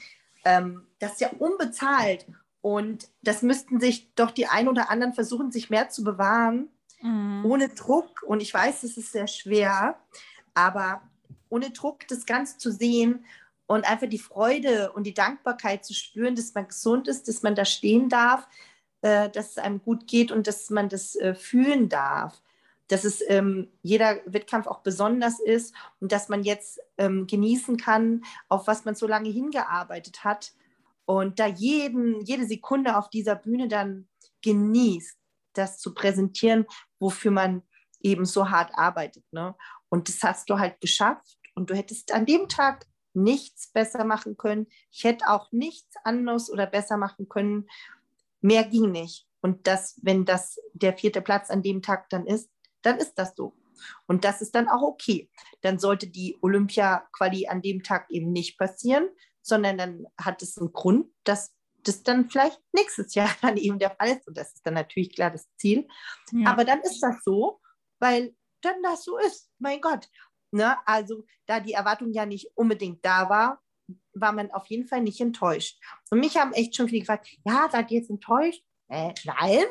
ähm, 0.45 0.85
das 0.99 1.13
ist 1.13 1.21
ja 1.21 1.29
unbezahlt. 1.39 2.25
Und 2.61 3.09
das 3.21 3.41
müssten 3.41 3.79
sich 3.79 4.13
doch 4.15 4.31
die 4.31 4.47
ein 4.47 4.67
oder 4.69 4.89
anderen 4.89 5.13
versuchen, 5.13 5.51
sich 5.51 5.69
mehr 5.69 5.89
zu 5.89 6.03
bewahren, 6.03 6.69
mhm. 7.01 7.45
ohne 7.45 7.69
Druck. 7.69 8.23
Und 8.23 8.41
ich 8.41 8.53
weiß, 8.53 8.83
es 8.83 8.95
ist 8.95 9.11
sehr 9.11 9.27
schwer, 9.27 9.99
aber 10.53 11.01
ohne 11.49 11.71
Druck 11.71 12.07
das 12.07 12.25
Ganze 12.25 12.57
zu 12.57 12.71
sehen 12.71 13.25
und 13.65 13.85
einfach 13.85 14.07
die 14.07 14.19
Freude 14.19 14.91
und 14.93 15.03
die 15.03 15.13
Dankbarkeit 15.13 15.83
zu 15.83 15.93
spüren, 15.93 16.35
dass 16.35 16.53
man 16.53 16.67
gesund 16.67 17.07
ist, 17.07 17.27
dass 17.27 17.43
man 17.43 17.55
da 17.55 17.65
stehen 17.65 18.07
darf, 18.09 18.47
äh, 19.01 19.29
dass 19.29 19.51
es 19.51 19.57
einem 19.57 19.81
gut 19.81 20.07
geht 20.07 20.31
und 20.31 20.47
dass 20.47 20.69
man 20.69 20.89
das 20.89 21.15
äh, 21.15 21.35
fühlen 21.35 21.89
darf 21.89 22.41
dass 22.87 23.05
es 23.05 23.23
ähm, 23.27 23.71
jeder 23.81 24.19
Wettkampf 24.25 24.67
auch 24.67 24.79
besonders 24.79 25.39
ist 25.39 25.73
und 25.99 26.11
dass 26.11 26.29
man 26.29 26.43
jetzt 26.43 26.79
ähm, 26.97 27.27
genießen 27.27 27.77
kann, 27.77 28.23
auf 28.49 28.67
was 28.67 28.85
man 28.85 28.95
so 28.95 29.07
lange 29.07 29.29
hingearbeitet 29.29 30.23
hat 30.23 30.53
und 31.05 31.39
da 31.39 31.47
jeden, 31.47 32.21
jede 32.21 32.45
Sekunde 32.45 32.97
auf 32.97 33.09
dieser 33.09 33.35
Bühne 33.35 33.67
dann 33.67 34.07
genießt, 34.41 35.17
das 35.53 35.79
zu 35.79 35.93
präsentieren, 35.93 36.65
wofür 36.99 37.31
man 37.31 37.63
eben 38.01 38.25
so 38.25 38.49
hart 38.49 38.71
arbeitet. 38.75 39.23
Ne? 39.31 39.55
Und 39.89 40.09
das 40.09 40.21
hast 40.23 40.49
du 40.49 40.59
halt 40.59 40.81
geschafft 40.81 41.37
und 41.55 41.69
du 41.69 41.75
hättest 41.75 42.13
an 42.13 42.25
dem 42.25 42.47
Tag 42.49 42.85
nichts 43.13 43.71
besser 43.71 44.03
machen 44.05 44.37
können. 44.37 44.67
Ich 44.91 45.03
hätte 45.03 45.29
auch 45.29 45.51
nichts 45.51 45.95
anderes 46.03 46.49
oder 46.49 46.65
besser 46.65 46.97
machen 46.97 47.29
können. 47.29 47.67
Mehr 48.41 48.63
ging 48.63 48.91
nicht. 48.91 49.27
Und 49.41 49.67
das, 49.67 49.99
wenn 50.01 50.25
das 50.25 50.59
der 50.73 50.97
vierte 50.97 51.21
Platz 51.21 51.49
an 51.49 51.61
dem 51.61 51.81
Tag 51.81 52.09
dann 52.09 52.25
ist, 52.25 52.49
dann 52.83 52.97
ist 52.97 53.15
das 53.15 53.33
so. 53.35 53.53
Und 54.07 54.23
das 54.23 54.41
ist 54.41 54.55
dann 54.55 54.69
auch 54.69 54.81
okay. 54.81 55.29
Dann 55.61 55.79
sollte 55.79 56.07
die 56.07 56.37
Olympia-Quali 56.41 57.47
an 57.47 57.61
dem 57.61 57.83
Tag 57.83 58.09
eben 58.09 58.31
nicht 58.31 58.57
passieren, 58.57 59.09
sondern 59.41 59.77
dann 59.77 60.05
hat 60.19 60.41
es 60.41 60.57
einen 60.57 60.71
Grund, 60.71 61.07
dass 61.23 61.53
das 61.83 62.03
dann 62.03 62.29
vielleicht 62.29 62.61
nächstes 62.71 63.13
Jahr 63.15 63.29
dann 63.41 63.57
eben 63.57 63.79
der 63.79 63.91
Fall 63.91 64.09
ist. 64.09 64.27
Und 64.27 64.37
das 64.37 64.53
ist 64.53 64.65
dann 64.65 64.75
natürlich 64.75 65.13
klar 65.13 65.31
das 65.31 65.47
Ziel. 65.57 65.87
Ja. 66.31 66.51
Aber 66.51 66.65
dann 66.65 66.81
ist 66.81 67.01
das 67.01 67.23
so, 67.23 67.59
weil 67.99 68.35
dann 68.61 68.81
das 68.83 69.03
so 69.03 69.17
ist. 69.17 69.49
Mein 69.59 69.81
Gott. 69.81 70.07
Ne? 70.51 70.77
Also, 70.87 71.25
da 71.47 71.59
die 71.59 71.73
Erwartung 71.73 72.11
ja 72.13 72.25
nicht 72.25 72.51
unbedingt 72.55 73.03
da 73.03 73.29
war, 73.29 73.61
war 74.13 74.31
man 74.31 74.51
auf 74.51 74.67
jeden 74.67 74.87
Fall 74.87 75.01
nicht 75.01 75.19
enttäuscht. 75.19 75.79
Und 76.09 76.19
mich 76.19 76.37
haben 76.37 76.53
echt 76.53 76.75
schon 76.75 76.87
viele 76.87 77.01
gefragt: 77.01 77.27
Ja, 77.43 77.67
seid 77.71 77.91
ihr 77.91 77.99
jetzt 77.99 78.09
enttäuscht? 78.09 78.63
Äh, 78.87 79.13
nein, 79.25 79.65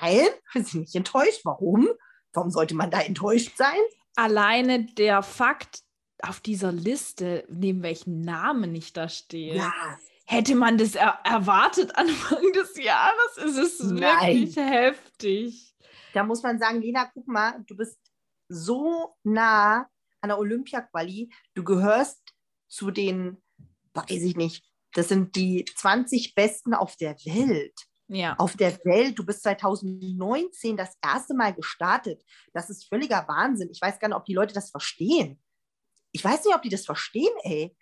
Nein, 0.00 0.26
wir 0.52 0.64
sind 0.64 0.80
nicht 0.80 0.94
enttäuscht. 0.94 1.40
Warum? 1.44 1.88
Warum 2.32 2.50
sollte 2.50 2.74
man 2.74 2.90
da 2.90 3.00
enttäuscht 3.00 3.56
sein? 3.56 3.78
Alleine 4.14 4.84
der 4.84 5.22
Fakt 5.22 5.80
auf 6.22 6.40
dieser 6.40 6.72
Liste, 6.72 7.44
neben 7.48 7.82
welchen 7.82 8.22
Namen 8.22 8.74
ich 8.74 8.92
da 8.92 9.08
stehe. 9.08 9.56
Ja. 9.56 9.72
Hätte 10.26 10.56
man 10.56 10.76
das 10.76 10.96
er 10.96 11.20
erwartet 11.24 11.96
Anfang 11.96 12.52
des 12.52 12.76
Jahres? 12.82 13.36
Ist 13.36 13.58
es 13.58 13.80
Nein. 13.80 14.36
wirklich 14.36 14.56
heftig. 14.56 15.74
Da 16.14 16.24
muss 16.24 16.42
man 16.42 16.58
sagen, 16.58 16.80
Lena, 16.80 17.10
guck 17.12 17.28
mal, 17.28 17.62
du 17.66 17.76
bist 17.76 17.98
so 18.48 19.14
nah 19.22 19.88
an 20.20 20.28
der 20.28 20.38
Olympia-Quali. 20.38 21.30
Du 21.54 21.62
gehörst 21.62 22.22
zu 22.68 22.90
den, 22.90 23.42
weiß 23.94 24.22
ich 24.22 24.36
nicht, 24.36 24.64
das 24.94 25.08
sind 25.08 25.36
die 25.36 25.64
20 25.64 26.34
Besten 26.34 26.74
auf 26.74 26.96
der 26.96 27.16
Welt 27.24 27.86
ja. 28.08 28.34
auf 28.38 28.56
der 28.56 28.72
Welt. 28.84 29.18
Du 29.18 29.24
bist 29.24 29.42
2019 29.42 30.76
das 30.76 30.96
erste 31.02 31.34
Mal 31.34 31.54
gestartet. 31.54 32.22
Das 32.52 32.70
ist 32.70 32.88
völliger 32.88 33.26
Wahnsinn. 33.28 33.70
Ich 33.70 33.80
weiß 33.80 33.98
gar 33.98 34.08
nicht, 34.08 34.16
ob 34.16 34.24
die 34.24 34.34
Leute 34.34 34.54
das 34.54 34.70
verstehen. 34.70 35.40
Ich 36.12 36.24
weiß 36.24 36.44
nicht, 36.44 36.54
ob 36.54 36.62
die 36.62 36.68
das 36.68 36.86
verstehen, 36.86 37.32
ey. 37.42 37.76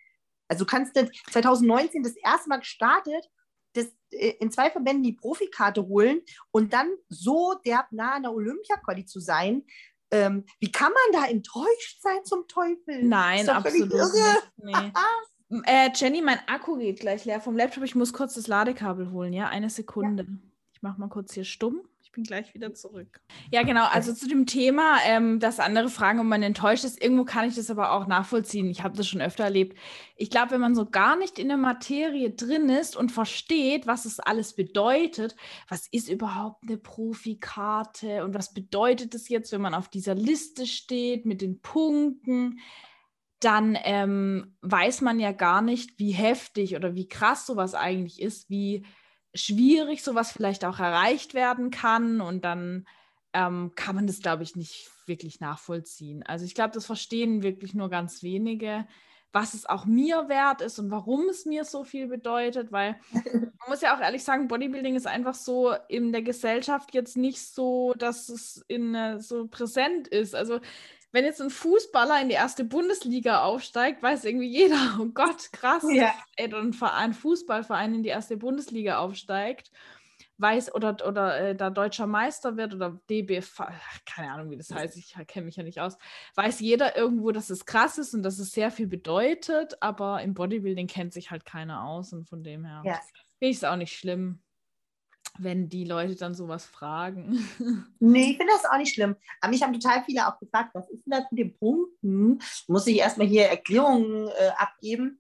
Also 0.49 0.65
kannst 0.65 0.97
du 0.97 1.11
2019 1.31 2.03
das 2.03 2.17
erste 2.17 2.49
Mal 2.49 2.59
gestartet, 2.59 3.31
das, 3.73 3.87
äh, 4.11 4.35
in 4.41 4.51
zwei 4.51 4.71
Verbänden 4.71 5.03
die 5.03 5.13
Profikarte 5.13 5.87
holen 5.87 6.21
und 6.51 6.73
dann 6.73 6.91
so 7.09 7.55
derb 7.65 7.91
nah 7.93 8.15
an 8.15 8.23
der 8.23 8.33
Olympia-Quali 8.33 9.05
zu 9.05 9.21
sein. 9.21 9.65
Ähm, 10.11 10.45
wie 10.61 10.71
kann 10.71 10.93
man 10.93 11.23
da 11.23 11.29
enttäuscht 11.29 12.01
sein 12.01 12.25
zum 12.25 12.47
Teufel? 12.47 13.03
Nein, 13.03 13.49
absolut 13.49 13.93
nicht. 13.93 14.53
Nee. 14.57 14.73
Äh, 15.51 15.91
Jenny, 15.95 16.23
mein 16.23 16.39
Akku 16.47 16.77
geht 16.77 17.01
gleich 17.01 17.25
leer 17.25 17.41
vom 17.41 17.57
Laptop. 17.57 17.85
Ich 17.85 17.95
muss 17.95 18.13
kurz 18.13 18.35
das 18.35 18.47
Ladekabel 18.47 19.11
holen, 19.11 19.33
ja? 19.33 19.49
Eine 19.49 19.71
Sekunde. 19.71 20.25
Ja. 20.25 20.39
Ich 20.73 20.83
mache 20.83 21.01
mal 21.01 21.09
kurz 21.09 21.35
hier 21.35 21.45
stumm. 21.45 21.83
Ich 22.03 22.13
bin 22.13 22.25
gleich 22.25 22.55
wieder 22.55 22.73
zurück. 22.75 23.21
Ja, 23.51 23.63
genau. 23.63 23.87
Also 23.87 24.13
zu 24.15 24.29
dem 24.29 24.47
Thema, 24.47 24.99
ähm, 25.05 25.41
dass 25.41 25.59
andere 25.59 25.89
fragen, 25.89 26.21
ob 26.21 26.27
man 26.27 26.43
enttäuscht 26.43 26.85
ist. 26.85 27.03
Irgendwo 27.03 27.25
kann 27.25 27.49
ich 27.49 27.57
das 27.57 27.71
aber 27.71 27.93
auch 27.93 28.07
nachvollziehen. 28.07 28.71
Ich 28.71 28.83
habe 28.83 28.97
das 28.97 29.09
schon 29.09 29.21
öfter 29.21 29.45
erlebt. 29.45 29.77
Ich 30.17 30.31
glaube, 30.31 30.53
wenn 30.53 30.61
man 30.61 30.75
so 30.75 30.87
gar 30.87 31.17
nicht 31.17 31.39
in 31.39 31.49
der 31.49 31.57
Materie 31.57 32.31
drin 32.31 32.69
ist 32.69 32.97
und 32.97 33.11
versteht, 33.11 33.87
was 33.87 34.05
es 34.05 34.21
alles 34.21 34.55
bedeutet, 34.55 35.35
was 35.69 35.89
ist 35.89 36.09
überhaupt 36.09 36.63
eine 36.63 36.77
Profikarte 36.77 38.25
und 38.25 38.35
was 38.35 38.55
bedeutet 38.55 39.15
es 39.15 39.29
jetzt, 39.29 39.51
wenn 39.51 39.61
man 39.61 39.75
auf 39.75 39.89
dieser 39.89 40.15
Liste 40.15 40.67
steht 40.67 41.27
mit 41.27 41.41
den 41.41 41.61
Punkten, 41.61 42.61
dann 43.45 43.79
ähm, 43.83 44.57
weiß 44.63 45.01
man 45.01 45.21
ja 45.21 45.33
gar 45.33 45.63
nicht, 45.63 45.99
wie 45.99 46.13
heftig 46.13 46.77
oder 46.77 46.95
wie 46.95 47.09
krass 47.09 47.47
sowas 47.47 47.75
eigentlich 47.75 48.21
ist, 48.21 48.49
wie 48.51 48.85
schwierig 49.35 50.03
sowas 50.03 50.33
vielleicht 50.33 50.65
auch 50.65 50.79
erreicht 50.79 51.35
werden 51.35 51.71
kann 51.71 52.21
und 52.21 52.45
dann 52.45 52.87
ähm, 53.33 53.73
kann 53.75 53.97
man 53.97 54.07
das, 54.07 54.21
glaube 54.21 54.45
ich, 54.45 54.55
nicht 54.55 54.91
wirklich 55.07 55.41
nachvollziehen. 55.41 56.23
Also 56.23 56.45
ich 56.45 56.55
glaube, 56.55 56.73
das 56.73 56.87
verstehen 56.87 57.43
wirklich 57.43 57.75
nur 57.75 57.91
ganz 57.91 58.23
wenige, 58.23 58.87
was 59.33 59.55
es 59.55 59.67
auch 59.67 59.85
mir 59.85 60.29
wert 60.29 60.61
ist 60.61 60.79
und 60.79 60.93
warum 60.93 61.29
es 61.29 61.45
mir 61.45 61.65
so 61.65 61.83
viel 61.83 62.07
bedeutet, 62.07 62.71
weil 62.71 62.97
man 63.13 63.53
muss 63.69 63.81
ja 63.81 63.97
auch 63.97 64.01
ehrlich 64.01 64.23
sagen, 64.23 64.47
Bodybuilding 64.47 64.95
ist 64.95 65.09
einfach 65.09 65.35
so 65.35 65.75
in 65.89 66.13
der 66.13 66.23
Gesellschaft 66.23 66.95
jetzt 66.95 67.17
nicht 67.17 67.41
so, 67.41 67.93
dass 67.99 68.29
es 68.29 68.65
in, 68.69 68.95
äh, 68.95 69.19
so 69.19 69.49
präsent 69.49 70.07
ist. 70.07 70.37
Also 70.37 70.61
wenn 71.15 71.25
jetzt 71.25 71.41
ein 71.41 71.51
Fußballer 71.51 72.21
in 72.21 72.29
die 72.29 72.35
erste 72.35 72.65
Bundesliga 72.65 73.45
aufsteigt, 73.45 74.03
weiß 74.03 74.25
irgendwie 74.25 74.49
jeder, 74.49 74.77
oh 75.01 75.07
Gott, 75.15 75.53
krass, 75.53 75.85
ja. 75.89 76.13
ey, 76.35 76.53
ein, 76.53 76.77
ein 76.83 77.15
Fußballverein 77.15 77.95
in 77.95 78.03
die 78.03 78.09
erste 78.09 78.37
Bundesliga 78.37 78.99
aufsteigt, 78.99 79.71
weiß 80.39 80.75
oder, 80.75 80.97
oder 81.07 81.39
äh, 81.39 81.55
da 81.55 81.71
deutscher 81.71 82.09
Meister 82.09 82.57
wird 82.57 82.75
oder 82.75 83.01
DBF, 83.09 83.63
keine 84.05 84.33
Ahnung, 84.33 84.51
wie 84.51 84.57
das 84.57 84.73
heißt, 84.73 84.97
ich 84.97 85.15
kenne 85.29 85.47
mich 85.47 85.55
ja 85.55 85.63
nicht 85.63 85.81
aus, 85.81 85.97
weiß 86.35 86.59
jeder 86.59 86.97
irgendwo, 86.97 87.31
dass 87.31 87.49
es 87.49 87.65
krass 87.65 87.97
ist 87.97 88.13
und 88.15 88.25
dass 88.25 88.41
es 88.41 88.51
sehr 88.51 88.73
viel 88.73 88.89
bedeutet, 88.89 89.81
aber 89.81 90.21
im 90.21 90.35
Bodybuilding 90.35 90.89
kennt 90.89 91.13
sich 91.13 91.31
halt 91.31 91.45
keiner 91.45 91.85
aus 91.85 92.13
und 92.13 92.29
von 92.29 92.43
dem 92.43 92.65
her 92.65 92.83
ja. 92.85 92.95
finde 93.39 93.53
ich 93.53 93.59
es 93.59 93.65
auch 93.65 93.77
nicht 93.77 93.97
schlimm 93.97 94.41
wenn 95.39 95.69
die 95.69 95.85
Leute 95.85 96.15
dann 96.15 96.35
sowas 96.35 96.65
fragen. 96.65 97.39
Nee, 97.99 98.33
ich 98.33 98.37
finde 98.37 98.53
das 98.53 98.71
auch 98.71 98.77
nicht 98.77 98.95
schlimm. 98.95 99.17
Aber 99.41 99.51
mich 99.51 99.63
haben 99.63 99.73
total 99.73 100.05
viele 100.05 100.29
auch 100.29 100.39
gefragt, 100.39 100.71
was 100.75 100.89
ist 100.91 101.05
denn 101.07 101.13
das 101.13 101.25
mit 101.31 101.41
den 101.41 101.57
Punkten? 101.57 102.39
Muss 102.69 102.87
ich 102.87 102.99
erstmal 102.99 103.27
hier 103.27 103.47
Erklärungen 103.47 104.29
äh, 104.29 104.51
abgeben? 104.57 105.19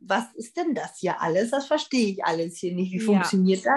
Was 0.00 0.32
ist 0.34 0.56
denn 0.56 0.74
das 0.74 0.98
hier 0.98 1.20
alles? 1.20 1.50
Das 1.50 1.66
verstehe 1.66 2.12
ich 2.12 2.24
alles 2.24 2.56
hier 2.56 2.74
nicht. 2.74 2.92
Wie 2.92 2.98
ja. 2.98 3.04
funktioniert 3.04 3.66
das? 3.66 3.76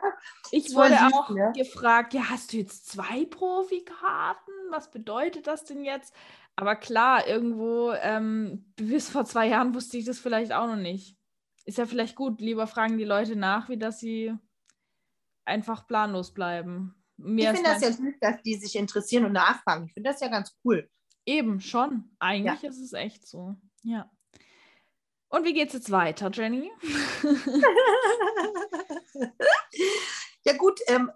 Ich 0.52 0.66
das 0.66 0.76
wurde 0.76 0.98
auch 1.14 1.30
ne? 1.32 1.52
gefragt, 1.56 2.14
ja, 2.14 2.30
hast 2.30 2.54
du 2.54 2.58
jetzt 2.58 2.88
zwei 2.88 3.26
Profikarten? 3.26 4.54
Was 4.70 4.90
bedeutet 4.90 5.48
das 5.48 5.66
denn 5.66 5.84
jetzt? 5.84 6.14
Aber 6.56 6.76
klar, 6.76 7.28
irgendwo, 7.28 7.92
ähm, 8.02 8.72
bis 8.76 9.10
vor 9.10 9.26
zwei 9.26 9.48
Jahren 9.48 9.76
wusste 9.76 9.98
ich 9.98 10.06
das 10.06 10.20
vielleicht 10.20 10.54
auch 10.54 10.68
noch 10.68 10.78
nicht. 10.78 11.18
Ist 11.66 11.78
ja 11.78 11.86
vielleicht 11.86 12.16
gut, 12.16 12.40
lieber 12.40 12.68
fragen 12.68 12.98
die 12.98 13.04
Leute 13.04 13.36
nach, 13.36 13.70
wie 13.70 13.78
das 13.78 14.00
sie 14.00 14.34
einfach 15.46 15.88
planlos 15.88 16.34
bleiben. 16.34 16.96
Mir 17.18 17.52
ich 17.52 17.58
finde 17.58 17.72
das 17.72 17.82
ja 17.82 17.92
süß, 17.92 18.16
dass 18.20 18.42
die 18.42 18.56
sich 18.56 18.76
interessieren 18.76 19.26
und 19.26 19.34
nachfragen. 19.34 19.86
Ich 19.86 19.94
finde 19.94 20.10
das 20.10 20.20
ja 20.20 20.28
ganz 20.28 20.56
cool. 20.64 20.90
Eben, 21.26 21.62
schon. 21.62 22.16
Eigentlich 22.20 22.62
ja. 22.62 22.70
ist 22.70 22.80
es 22.80 22.94
echt 22.94 23.28
so. 23.28 23.56
Ja. 23.84 24.10
Und 25.30 25.46
wie 25.46 25.54
geht 25.54 25.70
es 25.70 25.74
jetzt 25.74 25.92
weiter, 25.92 26.30
Jenny? 26.32 26.72
ja 30.44 30.54
gut, 30.58 30.80
ähm, 30.88 31.12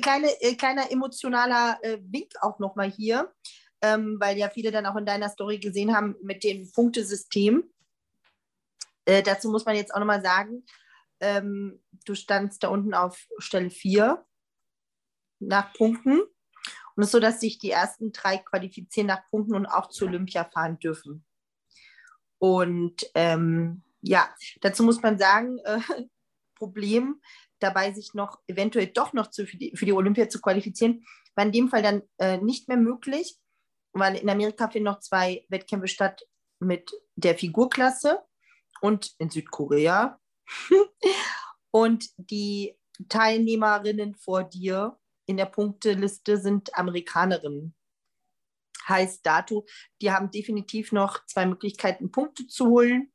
kleine, 0.00 0.28
äh, 0.40 0.54
kleiner 0.54 0.90
emotionaler 0.90 1.78
äh, 1.82 1.98
Wink 2.02 2.32
auch 2.40 2.58
nochmal 2.58 2.90
hier, 2.90 3.32
ähm, 3.82 4.16
weil 4.20 4.38
ja 4.38 4.48
viele 4.48 4.70
dann 4.70 4.86
auch 4.86 4.96
in 4.96 5.06
deiner 5.06 5.28
Story 5.28 5.58
gesehen 5.58 5.94
haben 5.94 6.16
mit 6.22 6.44
dem 6.44 6.70
Punktesystem. 6.72 7.68
Äh, 9.04 9.22
dazu 9.22 9.50
muss 9.50 9.64
man 9.64 9.76
jetzt 9.76 9.94
auch 9.94 9.98
nochmal 9.98 10.22
sagen, 10.22 10.64
ähm, 11.20 11.82
du 12.04 12.14
standst 12.14 12.62
da 12.62 12.68
unten 12.68 12.94
auf 12.94 13.26
Stelle 13.38 13.70
4 13.70 14.24
nach 15.40 15.72
Punkten. 15.72 16.20
Und 16.20 17.02
es 17.02 17.06
ist 17.06 17.12
so, 17.12 17.20
dass 17.20 17.40
sich 17.40 17.58
die 17.58 17.70
ersten 17.70 18.12
drei 18.12 18.38
qualifizieren 18.38 19.06
nach 19.06 19.28
Punkten 19.30 19.54
und 19.54 19.66
auch 19.66 19.88
zu 19.88 20.06
Olympia 20.06 20.44
fahren 20.44 20.78
dürfen. 20.78 21.24
Und 22.38 23.08
ähm, 23.14 23.82
ja, 24.00 24.28
dazu 24.60 24.82
muss 24.82 25.02
man 25.02 25.18
sagen, 25.18 25.58
äh, 25.64 25.80
Problem 26.56 27.20
dabei, 27.60 27.92
sich 27.92 28.14
noch 28.14 28.40
eventuell 28.46 28.88
doch 28.88 29.12
noch 29.12 29.28
zu, 29.28 29.46
für, 29.46 29.56
die, 29.56 29.76
für 29.76 29.86
die 29.86 29.92
Olympia 29.92 30.28
zu 30.28 30.40
qualifizieren, 30.40 31.04
war 31.34 31.44
in 31.44 31.52
dem 31.52 31.68
Fall 31.68 31.82
dann 31.82 32.02
äh, 32.18 32.38
nicht 32.38 32.68
mehr 32.68 32.76
möglich, 32.76 33.36
weil 33.92 34.16
in 34.16 34.28
Amerika 34.28 34.68
finden 34.68 34.86
noch 34.86 35.00
zwei 35.00 35.44
Wettkämpfe 35.48 35.88
statt 35.88 36.26
mit 36.60 36.90
der 37.14 37.36
Figurklasse 37.36 38.22
und 38.80 39.14
in 39.18 39.30
Südkorea 39.30 40.20
und 41.70 42.08
die 42.16 42.76
Teilnehmerinnen 43.08 44.14
vor 44.14 44.44
dir 44.44 44.98
in 45.26 45.36
der 45.36 45.46
Punkteliste 45.46 46.38
sind 46.38 46.74
Amerikanerinnen. 46.76 47.74
Heißt 48.88 49.24
dato, 49.24 49.66
die 50.00 50.10
haben 50.10 50.30
definitiv 50.30 50.92
noch 50.92 51.24
zwei 51.26 51.44
Möglichkeiten, 51.44 52.10
Punkte 52.10 52.46
zu 52.46 52.68
holen. 52.68 53.12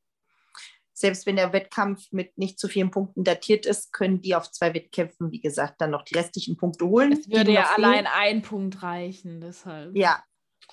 Selbst 0.93 1.25
wenn 1.25 1.36
der 1.36 1.51
Wettkampf 1.51 2.11
mit 2.11 2.38
nicht 2.38 2.59
zu 2.59 2.67
vielen 2.67 2.91
Punkten 2.91 3.23
datiert 3.23 3.65
ist, 3.65 3.91
können 3.91 4.21
die 4.21 4.36
auf 4.36 4.51
zwei 4.51 4.75
Wettkämpfen, 4.75 5.31
wie 5.31 5.41
gesagt, 5.41 5.81
dann 5.81 5.89
noch 5.89 6.03
die 6.03 6.13
restlichen 6.13 6.55
Punkte 6.55 6.86
holen. 6.86 7.13
Es 7.13 7.27
würde 7.27 7.51
ja 7.51 7.73
allein 7.75 8.05
ein 8.05 8.43
Punkt 8.43 8.84
reichen, 8.84 9.41
deshalb. 9.41 9.95
Ja, 9.97 10.23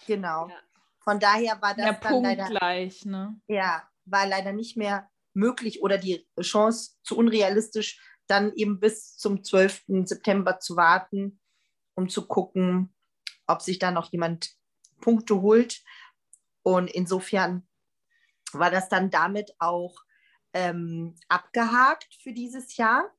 genau. 0.06 0.48
Ja. 0.48 0.56
Von 0.98 1.18
daher 1.18 1.60
war 1.62 1.74
das 1.74 1.84
der 1.86 1.92
dann 1.94 2.00
Punkt 2.00 2.28
leider, 2.28 2.44
gleich, 2.44 3.06
ne? 3.06 3.40
Ja, 3.48 3.82
war 4.04 4.26
leider 4.26 4.52
nicht 4.52 4.76
mehr 4.76 5.08
möglich 5.34 5.82
oder 5.82 5.98
die 5.98 6.26
Chance 6.40 6.92
zu 7.02 7.16
unrealistisch, 7.16 8.00
dann 8.26 8.52
eben 8.54 8.78
bis 8.80 9.16
zum 9.16 9.42
12. 9.42 9.82
September 10.04 10.60
zu 10.60 10.76
warten, 10.76 11.40
um 11.94 12.08
zu 12.08 12.26
gucken, 12.26 12.94
ob 13.46 13.62
sich 13.62 13.78
da 13.78 13.90
noch 13.90 14.12
jemand 14.12 14.52
Punkte 15.00 15.40
holt. 15.40 15.82
Und 16.62 16.90
insofern 16.90 17.66
war 18.52 18.70
das 18.70 18.88
dann 18.88 19.10
damit 19.10 19.54
auch 19.58 20.02
ähm, 20.52 21.16
abgehakt 21.28 22.18
für 22.22 22.32
dieses 22.32 22.76
Jahr. 22.76 23.10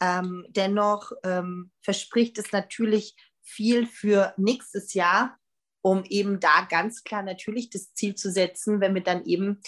Ähm, 0.00 0.46
dennoch 0.48 1.12
ähm, 1.24 1.70
verspricht 1.82 2.38
es 2.38 2.52
natürlich 2.52 3.16
viel 3.42 3.86
für 3.86 4.32
nächstes 4.36 4.94
Jahr, 4.94 5.38
um 5.82 6.04
eben 6.04 6.40
da 6.40 6.62
ganz 6.68 7.04
klar 7.04 7.22
natürlich 7.22 7.70
das 7.70 7.92
Ziel 7.94 8.14
zu 8.14 8.30
setzen, 8.30 8.80
wenn 8.80 8.94
wir 8.94 9.02
dann 9.02 9.24
eben 9.24 9.60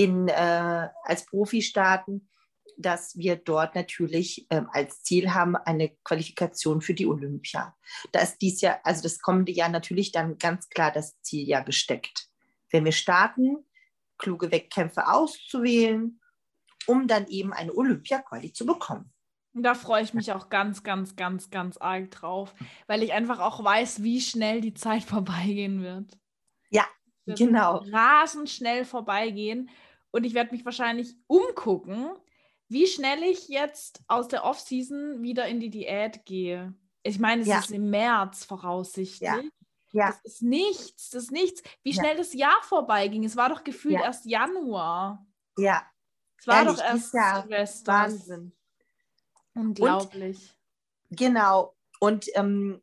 in, 0.00 0.28
äh, 0.28 0.88
als 1.04 1.26
Profi 1.26 1.60
starten, 1.60 2.30
dass 2.78 3.18
wir 3.18 3.36
dort 3.36 3.74
natürlich 3.74 4.46
ähm, 4.48 4.66
als 4.72 5.02
Ziel 5.02 5.34
haben 5.34 5.56
eine 5.56 5.90
Qualifikation 6.04 6.80
für 6.80 6.94
die 6.94 7.06
Olympia. 7.06 7.76
Da 8.12 8.20
ist 8.20 8.38
dies 8.38 8.62
Jahr, 8.62 8.80
also 8.82 9.02
das 9.02 9.20
kommende 9.20 9.52
Jahr 9.52 9.68
natürlich 9.68 10.12
dann 10.12 10.38
ganz 10.38 10.70
klar 10.70 10.90
das 10.90 11.20
Ziel 11.20 11.46
ja 11.46 11.60
gesteckt. 11.60 12.28
Wenn 12.70 12.86
wir 12.86 12.92
starten, 12.92 13.66
kluge 14.16 14.50
Wettkämpfe 14.50 15.06
auszuwählen, 15.08 16.18
um 16.86 17.06
dann 17.06 17.26
eben 17.28 17.52
eine 17.52 17.74
Olympia-Quali 17.74 18.54
zu 18.54 18.64
bekommen. 18.64 19.12
Da 19.52 19.74
freue 19.74 20.02
ich 20.02 20.14
mich 20.14 20.32
auch 20.32 20.48
ganz, 20.48 20.82
ganz, 20.82 21.16
ganz, 21.16 21.50
ganz 21.50 21.76
arg 21.76 22.10
drauf, 22.12 22.54
weil 22.86 23.02
ich 23.02 23.12
einfach 23.12 23.40
auch 23.40 23.62
weiß, 23.62 24.02
wie 24.02 24.22
schnell 24.22 24.62
die 24.62 24.74
Zeit 24.74 25.02
vorbeigehen 25.14 25.82
wird. 25.82 26.18
Ja, 26.70 26.86
genau. 27.26 27.84
Rasend 27.92 28.48
schnell 28.48 28.86
vorbeigehen. 28.86 29.68
Und 30.10 30.24
ich 30.24 30.34
werde 30.34 30.52
mich 30.52 30.64
wahrscheinlich 30.64 31.16
umgucken, 31.26 32.10
wie 32.68 32.86
schnell 32.86 33.22
ich 33.22 33.48
jetzt 33.48 34.02
aus 34.06 34.28
der 34.28 34.44
Offseason 34.44 35.22
wieder 35.22 35.46
in 35.46 35.60
die 35.60 35.70
Diät 35.70 36.24
gehe. 36.24 36.74
Ich 37.02 37.18
meine, 37.18 37.42
es 37.42 37.48
ja. 37.48 37.58
ist 37.58 37.70
im 37.70 37.90
März 37.90 38.44
voraussichtlich. 38.44 39.20
Ja. 39.20 39.42
ja. 39.92 40.06
Das 40.08 40.20
ist 40.22 40.42
nichts, 40.42 41.10
das 41.10 41.24
ist 41.24 41.32
nichts. 41.32 41.62
Wie 41.82 41.92
schnell 41.92 42.12
ja. 42.12 42.18
das 42.18 42.32
Jahr 42.32 42.62
vorbeiging. 42.62 43.24
Es 43.24 43.36
war 43.36 43.48
doch 43.48 43.64
gefühlt 43.64 44.00
erst 44.00 44.24
Januar. 44.26 45.26
Ja. 45.56 45.82
Es 46.38 46.46
war 46.46 46.62
Ehrlich, 46.62 46.76
doch 46.78 46.84
erst. 46.84 47.10
Silvester. 47.10 47.92
Wahnsinn. 47.92 48.52
Unglaublich. 49.54 50.56
Und, 51.10 51.18
genau. 51.18 51.76
Und 51.98 52.26
ähm, 52.34 52.80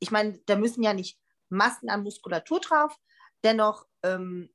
ich 0.00 0.10
meine, 0.10 0.38
da 0.46 0.56
müssen 0.56 0.82
ja 0.82 0.92
nicht 0.92 1.18
Massen 1.48 1.88
an 1.88 2.02
Muskulatur 2.02 2.60
drauf. 2.60 2.98
Dennoch 3.44 3.86
ähm, 4.02 4.50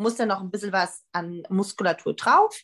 muss 0.00 0.16
da 0.16 0.26
noch 0.26 0.40
ein 0.40 0.50
bisschen 0.50 0.72
was 0.72 1.04
an 1.12 1.42
Muskulatur 1.48 2.14
drauf. 2.14 2.60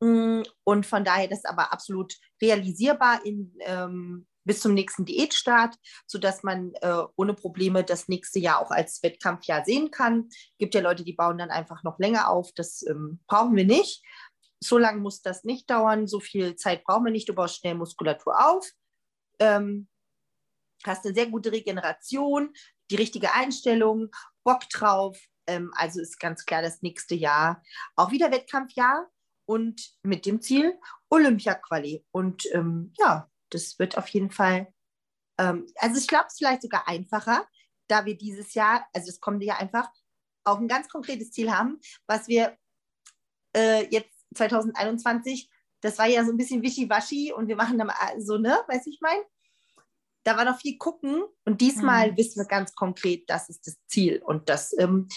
Mm, 0.00 0.42
und 0.64 0.86
von 0.86 1.04
daher 1.04 1.28
das 1.28 1.44
aber 1.44 1.72
absolut 1.72 2.14
realisierbar 2.40 3.24
in, 3.24 3.56
ähm, 3.60 4.26
bis 4.44 4.60
zum 4.60 4.74
nächsten 4.74 5.06
Diätstart, 5.06 5.76
sodass 6.06 6.42
man 6.42 6.72
äh, 6.82 7.02
ohne 7.16 7.32
Probleme 7.32 7.82
das 7.82 8.08
nächste 8.08 8.38
Jahr 8.38 8.60
auch 8.60 8.70
als 8.70 9.02
Wettkampfjahr 9.02 9.64
sehen 9.64 9.90
kann. 9.90 10.26
Es 10.28 10.58
gibt 10.58 10.74
ja 10.74 10.82
Leute, 10.82 11.04
die 11.04 11.14
bauen 11.14 11.38
dann 11.38 11.50
einfach 11.50 11.82
noch 11.82 11.98
länger 11.98 12.28
auf. 12.28 12.52
Das 12.54 12.84
ähm, 12.86 13.20
brauchen 13.26 13.56
wir 13.56 13.64
nicht. 13.64 14.04
So 14.62 14.76
lange 14.76 15.00
muss 15.00 15.22
das 15.22 15.44
nicht 15.44 15.70
dauern. 15.70 16.06
So 16.06 16.20
viel 16.20 16.56
Zeit 16.56 16.84
brauchen 16.84 17.06
wir 17.06 17.12
nicht. 17.12 17.28
Du 17.28 17.34
baust 17.34 17.56
schnell 17.56 17.74
Muskulatur 17.74 18.46
auf. 18.46 18.70
Ähm, 19.38 19.88
hast 20.84 21.06
eine 21.06 21.14
sehr 21.14 21.26
gute 21.26 21.50
Regeneration, 21.50 22.52
die 22.90 22.96
richtige 22.96 23.32
Einstellung, 23.32 24.10
Bock 24.44 24.68
drauf. 24.68 25.18
Ähm, 25.46 25.72
also 25.76 26.00
ist 26.00 26.18
ganz 26.18 26.44
klar 26.44 26.62
das 26.62 26.82
nächste 26.82 27.14
Jahr 27.14 27.62
auch 27.96 28.10
wieder 28.10 28.30
Wettkampfjahr 28.30 29.08
und 29.46 29.94
mit 30.02 30.26
dem 30.26 30.40
Ziel 30.40 30.78
Olympia-Quali. 31.10 32.04
Und 32.10 32.46
ähm, 32.52 32.92
ja, 32.98 33.30
das 33.50 33.78
wird 33.78 33.96
auf 33.98 34.08
jeden 34.08 34.30
Fall, 34.30 34.72
ähm, 35.38 35.66
also 35.76 35.98
ich 35.98 36.06
glaube, 36.06 36.26
es 36.28 36.34
ist 36.34 36.38
vielleicht 36.38 36.62
sogar 36.62 36.88
einfacher, 36.88 37.46
da 37.88 38.04
wir 38.04 38.16
dieses 38.16 38.54
Jahr, 38.54 38.86
also 38.92 39.08
es 39.08 39.20
kommt 39.20 39.42
ja 39.42 39.56
einfach, 39.56 39.88
auch 40.44 40.58
ein 40.58 40.68
ganz 40.68 40.88
konkretes 40.88 41.30
Ziel 41.30 41.50
haben, 41.50 41.80
was 42.06 42.28
wir 42.28 42.56
äh, 43.56 43.86
jetzt 43.90 44.14
2021, 44.34 45.50
das 45.80 45.98
war 45.98 46.06
ja 46.06 46.24
so 46.24 46.32
ein 46.32 46.36
bisschen 46.36 46.62
wischiwaschi 46.62 47.32
und 47.32 47.48
wir 47.48 47.56
machen 47.56 47.78
dann 47.78 47.90
so, 48.18 48.38
ne, 48.38 48.58
weiß 48.68 48.86
ich 48.86 48.98
mein. 49.00 49.18
Da 50.24 50.36
war 50.36 50.44
noch 50.44 50.58
viel 50.58 50.78
gucken 50.78 51.22
und 51.44 51.60
diesmal 51.60 52.12
mhm. 52.12 52.16
wissen 52.16 52.40
wir 52.40 52.46
ganz 52.46 52.74
konkret, 52.74 53.28
das 53.28 53.50
ist 53.50 53.66
das 53.66 53.76
Ziel 53.86 54.22
und 54.24 54.48
das, 54.48 54.76
ähm, 54.78 55.08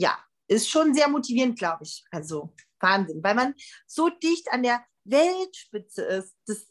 ja, 0.00 0.18
ist 0.48 0.68
schon 0.68 0.94
sehr 0.94 1.08
motivierend, 1.08 1.58
glaube 1.58 1.84
ich. 1.84 2.04
Also 2.10 2.52
Wahnsinn, 2.80 3.22
weil 3.22 3.34
man 3.34 3.54
so 3.86 4.08
dicht 4.08 4.50
an 4.50 4.62
der 4.62 4.84
Weltspitze 5.04 6.02
ist. 6.02 6.36
Das, 6.46 6.66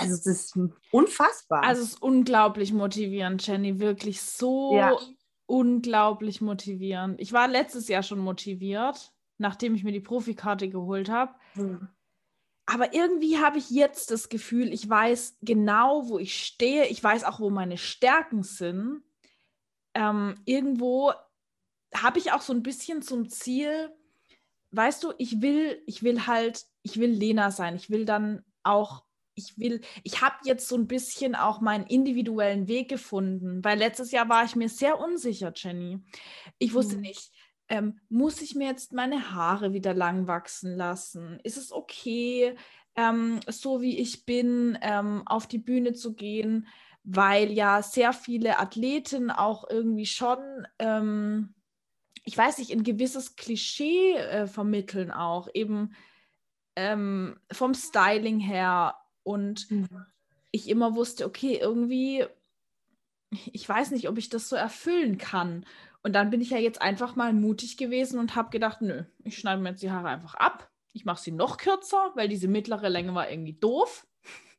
also 0.00 0.16
das 0.16 0.26
ist 0.26 0.58
unfassbar. 0.92 1.62
Also 1.62 1.82
es 1.82 1.88
ist 1.94 2.02
unglaublich 2.02 2.72
motivierend, 2.72 3.46
Jenny, 3.46 3.80
wirklich 3.80 4.20
so 4.20 4.76
ja. 4.76 4.96
unglaublich 5.46 6.40
motivierend. 6.40 7.20
Ich 7.20 7.32
war 7.32 7.48
letztes 7.48 7.88
Jahr 7.88 8.02
schon 8.02 8.18
motiviert, 8.18 9.12
nachdem 9.38 9.74
ich 9.74 9.84
mir 9.84 9.92
die 9.92 10.00
Profikarte 10.00 10.68
geholt 10.68 11.08
habe. 11.08 11.34
Mhm. 11.54 11.88
Aber 12.66 12.94
irgendwie 12.94 13.38
habe 13.38 13.58
ich 13.58 13.68
jetzt 13.70 14.10
das 14.10 14.30
Gefühl, 14.30 14.72
ich 14.72 14.88
weiß 14.88 15.38
genau, 15.42 16.08
wo 16.08 16.18
ich 16.18 16.44
stehe. 16.44 16.86
Ich 16.86 17.02
weiß 17.02 17.24
auch, 17.24 17.40
wo 17.40 17.50
meine 17.50 17.76
Stärken 17.76 18.42
sind. 18.42 19.02
Ähm, 19.94 20.40
irgendwo 20.46 21.12
habe 21.96 22.18
ich 22.18 22.32
auch 22.32 22.40
so 22.40 22.52
ein 22.52 22.62
bisschen 22.62 23.02
zum 23.02 23.28
Ziel, 23.28 23.90
weißt 24.72 25.02
du, 25.04 25.12
ich 25.18 25.40
will, 25.40 25.82
ich 25.86 26.02
will 26.02 26.26
halt, 26.26 26.66
ich 26.82 26.98
will 26.98 27.10
Lena 27.10 27.50
sein. 27.50 27.76
Ich 27.76 27.90
will 27.90 28.04
dann 28.04 28.44
auch, 28.62 29.04
ich 29.34 29.58
will, 29.58 29.80
ich 30.02 30.22
habe 30.22 30.36
jetzt 30.44 30.68
so 30.68 30.76
ein 30.76 30.86
bisschen 30.86 31.34
auch 31.34 31.60
meinen 31.60 31.86
individuellen 31.86 32.68
Weg 32.68 32.88
gefunden, 32.88 33.62
weil 33.64 33.78
letztes 33.78 34.10
Jahr 34.10 34.28
war 34.28 34.44
ich 34.44 34.56
mir 34.56 34.68
sehr 34.68 34.98
unsicher, 34.98 35.52
Jenny. 35.54 36.00
Ich 36.58 36.74
wusste 36.74 36.96
hm. 36.96 37.02
nicht, 37.02 37.30
ähm, 37.68 37.98
muss 38.08 38.42
ich 38.42 38.54
mir 38.54 38.68
jetzt 38.68 38.92
meine 38.92 39.32
Haare 39.32 39.72
wieder 39.72 39.94
lang 39.94 40.26
wachsen 40.26 40.76
lassen? 40.76 41.40
Ist 41.42 41.56
es 41.56 41.72
okay, 41.72 42.54
ähm, 42.96 43.40
so 43.48 43.80
wie 43.80 43.98
ich 43.98 44.24
bin, 44.24 44.78
ähm, 44.82 45.22
auf 45.26 45.46
die 45.46 45.58
Bühne 45.58 45.94
zu 45.94 46.14
gehen? 46.14 46.66
Weil 47.04 47.52
ja 47.52 47.82
sehr 47.82 48.12
viele 48.12 48.58
Athleten 48.58 49.30
auch 49.30 49.68
irgendwie 49.68 50.06
schon, 50.06 50.38
ähm, 50.78 51.54
ich 52.24 52.36
weiß 52.36 52.58
nicht, 52.58 52.72
ein 52.72 52.82
gewisses 52.82 53.36
Klischee 53.36 54.14
äh, 54.14 54.46
vermitteln 54.46 55.10
auch, 55.10 55.48
eben 55.52 55.94
ähm, 56.74 57.38
vom 57.52 57.74
Styling 57.74 58.40
her. 58.40 58.96
Und 59.22 59.70
mhm. 59.70 60.06
ich 60.50 60.68
immer 60.68 60.94
wusste, 60.94 61.26
okay, 61.26 61.58
irgendwie, 61.60 62.24
ich 63.30 63.68
weiß 63.68 63.90
nicht, 63.90 64.08
ob 64.08 64.18
ich 64.18 64.30
das 64.30 64.48
so 64.48 64.56
erfüllen 64.56 65.18
kann. 65.18 65.66
Und 66.02 66.14
dann 66.14 66.30
bin 66.30 66.40
ich 66.40 66.50
ja 66.50 66.58
jetzt 66.58 66.82
einfach 66.82 67.16
mal 67.16 67.32
mutig 67.32 67.76
gewesen 67.76 68.18
und 68.18 68.36
habe 68.36 68.50
gedacht, 68.50 68.80
nö, 68.80 69.04
ich 69.22 69.38
schneide 69.38 69.60
mir 69.60 69.70
jetzt 69.70 69.82
die 69.82 69.90
Haare 69.90 70.08
einfach 70.08 70.34
ab. 70.34 70.70
Ich 70.92 71.04
mache 71.04 71.22
sie 71.22 71.32
noch 71.32 71.58
kürzer, 71.58 72.12
weil 72.14 72.28
diese 72.28 72.48
mittlere 72.48 72.88
Länge 72.88 73.14
war 73.14 73.30
irgendwie 73.30 73.54
doof. 73.54 74.06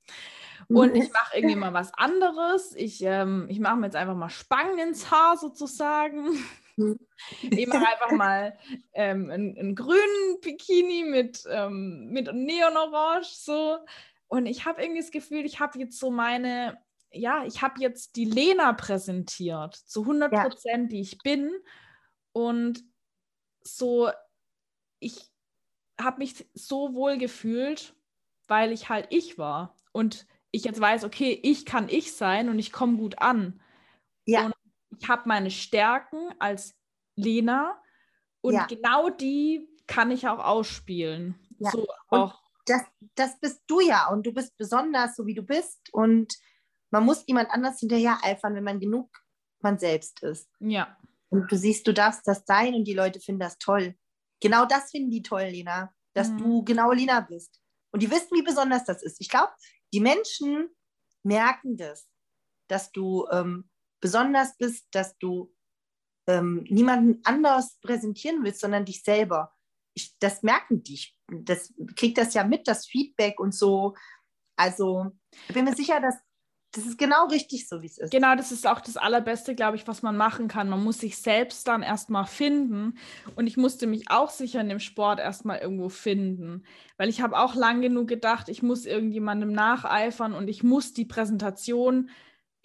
Und 0.67 0.95
ich 0.95 1.11
mache 1.11 1.37
irgendwie 1.37 1.55
mal 1.55 1.73
was 1.73 1.93
anderes. 1.93 2.73
Ich, 2.75 3.01
ähm, 3.03 3.45
ich 3.49 3.59
mache 3.59 3.75
mir 3.75 3.85
jetzt 3.85 3.95
einfach 3.95 4.15
mal 4.15 4.29
Spangen 4.29 4.79
ins 4.79 5.11
Haar 5.11 5.37
sozusagen. 5.37 6.29
Mache 6.77 7.87
einfach 7.87 8.11
mal 8.11 8.57
ähm, 8.93 9.29
einen, 9.29 9.57
einen, 9.57 9.75
grünen 9.75 10.41
Bikini 10.41 11.03
mit, 11.03 11.43
ähm, 11.49 12.09
mit 12.11 12.33
Neonorange 12.33 13.27
so. 13.31 13.77
Und 14.27 14.45
ich 14.45 14.65
habe 14.65 14.81
irgendwie 14.81 15.01
das 15.01 15.11
Gefühl, 15.11 15.45
ich 15.45 15.59
habe 15.59 15.79
jetzt 15.79 15.99
so 15.99 16.11
meine, 16.11 16.77
ja, 17.11 17.45
ich 17.45 17.61
habe 17.61 17.79
jetzt 17.79 18.15
die 18.15 18.25
Lena 18.25 18.73
präsentiert, 18.73 19.75
zu 19.75 20.01
100 20.01 20.31
Prozent, 20.31 20.91
ja. 20.91 20.97
die 20.97 21.01
ich 21.01 21.17
bin. 21.19 21.51
Und 22.33 22.83
so, 23.63 24.09
ich 24.99 25.31
habe 25.99 26.17
mich 26.19 26.45
so 26.53 26.93
wohl 26.93 27.17
gefühlt, 27.17 27.95
weil 28.47 28.71
ich 28.71 28.89
halt 28.89 29.07
ich 29.09 29.37
war. 29.37 29.75
Und 29.91 30.27
ich 30.51 30.65
jetzt 30.65 30.79
weiß, 30.79 31.03
okay, 31.03 31.39
ich 31.43 31.65
kann 31.65 31.89
ich 31.89 32.13
sein 32.13 32.49
und 32.49 32.59
ich 32.59 32.71
komme 32.71 32.97
gut 32.97 33.19
an. 33.19 33.61
Ja. 34.25 34.47
Und 34.47 34.54
ich 34.99 35.09
habe 35.09 35.23
meine 35.25 35.51
Stärken 35.51 36.33
als 36.39 36.75
Lena 37.15 37.81
und 38.41 38.53
ja. 38.53 38.65
genau 38.65 39.09
die 39.09 39.67
kann 39.87 40.11
ich 40.11 40.27
auch 40.27 40.39
ausspielen. 40.39 41.35
Ja. 41.59 41.71
So 41.71 41.87
auch. 42.09 42.41
Das, 42.65 42.81
das 43.15 43.39
bist 43.39 43.61
du 43.67 43.79
ja 43.79 44.09
und 44.09 44.25
du 44.25 44.33
bist 44.33 44.57
besonders, 44.57 45.15
so 45.15 45.25
wie 45.25 45.35
du 45.35 45.43
bist. 45.43 45.93
Und 45.93 46.35
man 46.91 47.05
muss 47.05 47.23
jemand 47.27 47.51
anders 47.51 47.79
hinterher 47.79 48.17
eifern, 48.23 48.55
wenn 48.55 48.63
man 48.63 48.79
genug 48.79 49.09
man 49.61 49.77
selbst 49.77 50.21
ist. 50.23 50.49
Ja. 50.59 50.97
Und 51.29 51.51
du 51.51 51.57
siehst, 51.57 51.87
du 51.87 51.93
darfst 51.93 52.27
das 52.27 52.43
sein 52.45 52.73
und 52.73 52.85
die 52.85 52.93
Leute 52.93 53.19
finden 53.19 53.41
das 53.41 53.57
toll. 53.57 53.95
Genau 54.41 54.65
das 54.65 54.91
finden 54.91 55.11
die 55.11 55.21
toll, 55.21 55.43
Lena, 55.43 55.93
dass 56.13 56.29
mhm. 56.29 56.37
du 56.37 56.63
genau 56.63 56.91
Lena 56.91 57.21
bist. 57.21 57.59
Und 57.91 58.03
die 58.03 58.11
wissen, 58.11 58.29
wie 58.31 58.41
besonders 58.41 58.85
das 58.85 59.01
ist. 59.03 59.21
Ich 59.21 59.29
glaube, 59.29 59.53
die 59.93 59.99
Menschen 59.99 60.69
merken 61.23 61.77
das, 61.77 62.07
dass 62.67 62.91
du 62.91 63.27
ähm, 63.31 63.69
besonders 64.05 64.55
bist, 64.55 64.85
dass 64.91 65.17
du 65.17 65.51
ähm, 66.27 66.63
niemanden 66.69 67.21
anders 67.23 67.79
präsentieren 67.81 68.43
willst, 68.43 68.61
sondern 68.61 68.85
dich 68.85 69.01
selber. 69.01 69.51
Ich, 69.95 70.15
das 70.19 70.43
merken 70.43 70.83
die. 70.83 70.99
Das 71.27 71.73
kriegt 71.95 72.19
das 72.19 72.35
ja 72.35 72.43
mit, 72.43 72.67
das 72.67 72.85
Feedback 72.85 73.39
und 73.39 73.55
so. 73.55 73.95
Also 74.57 75.07
ich 75.47 75.55
bin 75.55 75.65
mir 75.65 75.75
sicher, 75.75 75.99
dass 75.99 76.15
das 76.75 76.85
ist 76.85 76.97
genau 76.97 77.25
richtig 77.27 77.67
so, 77.67 77.81
wie 77.81 77.87
es 77.87 77.97
ist. 77.97 78.11
Genau, 78.11 78.35
das 78.35 78.51
ist 78.51 78.67
auch 78.67 78.81
das 78.81 78.97
Allerbeste, 78.97 79.55
glaube 79.55 79.77
ich, 79.77 79.87
was 79.87 80.03
man 80.03 80.17
machen 80.17 80.49
kann. 80.49 80.69
Man 80.69 80.83
muss 80.83 80.99
sich 80.99 81.17
selbst 81.17 81.67
dann 81.67 81.81
erstmal 81.81 82.25
finden. 82.25 82.97
Und 83.35 83.47
ich 83.47 83.55
musste 83.55 83.87
mich 83.87 84.11
auch 84.11 84.29
sicher 84.29 84.59
in 84.59 84.67
dem 84.67 84.81
Sport 84.81 85.19
erstmal 85.19 85.59
irgendwo 85.59 85.87
finden. 85.87 86.63
Weil 86.97 87.07
ich 87.07 87.21
habe 87.21 87.39
auch 87.39 87.55
lang 87.55 87.81
genug 87.81 88.09
gedacht, 88.09 88.49
ich 88.49 88.61
muss 88.61 88.85
irgendjemandem 88.85 89.53
nacheifern 89.53 90.33
und 90.33 90.49
ich 90.49 90.63
muss 90.63 90.93
die 90.93 91.05
Präsentation 91.05 92.09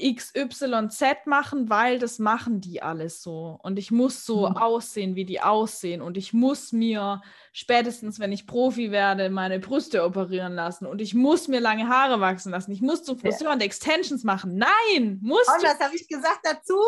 XYZ 0.01 1.27
machen, 1.27 1.69
weil 1.69 1.99
das 1.99 2.19
machen 2.19 2.61
die 2.61 2.83
alles 2.83 3.23
so. 3.23 3.59
Und 3.63 3.79
ich 3.79 3.91
muss 3.91 4.25
so 4.25 4.49
mhm. 4.49 4.57
aussehen, 4.57 5.15
wie 5.15 5.25
die 5.25 5.41
aussehen. 5.41 6.03
Und 6.03 6.17
ich 6.17 6.33
muss 6.33 6.73
mir 6.73 7.23
spätestens, 7.53 8.19
wenn 8.19 8.33
ich 8.33 8.47
Profi 8.47 8.91
werde, 8.91 9.31
meine 9.31 9.61
Brüste 9.61 10.05
operieren 10.05 10.55
lassen. 10.55 10.87
Und 10.87 11.01
ich 11.01 11.15
muss 11.15 11.49
mir 11.49 11.61
lange 11.61 11.89
Haare 11.89 12.21
wachsen 12.21 12.53
lassen. 12.53 12.73
Ich 12.73 12.81
muss 12.81 13.03
zum 13.03 13.19
Friseur 13.19 13.49
ja. 13.49 13.53
und 13.55 13.63
Extensions 13.63 14.25
machen. 14.25 14.57
Nein, 14.57 15.19
muss. 15.23 15.47
Und 15.49 15.63
was 15.63 15.79
habe 15.79 15.95
ich 15.95 16.09
gesagt 16.09 16.41
dazu? 16.43 16.79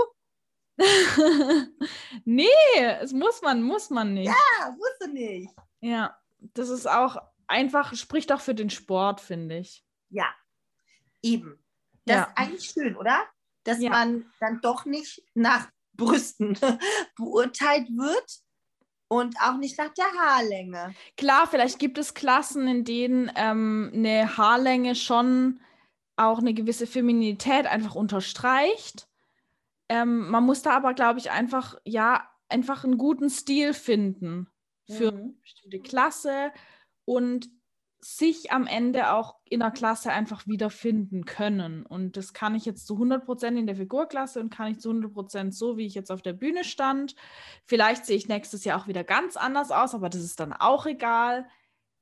nee, 2.24 2.48
es 3.00 3.12
muss 3.12 3.42
man, 3.42 3.62
muss 3.62 3.90
man 3.90 4.14
nicht. 4.14 4.28
Ja, 4.28 4.76
wusste 4.76 5.12
nicht. 5.12 5.50
Ja, 5.80 6.16
das 6.38 6.70
ist 6.70 6.88
auch 6.88 7.16
einfach, 7.46 7.94
spricht 7.94 8.32
auch 8.32 8.40
für 8.40 8.54
den 8.54 8.70
Sport, 8.70 9.20
finde 9.20 9.58
ich. 9.58 9.84
Ja, 10.08 10.26
eben. 11.22 11.61
Das 12.05 12.16
ja. 12.16 12.22
ist 12.22 12.30
eigentlich 12.36 12.70
schön, 12.70 12.96
oder? 12.96 13.22
Dass 13.64 13.80
ja. 13.80 13.90
man 13.90 14.26
dann 14.40 14.61
doch 14.61 14.84
nicht 14.84 15.22
nach 15.34 15.68
Brüsten 15.94 16.59
beurteilt 17.16 17.88
wird 17.90 18.42
und 19.09 19.36
auch 19.40 19.59
nicht 19.59 19.78
nach 19.78 19.92
der 19.92 20.07
Haarlänge. 20.07 20.94
Klar, 21.16 21.46
vielleicht 21.46 21.78
gibt 21.78 21.98
es 21.98 22.14
Klassen, 22.14 22.66
in 22.66 22.84
denen 22.84 23.30
ähm, 23.36 23.90
eine 23.94 24.36
Haarlänge 24.36 24.94
schon 24.94 25.61
auch 26.16 26.38
eine 26.38 26.55
gewisse 26.55 26.86
Feminität 26.86 27.66
einfach 27.66 27.94
unterstreicht. 27.94 29.09
Ähm, 29.88 30.28
man 30.28 30.44
muss 30.44 30.62
da 30.62 30.70
aber, 30.76 30.94
glaube 30.94 31.18
ich, 31.18 31.30
einfach, 31.30 31.76
ja, 31.84 32.28
einfach 32.48 32.84
einen 32.84 32.98
guten 32.98 33.28
Stil 33.28 33.74
finden 33.74 34.48
für 34.86 35.12
mhm. 35.12 35.18
eine 35.18 35.32
bestimmte 35.42 35.80
Klasse 35.80 36.53
und 37.05 37.50
sich 38.05 38.50
am 38.50 38.66
Ende 38.66 39.12
auch 39.12 39.36
in 39.44 39.61
der 39.61 39.70
Klasse 39.70 40.11
einfach 40.11 40.46
wiederfinden 40.46 41.24
können. 41.24 41.86
Und 41.86 42.16
das 42.16 42.32
kann 42.32 42.57
ich 42.57 42.64
jetzt 42.64 42.86
zu 42.86 42.94
100 42.94 43.24
Prozent 43.24 43.57
in 43.57 43.66
der 43.66 43.76
Figurklasse 43.76 44.40
und 44.40 44.50
kann 44.50 44.72
ich 44.72 44.80
zu 44.80 44.90
100 44.90 45.12
Prozent 45.12 45.55
so, 45.55 45.76
wie 45.76 45.86
ich 45.86 45.94
jetzt 45.94 46.11
auf 46.11 46.20
der 46.20 46.32
Bühne 46.32 46.64
stand. 46.64 47.14
Vielleicht 47.64 48.05
sehe 48.05 48.16
ich 48.16 48.26
nächstes 48.26 48.64
Jahr 48.64 48.80
auch 48.80 48.88
wieder 48.88 49.05
ganz 49.05 49.36
anders 49.36 49.70
aus, 49.70 49.94
aber 49.94 50.09
das 50.09 50.22
ist 50.22 50.40
dann 50.40 50.53
auch 50.53 50.86
egal. 50.86 51.46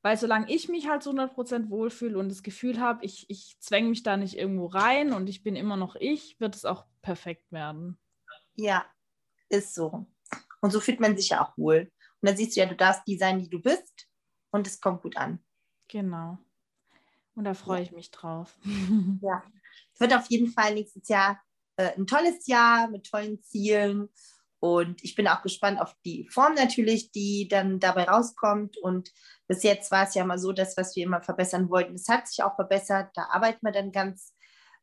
Weil 0.02 0.16
solange 0.16 0.50
ich 0.50 0.70
mich 0.70 0.88
halt 0.88 1.02
zu 1.02 1.10
100 1.10 1.34
Prozent 1.34 1.68
wohlfühle 1.68 2.18
und 2.18 2.30
das 2.30 2.42
Gefühl 2.42 2.80
habe, 2.80 3.04
ich, 3.04 3.28
ich 3.28 3.58
zwänge 3.60 3.90
mich 3.90 4.02
da 4.02 4.16
nicht 4.16 4.38
irgendwo 4.38 4.66
rein 4.66 5.12
und 5.12 5.28
ich 5.28 5.42
bin 5.42 5.54
immer 5.54 5.76
noch 5.76 5.96
ich, 5.96 6.40
wird 6.40 6.54
es 6.54 6.64
auch 6.64 6.86
perfekt 7.02 7.52
werden. 7.52 7.98
Ja, 8.54 8.86
ist 9.50 9.74
so. 9.74 10.06
Und 10.62 10.70
so 10.70 10.80
fühlt 10.80 11.00
man 11.00 11.16
sich 11.16 11.28
ja 11.30 11.44
auch 11.44 11.58
wohl. 11.58 11.92
Und 12.22 12.28
dann 12.28 12.36
siehst 12.36 12.56
du 12.56 12.60
ja, 12.60 12.66
du 12.66 12.76
darfst 12.76 13.02
die 13.06 13.18
sein, 13.18 13.38
die 13.38 13.50
du 13.50 13.60
bist 13.60 14.08
und 14.50 14.66
es 14.66 14.80
kommt 14.80 15.02
gut 15.02 15.18
an. 15.18 15.44
Genau. 15.90 16.38
Und 17.34 17.44
da 17.44 17.54
freue 17.54 17.82
ich 17.82 17.92
mich 17.92 18.10
drauf. 18.10 18.56
Ja, 19.22 19.42
es 19.92 20.00
wird 20.00 20.14
auf 20.14 20.26
jeden 20.30 20.50
Fall 20.50 20.74
nächstes 20.74 21.08
Jahr 21.08 21.40
äh, 21.76 21.94
ein 21.96 22.06
tolles 22.06 22.46
Jahr 22.46 22.88
mit 22.88 23.10
tollen 23.10 23.42
Zielen. 23.42 24.08
Und 24.60 25.02
ich 25.02 25.14
bin 25.14 25.26
auch 25.26 25.42
gespannt 25.42 25.80
auf 25.80 25.96
die 26.04 26.28
Form 26.28 26.54
natürlich, 26.54 27.12
die 27.12 27.48
dann 27.48 27.80
dabei 27.80 28.04
rauskommt. 28.04 28.76
Und 28.76 29.10
bis 29.46 29.62
jetzt 29.62 29.90
war 29.90 30.06
es 30.06 30.14
ja 30.14 30.24
mal 30.24 30.38
so, 30.38 30.52
dass 30.52 30.76
was 30.76 30.94
wir 30.96 31.04
immer 31.04 31.22
verbessern 31.22 31.70
wollten, 31.70 31.94
es 31.94 32.08
hat 32.08 32.28
sich 32.28 32.42
auch 32.42 32.56
verbessert. 32.56 33.10
Da 33.14 33.28
arbeiten 33.30 33.64
wir 33.64 33.72
dann 33.72 33.90
ganz 33.90 34.34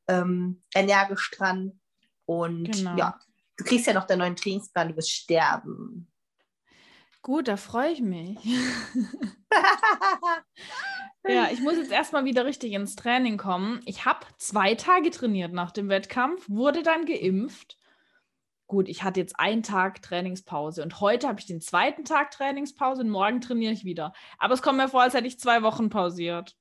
ähm, 0.08 0.64
energisch 0.74 1.30
dran. 1.32 1.80
Und 2.26 2.72
genau. 2.72 2.98
ja, 2.98 3.20
du 3.58 3.64
kriegst 3.64 3.86
ja 3.86 3.94
noch 3.94 4.08
deinen 4.08 4.20
neuen 4.20 4.36
Trainingsplan, 4.36 4.90
du 4.90 4.98
wirst 4.98 5.12
sterben. 5.12 6.12
Gut, 7.28 7.50
da 7.50 7.58
freue 7.58 7.92
ich 7.92 8.00
mich. 8.00 8.38
ja, 11.28 11.50
ich 11.52 11.60
muss 11.60 11.76
jetzt 11.76 11.92
erstmal 11.92 12.24
wieder 12.24 12.46
richtig 12.46 12.72
ins 12.72 12.96
Training 12.96 13.36
kommen. 13.36 13.82
Ich 13.84 14.06
habe 14.06 14.26
zwei 14.38 14.76
Tage 14.76 15.12
trainiert 15.12 15.52
nach 15.52 15.72
dem 15.72 15.90
Wettkampf, 15.90 16.48
wurde 16.48 16.84
dann 16.84 17.06
geimpft. 17.06 17.78
Gut, 18.66 18.88
ich 18.88 19.04
hatte 19.04 19.20
jetzt 19.20 19.38
einen 19.38 19.62
Tag 19.62 20.02
Trainingspause 20.02 20.82
und 20.82 21.02
heute 21.02 21.28
habe 21.28 21.42
ich 21.42 21.46
den 21.46 21.60
zweiten 21.60 22.06
Tag 22.06 22.32
Trainingspause 22.32 23.02
und 23.02 23.10
morgen 23.10 23.42
trainiere 23.42 23.74
ich 23.74 23.84
wieder. 23.84 24.14
Aber 24.38 24.54
es 24.54 24.62
kommt 24.62 24.78
mir 24.78 24.88
vor, 24.88 25.02
als 25.02 25.14
hätte 25.14 25.28
ich 25.28 25.38
zwei 25.38 25.64
Wochen 25.64 25.90
pausiert. 25.90 26.56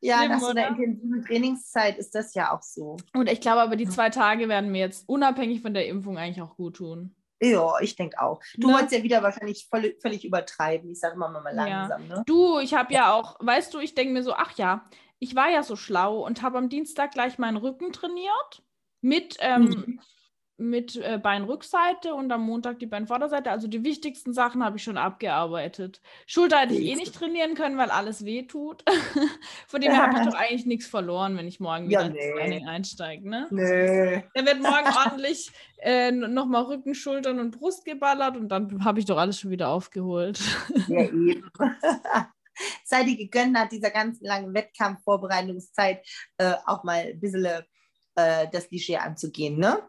ja, 0.00 0.18
Schlimm, 0.18 0.32
nach 0.32 0.40
so 0.40 0.46
einer 0.48 0.68
intensiven 0.68 1.24
Trainingszeit 1.24 1.96
ist 1.96 2.14
das 2.14 2.34
ja 2.34 2.54
auch 2.54 2.62
so. 2.62 2.98
Und 3.14 3.30
ich 3.30 3.40
glaube 3.40 3.62
aber, 3.62 3.76
die 3.76 3.88
zwei 3.88 4.10
Tage 4.10 4.50
werden 4.50 4.70
mir 4.70 4.80
jetzt 4.80 5.08
unabhängig 5.08 5.62
von 5.62 5.72
der 5.72 5.86
Impfung 5.86 6.18
eigentlich 6.18 6.42
auch 6.42 6.56
gut 6.56 6.76
tun. 6.76 7.16
Ja, 7.40 7.74
ich 7.80 7.96
denke 7.96 8.20
auch. 8.20 8.40
Du 8.56 8.68
ne? 8.68 8.74
wolltest 8.74 8.92
ja 8.92 9.02
wieder 9.02 9.22
wahrscheinlich 9.22 9.66
voll, 9.68 9.94
völlig 10.00 10.24
übertreiben. 10.24 10.90
Ich 10.90 11.00
sage 11.00 11.14
immer 11.14 11.28
mal 11.28 11.54
langsam. 11.54 12.08
Ja. 12.08 12.16
Ne? 12.16 12.22
Du, 12.26 12.58
ich 12.58 12.74
habe 12.74 12.92
ja 12.92 13.12
auch, 13.12 13.36
weißt 13.40 13.74
du, 13.74 13.78
ich 13.78 13.94
denke 13.94 14.12
mir 14.12 14.22
so, 14.22 14.32
ach 14.34 14.56
ja, 14.56 14.88
ich 15.18 15.34
war 15.34 15.50
ja 15.50 15.62
so 15.62 15.76
schlau 15.76 16.24
und 16.24 16.42
habe 16.42 16.58
am 16.58 16.68
Dienstag 16.68 17.12
gleich 17.12 17.38
meinen 17.38 17.56
Rücken 17.56 17.92
trainiert 17.92 18.62
mit 19.00 19.36
ähm, 19.40 19.62
mhm 19.64 20.00
mit 20.58 20.96
äh, 20.96 21.18
Beinrückseite 21.22 22.14
und 22.14 22.32
am 22.32 22.42
Montag 22.42 22.78
die 22.78 22.86
Beinvorderseite. 22.86 23.50
Also 23.50 23.68
die 23.68 23.84
wichtigsten 23.84 24.32
Sachen 24.32 24.64
habe 24.64 24.78
ich 24.78 24.82
schon 24.82 24.96
abgearbeitet. 24.96 26.00
Schulter 26.26 26.60
hätte 26.60 26.74
ich 26.74 26.88
eh 26.88 26.96
nicht 26.96 27.14
trainieren 27.14 27.54
können, 27.54 27.76
weil 27.76 27.90
alles 27.90 28.24
weh 28.24 28.44
tut. 28.44 28.82
Von 29.68 29.82
dem 29.82 29.96
habe 29.96 30.18
ich 30.18 30.26
doch 30.26 30.34
eigentlich 30.34 30.64
nichts 30.64 30.86
verloren, 30.86 31.36
wenn 31.36 31.46
ich 31.46 31.60
morgen 31.60 31.88
wieder 31.88 32.02
ja, 32.02 32.08
nee. 32.08 32.18
ins 32.18 32.36
Training 32.36 32.68
einsteige. 32.68 33.28
Ne? 33.28 33.46
Nee. 33.50 34.24
Dann 34.34 34.46
wird 34.46 34.62
morgen 34.62 34.96
ordentlich 34.96 35.50
äh, 35.78 36.10
nochmal 36.10 36.62
Rücken, 36.62 36.94
Schultern 36.94 37.38
und 37.38 37.58
Brust 37.58 37.84
geballert 37.84 38.36
und 38.38 38.48
dann 38.48 38.82
habe 38.84 38.98
ich 38.98 39.04
doch 39.04 39.18
alles 39.18 39.38
schon 39.38 39.50
wieder 39.50 39.68
aufgeholt. 39.68 40.40
Ja, 40.88 41.00
eben. 41.02 41.50
Sei 42.84 43.02
dir 43.02 43.16
gegönnt 43.16 43.52
nach 43.52 43.68
dieser 43.68 43.90
ganzen 43.90 44.24
langen 44.24 44.54
Wettkampfvorbereitungszeit 44.54 46.06
äh, 46.38 46.54
auch 46.64 46.84
mal 46.84 47.06
ein 47.06 47.18
bisschen 47.18 47.64
äh, 48.14 48.46
das 48.52 48.68
Klischee 48.68 48.96
anzugehen, 48.96 49.58
ne? 49.58 49.82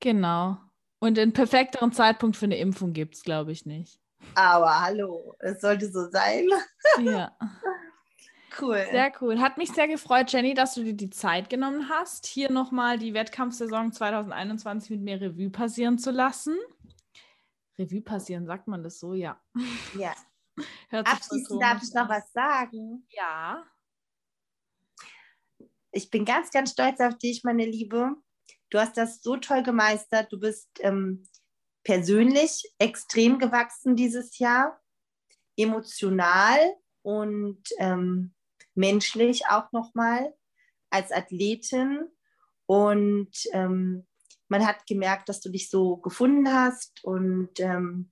Genau. 0.00 0.58
Und 1.00 1.16
den 1.16 1.32
perfekteren 1.32 1.92
Zeitpunkt 1.92 2.36
für 2.36 2.46
eine 2.46 2.58
Impfung 2.58 2.92
gibt 2.92 3.14
es, 3.14 3.22
glaube 3.22 3.52
ich, 3.52 3.66
nicht. 3.66 4.00
Aber 4.34 4.80
hallo, 4.80 5.34
es 5.38 5.60
sollte 5.60 5.90
so 5.90 6.10
sein. 6.10 6.48
Ja. 7.00 7.36
Cool. 8.60 8.84
Sehr 8.90 9.12
cool. 9.20 9.40
Hat 9.40 9.56
mich 9.56 9.70
sehr 9.70 9.86
gefreut, 9.86 10.32
Jenny, 10.32 10.54
dass 10.54 10.74
du 10.74 10.82
dir 10.82 10.94
die 10.94 11.10
Zeit 11.10 11.48
genommen 11.48 11.88
hast, 11.88 12.26
hier 12.26 12.50
nochmal 12.50 12.98
die 12.98 13.14
Wettkampfsaison 13.14 13.92
2021 13.92 14.90
mit 14.90 15.02
mir 15.02 15.20
Revue 15.20 15.50
passieren 15.50 15.98
zu 15.98 16.10
lassen. 16.10 16.56
Revue 17.78 18.00
passieren, 18.00 18.46
sagt 18.46 18.66
man 18.66 18.82
das 18.82 18.98
so? 18.98 19.14
Ja. 19.14 19.40
Ja. 19.96 20.14
Abschließend 20.90 21.62
darf 21.62 21.82
ich 21.82 21.94
noch 21.94 22.08
was 22.08 22.32
sagen. 22.32 23.06
Ja. 23.10 23.64
Ich 25.92 26.10
bin 26.10 26.24
ganz, 26.24 26.50
ganz 26.50 26.72
stolz 26.72 26.98
auf 27.00 27.16
dich, 27.18 27.44
meine 27.44 27.64
Liebe. 27.64 28.16
Du 28.70 28.78
hast 28.78 28.96
das 28.96 29.22
so 29.22 29.36
toll 29.36 29.62
gemeistert. 29.62 30.32
Du 30.32 30.38
bist 30.38 30.68
ähm, 30.80 31.26
persönlich 31.84 32.70
extrem 32.78 33.38
gewachsen 33.38 33.96
dieses 33.96 34.38
Jahr, 34.38 34.80
emotional 35.56 36.58
und 37.02 37.62
ähm, 37.78 38.34
menschlich 38.74 39.46
auch 39.48 39.72
nochmal 39.72 40.34
als 40.90 41.12
Athletin. 41.12 42.08
Und 42.66 43.32
ähm, 43.52 44.06
man 44.48 44.66
hat 44.66 44.86
gemerkt, 44.86 45.28
dass 45.28 45.40
du 45.40 45.50
dich 45.50 45.70
so 45.70 45.96
gefunden 45.96 46.52
hast. 46.52 47.02
Und 47.04 47.58
ähm, 47.60 48.10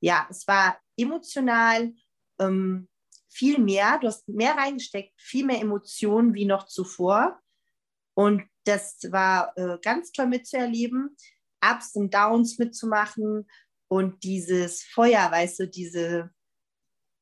ja, 0.00 0.26
es 0.30 0.46
war 0.46 0.78
emotional 0.96 1.92
ähm, 2.38 2.88
viel 3.28 3.58
mehr. 3.58 3.98
Du 4.00 4.06
hast 4.06 4.28
mehr 4.28 4.56
reingesteckt, 4.56 5.20
viel 5.20 5.44
mehr 5.44 5.60
Emotionen 5.60 6.34
wie 6.34 6.44
noch 6.44 6.66
zuvor. 6.66 7.40
Und 8.18 8.42
das 8.64 8.98
war 9.12 9.56
äh, 9.56 9.78
ganz 9.80 10.10
toll 10.10 10.26
mitzuerleben, 10.26 11.16
Ups 11.64 11.94
und 11.94 12.12
Downs 12.12 12.58
mitzumachen 12.58 13.48
und 13.86 14.24
dieses 14.24 14.82
Feuer, 14.82 15.30
weißt 15.30 15.60
du, 15.60 15.68
diese 15.68 16.30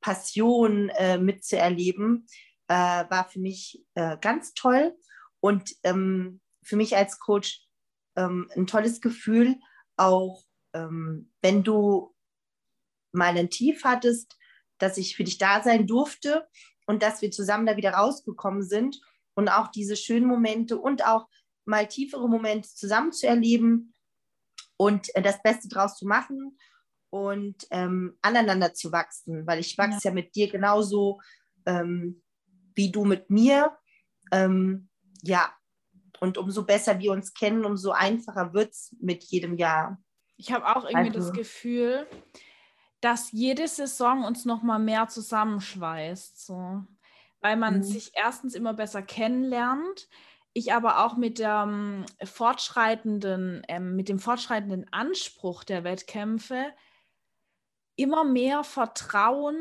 Passion 0.00 0.88
äh, 0.88 1.18
mitzuerleben, 1.18 2.26
äh, 2.68 2.74
war 2.74 3.28
für 3.28 3.40
mich 3.40 3.84
äh, 3.94 4.16
ganz 4.22 4.54
toll. 4.54 4.96
Und 5.40 5.76
ähm, 5.82 6.40
für 6.62 6.76
mich 6.76 6.96
als 6.96 7.18
Coach 7.18 7.68
ähm, 8.16 8.50
ein 8.56 8.66
tolles 8.66 9.02
Gefühl, 9.02 9.56
auch 9.98 10.44
ähm, 10.72 11.30
wenn 11.42 11.62
du 11.62 12.14
mal 13.12 13.36
ein 13.36 13.50
Tief 13.50 13.84
hattest, 13.84 14.38
dass 14.78 14.96
ich 14.96 15.14
für 15.14 15.24
dich 15.24 15.36
da 15.36 15.62
sein 15.62 15.86
durfte 15.86 16.48
und 16.86 17.02
dass 17.02 17.20
wir 17.20 17.30
zusammen 17.30 17.66
da 17.66 17.76
wieder 17.76 17.90
rausgekommen 17.90 18.62
sind 18.62 18.98
und 19.36 19.48
auch 19.48 19.68
diese 19.68 19.96
schönen 19.96 20.26
Momente 20.26 20.78
und 20.78 21.06
auch 21.06 21.28
mal 21.64 21.86
tiefere 21.86 22.28
Momente 22.28 22.68
zusammen 22.68 23.12
zu 23.12 23.28
erleben 23.28 23.94
und 24.76 25.14
äh, 25.14 25.22
das 25.22 25.42
Beste 25.42 25.68
draus 25.68 25.96
zu 25.96 26.06
machen 26.06 26.58
und 27.10 27.66
ähm, 27.70 28.18
aneinander 28.22 28.74
zu 28.74 28.90
wachsen, 28.90 29.46
weil 29.46 29.60
ich 29.60 29.78
wachse 29.78 30.00
ja, 30.04 30.10
ja 30.10 30.14
mit 30.14 30.34
dir 30.34 30.50
genauso 30.50 31.20
ähm, 31.66 32.22
wie 32.74 32.90
du 32.90 33.04
mit 33.04 33.30
mir. 33.30 33.76
Ähm, 34.32 34.88
ja, 35.22 35.52
und 36.20 36.38
umso 36.38 36.64
besser 36.64 36.98
wir 36.98 37.12
uns 37.12 37.34
kennen, 37.34 37.64
umso 37.64 37.90
einfacher 37.90 38.54
wird 38.54 38.72
es 38.72 38.96
mit 39.00 39.22
jedem 39.24 39.56
Jahr. 39.56 40.02
Ich 40.36 40.52
habe 40.52 40.66
auch 40.66 40.84
irgendwie 40.84 41.16
also. 41.16 41.20
das 41.20 41.32
Gefühl, 41.32 42.06
dass 43.00 43.32
jede 43.32 43.68
Saison 43.68 44.24
uns 44.24 44.44
noch 44.44 44.62
mal 44.62 44.78
mehr 44.78 45.08
zusammenschweißt. 45.08 46.46
So 46.46 46.84
weil 47.40 47.56
man 47.56 47.78
mhm. 47.78 47.82
sich 47.82 48.12
erstens 48.14 48.54
immer 48.54 48.74
besser 48.74 49.02
kennenlernt, 49.02 50.08
ich 50.52 50.72
aber 50.72 51.04
auch 51.04 51.16
mit 51.16 51.38
dem 51.38 52.06
fortschreitenden, 52.24 53.62
ähm, 53.68 53.94
mit 53.94 54.08
dem 54.08 54.18
fortschreitenden 54.18 54.90
Anspruch 54.90 55.64
der 55.64 55.84
Wettkämpfe 55.84 56.72
immer 57.96 58.24
mehr 58.24 58.64
Vertrauen 58.64 59.56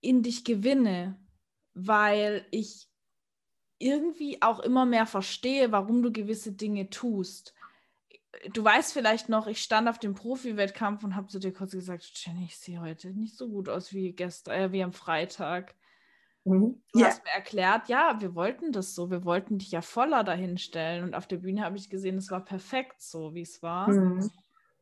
in 0.00 0.22
dich 0.22 0.44
gewinne, 0.44 1.18
weil 1.74 2.46
ich 2.50 2.88
irgendwie 3.78 4.42
auch 4.42 4.60
immer 4.60 4.84
mehr 4.84 5.06
verstehe, 5.06 5.70
warum 5.72 6.02
du 6.02 6.12
gewisse 6.12 6.52
Dinge 6.52 6.90
tust. 6.90 7.54
Du 8.52 8.62
weißt 8.62 8.92
vielleicht 8.92 9.28
noch, 9.28 9.46
ich 9.46 9.62
stand 9.62 9.88
auf 9.88 9.98
dem 9.98 10.14
Profi-Wettkampf 10.14 11.04
und 11.04 11.16
habe 11.16 11.28
zu 11.28 11.38
dir 11.38 11.52
kurz 11.52 11.72
gesagt, 11.72 12.04
Jenny, 12.14 12.44
ich 12.44 12.58
sehe 12.58 12.80
heute 12.80 13.10
nicht 13.10 13.36
so 13.36 13.48
gut 13.48 13.68
aus 13.68 13.92
wie 13.92 14.12
gestern, 14.12 14.60
äh, 14.60 14.72
wie 14.72 14.82
am 14.82 14.92
Freitag. 14.92 15.74
Mhm. 16.48 16.82
Du 16.92 17.00
ja. 17.00 17.06
hast 17.06 17.24
mir 17.24 17.30
erklärt, 17.30 17.88
ja, 17.88 18.20
wir 18.20 18.34
wollten 18.34 18.72
das 18.72 18.94
so, 18.94 19.10
wir 19.10 19.24
wollten 19.24 19.58
dich 19.58 19.70
ja 19.70 19.82
voller 19.82 20.24
dahinstellen. 20.24 21.04
Und 21.04 21.14
auf 21.14 21.26
der 21.26 21.38
Bühne 21.38 21.62
habe 21.62 21.76
ich 21.76 21.90
gesehen, 21.90 22.16
es 22.16 22.30
war 22.30 22.44
perfekt 22.44 23.00
so, 23.00 23.34
wie 23.34 23.42
es 23.42 23.62
war. 23.62 23.88
Mhm. 23.88 24.30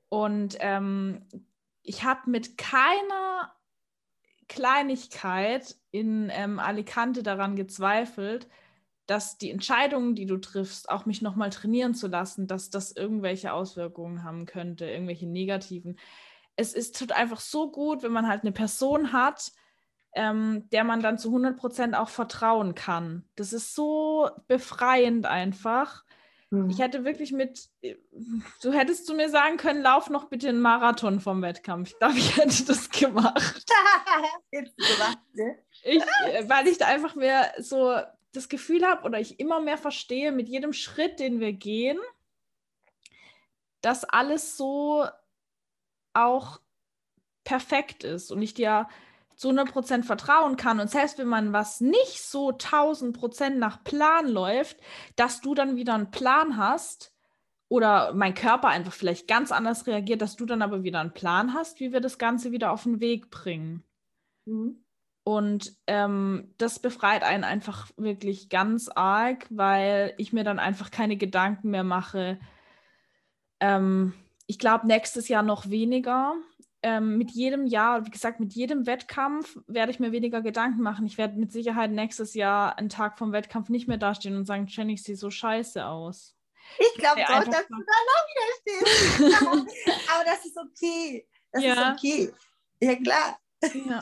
Und 0.09 0.57
ähm, 0.61 1.27
ich 1.83 2.05
habe 2.05 2.31
mit 2.31 2.57
keiner 2.57 3.53
Kleinigkeit 4.49 5.77
in 5.91 6.31
ähm, 6.33 6.59
Alicante 6.59 7.23
daran 7.23 7.57
gezweifelt, 7.57 8.49
dass 9.07 9.39
die 9.39 9.51
Entscheidungen, 9.51 10.14
die 10.14 10.27
du 10.27 10.37
triffst, 10.37 10.91
auch 10.91 11.07
mich 11.07 11.23
nochmal 11.23 11.51
trainieren 11.51 11.95
zu 11.95 12.09
lassen, 12.09 12.47
dass 12.47 12.71
das 12.71 12.93
irgendwelche 12.93 13.53
Auswirkungen 13.53 14.25
haben 14.25 14.47
könnte, 14.47 14.87
irgendwelche 14.87 15.27
negativen. 15.27 15.99
Es 16.57 16.75
ist 16.75 17.12
einfach 17.12 17.41
so 17.41 17.71
gut, 17.71 18.03
wenn 18.03 18.12
man 18.12 18.29
halt 18.29 18.43
eine 18.43 18.53
Person 18.53 19.12
hat, 19.12 19.53
ähm, 20.17 20.69
der 20.71 20.83
man 20.83 21.01
dann 21.03 21.19
zu 21.19 21.29
100 21.29 21.59
Prozent 21.59 21.95
auch 21.95 22.09
vertrauen 22.09 22.75
kann. 22.75 23.29
Das 23.37 23.53
ist 23.53 23.75
so 23.75 24.31
befreiend 24.49 25.27
einfach. 25.27 26.05
Mhm. 26.49 26.71
Ich 26.71 26.79
hätte 26.79 27.05
wirklich 27.05 27.33
mit, 27.33 27.69
du 28.62 28.73
hättest 28.73 29.07
zu 29.07 29.14
mir 29.14 29.29
sagen 29.29 29.59
können, 29.59 29.83
lauf 29.83 30.09
noch 30.09 30.31
bitte 30.31 30.49
einen 30.49 30.61
Marathon 30.61 31.21
vom 31.21 31.43
Wettkampf. 31.43 31.91
Ich 31.91 31.99
glaube, 31.99 32.17
ich 32.17 32.37
hätte 32.39 32.64
das 32.64 32.89
gemacht. 32.89 33.64
gemacht 34.51 35.19
ne? 35.35 35.59
ich, 35.85 36.03
äh, 36.25 36.49
weil 36.49 36.67
ich 36.67 36.79
da 36.79 36.87
einfach 36.87 37.14
mehr 37.14 37.53
so 37.59 37.95
das 38.33 38.49
Gefühl 38.49 38.87
habe 38.87 39.05
oder 39.05 39.21
ich 39.21 39.39
immer 39.39 39.61
mehr 39.61 39.79
verstehe 39.79 40.33
mit 40.33 40.49
jedem 40.49 40.73
Schritt, 40.73 41.21
den 41.21 41.41
wir 41.41 41.53
gehen, 41.53 41.99
dass 43.83 44.05
alles 44.05 44.57
so 44.57 45.07
auch 46.14 46.61
perfekt 47.45 48.03
ist 48.03 48.33
und 48.33 48.41
ich 48.41 48.55
dir 48.55 48.89
zu 49.37 49.51
100% 49.51 50.03
vertrauen 50.03 50.57
kann 50.57 50.80
und 50.80 50.91
selbst 50.91 51.18
wenn 51.18 51.28
man 51.28 51.53
was 51.53 51.80
nicht 51.80 52.22
so 52.22 52.51
1000% 52.51 53.51
nach 53.51 53.84
Plan 53.84 54.28
läuft, 54.28 54.78
dass 55.14 55.41
du 55.41 55.55
dann 55.55 55.76
wieder 55.76 55.95
einen 55.95 56.11
Plan 56.11 56.57
hast 56.57 57.14
oder 57.68 58.14
mein 58.14 58.34
Körper 58.34 58.68
einfach 58.68 58.93
vielleicht 58.93 59.28
ganz 59.28 59.53
anders 59.53 59.87
reagiert, 59.87 60.22
dass 60.22 60.37
du 60.37 60.47
dann 60.47 60.62
aber 60.62 60.84
wieder 60.84 61.01
einen 61.01 61.12
Plan 61.12 61.53
hast, 61.53 61.80
wie 61.80 61.93
wir 61.93 62.01
das 62.01 62.18
Ganze 62.18 62.53
wieder 62.53 62.72
auf 62.72 62.84
den 62.84 63.01
Weg 63.01 63.30
bringen. 63.30 63.84
Mhm. 64.47 64.82
Und 65.24 65.72
ähm, 65.89 66.55
das 66.57 66.78
befreit 66.78 67.24
einen 67.24 67.43
einfach 67.43 67.91
wirklich 67.97 68.49
ganz 68.49 68.89
arg, 68.89 69.47
weil 69.51 70.14
ich 70.18 70.32
mir 70.32 70.45
dann 70.45 70.61
einfach 70.61 70.93
keine 70.93 71.16
Gedanken 71.16 71.70
mehr 71.70 71.82
mache. 71.82 72.39
Ähm, 73.59 74.12
ich 74.47 74.61
glaube, 74.61 74.87
nächstes 74.87 75.26
Jahr 75.26 75.43
noch 75.43 75.68
weniger. 75.68 76.37
Ähm, 76.83 77.16
mit 77.16 77.31
jedem 77.31 77.66
Jahr, 77.66 78.07
wie 78.07 78.11
gesagt, 78.11 78.39
mit 78.39 78.53
jedem 78.53 78.87
Wettkampf 78.87 79.59
werde 79.66 79.91
ich 79.91 79.99
mir 79.99 80.12
weniger 80.12 80.43
Gedanken 80.43 80.83
machen. 80.83 81.07
Ich 81.07 81.18
werde 81.18 81.39
mit 81.39 81.51
Sicherheit 81.51 81.91
nächstes 81.91 82.35
Jahr 82.35 82.79
einen 82.79 82.91
Tag 82.91 83.18
vom 83.18 83.33
Wettkampf 83.33 83.70
nicht 83.70 83.89
mehr 83.89 83.97
dastehen 83.97 84.37
und 84.37 84.45
sagen, 84.45 84.66
Jenny, 84.68 84.95
ich 84.95 85.03
sehe 85.03 85.16
so 85.16 85.31
scheiße 85.31 85.85
aus. 85.87 86.37
Ich 86.79 86.95
glaube 86.99 87.22
doch, 87.22 87.45
dass 87.45 87.66
du 87.66 87.77
da 87.77 87.97
noch 88.07 88.27
wieder 88.29 88.47
stehst. 88.61 89.43
Aber 90.14 90.24
das 90.24 90.45
ist 90.45 90.59
okay. 90.59 91.27
Das 91.53 91.62
ja. 91.62 91.72
ist 91.72 91.99
okay. 91.99 92.33
Ja, 92.81 92.97
klar. 92.97 93.39
Ja. 93.62 94.01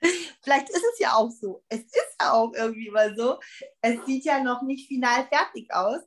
Vielleicht 0.42 0.70
ist 0.70 0.84
es 0.92 0.98
ja 0.98 1.14
auch 1.14 1.30
so. 1.30 1.64
Es 1.68 1.80
ist 1.80 2.16
ja 2.20 2.32
auch 2.32 2.52
irgendwie 2.54 2.90
mal 2.90 3.16
so. 3.16 3.38
Es 3.80 4.04
sieht 4.06 4.24
ja 4.24 4.42
noch 4.42 4.62
nicht 4.62 4.88
final 4.88 5.26
fertig 5.26 5.72
aus. 5.72 6.00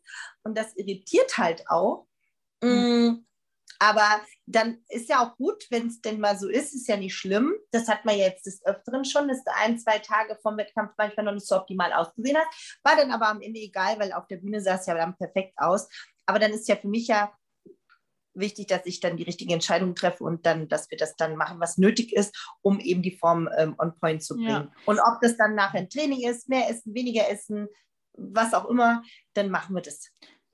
Und 0.44 0.58
das 0.58 0.76
irritiert 0.76 1.38
halt 1.38 1.68
auch. 1.68 2.08
Mhm. 2.62 3.26
Aber 3.82 4.22
dann 4.46 4.78
ist 4.90 5.10
ja 5.10 5.26
auch 5.26 5.36
gut, 5.38 5.66
wenn 5.72 5.88
es 5.88 6.02
denn 6.02 6.20
mal 6.20 6.38
so 6.38 6.48
ist, 6.48 6.76
ist 6.76 6.88
ja 6.88 6.98
nicht 6.98 7.16
schlimm. 7.16 7.52
Das 7.72 7.88
hat 7.88 8.06
man 8.06 8.16
jetzt 8.16 8.46
des 8.46 8.64
Öfteren 8.64 9.06
schon, 9.06 9.28
dass 9.28 9.44
du 9.44 9.52
ein, 9.56 9.80
zwei 9.80 9.98
Tage 9.98 10.38
vom 10.44 10.56
Wettkampf 10.56 10.92
manchmal 11.00 11.26
noch 11.26 11.34
nicht 11.34 11.48
so 11.48 11.56
optimal 11.56 11.92
ausgesehen 11.92 12.38
hast. 12.38 12.80
War 12.84 12.96
dann 12.96 13.10
aber 13.10 13.30
am 13.30 13.42
Ende 13.42 13.60
egal, 13.60 13.98
weil 13.98 14.14
auf 14.14 14.28
der 14.28 14.38
Bühne 14.38 14.62
sah 14.62 14.76
es 14.76 14.86
ja 14.86 14.94
dann 14.94 15.18
perfekt 15.18 15.54
aus. 15.58 15.90
Aber 16.28 16.38
dann 16.38 16.52
ist 16.52 16.68
ja 16.68 16.76
für 16.76 16.90
mich 16.90 17.08
ja 17.08 17.34
wichtig, 18.36 18.68
dass 18.68 18.86
ich 18.86 19.00
dann 19.00 19.18
die 19.18 19.24
richtige 19.24 19.52
Entscheidung 19.52 19.96
treffe 19.96 20.24
und 20.24 20.46
dann, 20.46 20.68
dass 20.68 20.92
wir 20.92 20.98
das 21.00 21.16
dann 21.16 21.36
machen, 21.36 21.60
was 21.60 21.80
nötig 21.80 22.14
ist, 22.14 22.36
um 22.62 22.80
eben 22.80 23.02
die 23.02 23.18
Form 23.18 23.50
ähm, 23.58 23.74
on 23.80 23.98
point 24.00 24.22
zu 24.22 24.36
bringen. 24.36 24.48
Ja. 24.48 24.72
Und 24.86 25.00
ob 25.00 25.22
das 25.22 25.38
dann 25.38 25.56
nachher 25.56 25.80
ein 25.80 25.90
Training 25.90 26.30
ist, 26.30 26.50
mehr 26.50 26.70
essen, 26.70 26.94
weniger 26.94 27.28
essen, 27.32 27.68
was 28.14 28.54
auch 28.54 28.66
immer, 28.66 29.02
dann 29.34 29.50
machen 29.50 29.74
wir 29.74 29.82
das. 29.82 30.12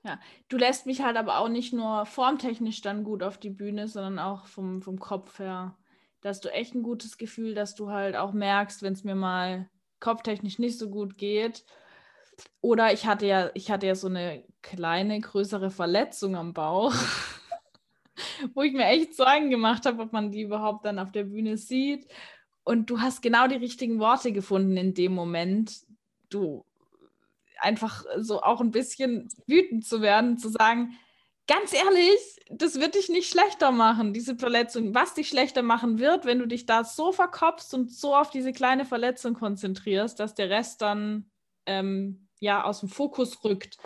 Ja, 0.08 0.18
du 0.48 0.56
lässt 0.56 0.86
mich 0.86 1.02
halt 1.02 1.18
aber 1.18 1.38
auch 1.38 1.50
nicht 1.50 1.74
nur 1.74 2.06
formtechnisch 2.06 2.80
dann 2.80 3.04
gut 3.04 3.22
auf 3.22 3.36
die 3.36 3.50
Bühne, 3.50 3.88
sondern 3.88 4.18
auch 4.18 4.46
vom, 4.46 4.80
vom 4.80 4.98
Kopf 4.98 5.38
her. 5.38 5.76
Da 6.22 6.30
hast 6.30 6.46
du 6.46 6.48
echt 6.48 6.74
ein 6.74 6.82
gutes 6.82 7.18
Gefühl, 7.18 7.54
dass 7.54 7.74
du 7.74 7.90
halt 7.90 8.16
auch 8.16 8.32
merkst, 8.32 8.82
wenn 8.82 8.94
es 8.94 9.04
mir 9.04 9.14
mal 9.14 9.68
kopftechnisch 10.00 10.58
nicht 10.58 10.78
so 10.78 10.88
gut 10.88 11.18
geht. 11.18 11.66
Oder 12.62 12.94
ich 12.94 13.06
hatte 13.06 13.26
ja, 13.26 13.50
ich 13.52 13.70
hatte 13.70 13.86
ja 13.86 13.94
so 13.94 14.06
eine 14.06 14.44
kleine, 14.62 15.20
größere 15.20 15.70
Verletzung 15.70 16.36
am 16.36 16.54
Bauch. 16.54 16.94
wo 18.54 18.62
ich 18.62 18.72
mir 18.72 18.86
echt 18.86 19.14
Sorgen 19.14 19.50
gemacht 19.50 19.84
habe, 19.84 20.02
ob 20.02 20.12
man 20.14 20.30
die 20.30 20.42
überhaupt 20.42 20.86
dann 20.86 20.98
auf 20.98 21.12
der 21.12 21.24
Bühne 21.24 21.58
sieht. 21.58 22.08
Und 22.64 22.88
du 22.88 23.02
hast 23.02 23.20
genau 23.20 23.46
die 23.46 23.56
richtigen 23.56 23.98
Worte 23.98 24.32
gefunden 24.32 24.78
in 24.78 24.94
dem 24.94 25.12
Moment. 25.12 25.82
Du 26.30 26.64
einfach 27.60 28.04
so 28.18 28.42
auch 28.42 28.60
ein 28.60 28.70
bisschen 28.70 29.28
wütend 29.46 29.86
zu 29.86 30.00
werden, 30.02 30.38
zu 30.38 30.48
sagen, 30.48 30.96
ganz 31.48 31.72
ehrlich, 31.72 32.18
das 32.50 32.78
wird 32.78 32.94
dich 32.94 33.08
nicht 33.08 33.30
schlechter 33.30 33.72
machen, 33.72 34.12
diese 34.12 34.36
Verletzung. 34.36 34.94
Was 34.94 35.14
dich 35.14 35.28
schlechter 35.28 35.62
machen 35.62 35.98
wird, 35.98 36.24
wenn 36.24 36.38
du 36.38 36.46
dich 36.46 36.66
da 36.66 36.84
so 36.84 37.10
verkopfst 37.10 37.74
und 37.74 37.90
so 37.90 38.14
auf 38.14 38.30
diese 38.30 38.52
kleine 38.52 38.84
Verletzung 38.84 39.34
konzentrierst, 39.34 40.20
dass 40.20 40.34
der 40.34 40.50
Rest 40.50 40.82
dann 40.82 41.30
ähm, 41.66 42.28
ja 42.38 42.64
aus 42.64 42.80
dem 42.80 42.88
Fokus 42.88 43.42
rückt. 43.44 43.78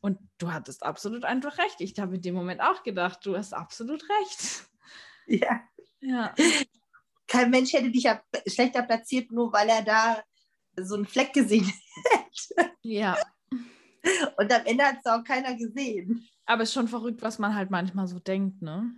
Und 0.00 0.18
du 0.38 0.52
hattest 0.52 0.82
absolut 0.82 1.24
einfach 1.24 1.58
recht. 1.58 1.80
Ich 1.80 1.98
habe 1.98 2.16
in 2.16 2.22
dem 2.22 2.34
Moment 2.34 2.60
auch 2.62 2.82
gedacht, 2.82 3.20
du 3.24 3.36
hast 3.36 3.52
absolut 3.52 4.02
recht. 4.20 4.66
Ja. 5.26 5.60
ja. 6.00 6.34
Kein 7.26 7.50
Mensch 7.50 7.72
hätte 7.72 7.90
dich 7.90 8.04
ja 8.04 8.20
schlechter 8.46 8.82
platziert, 8.82 9.30
nur 9.30 9.52
weil 9.52 9.68
er 9.68 9.82
da 9.82 10.22
so 10.84 10.94
einen 10.94 11.06
Fleck 11.06 11.32
gesehen 11.32 11.64
hätte. 12.10 12.70
Ja. 12.82 13.16
Und 14.36 14.52
am 14.52 14.64
Ende 14.64 14.84
hat 14.84 14.96
es 15.04 15.10
auch 15.10 15.22
keiner 15.24 15.54
gesehen. 15.54 16.26
Aber 16.46 16.62
es 16.62 16.70
ist 16.70 16.74
schon 16.74 16.88
verrückt, 16.88 17.22
was 17.22 17.38
man 17.38 17.54
halt 17.54 17.70
manchmal 17.70 18.06
so 18.06 18.18
denkt, 18.18 18.62
ne? 18.62 18.92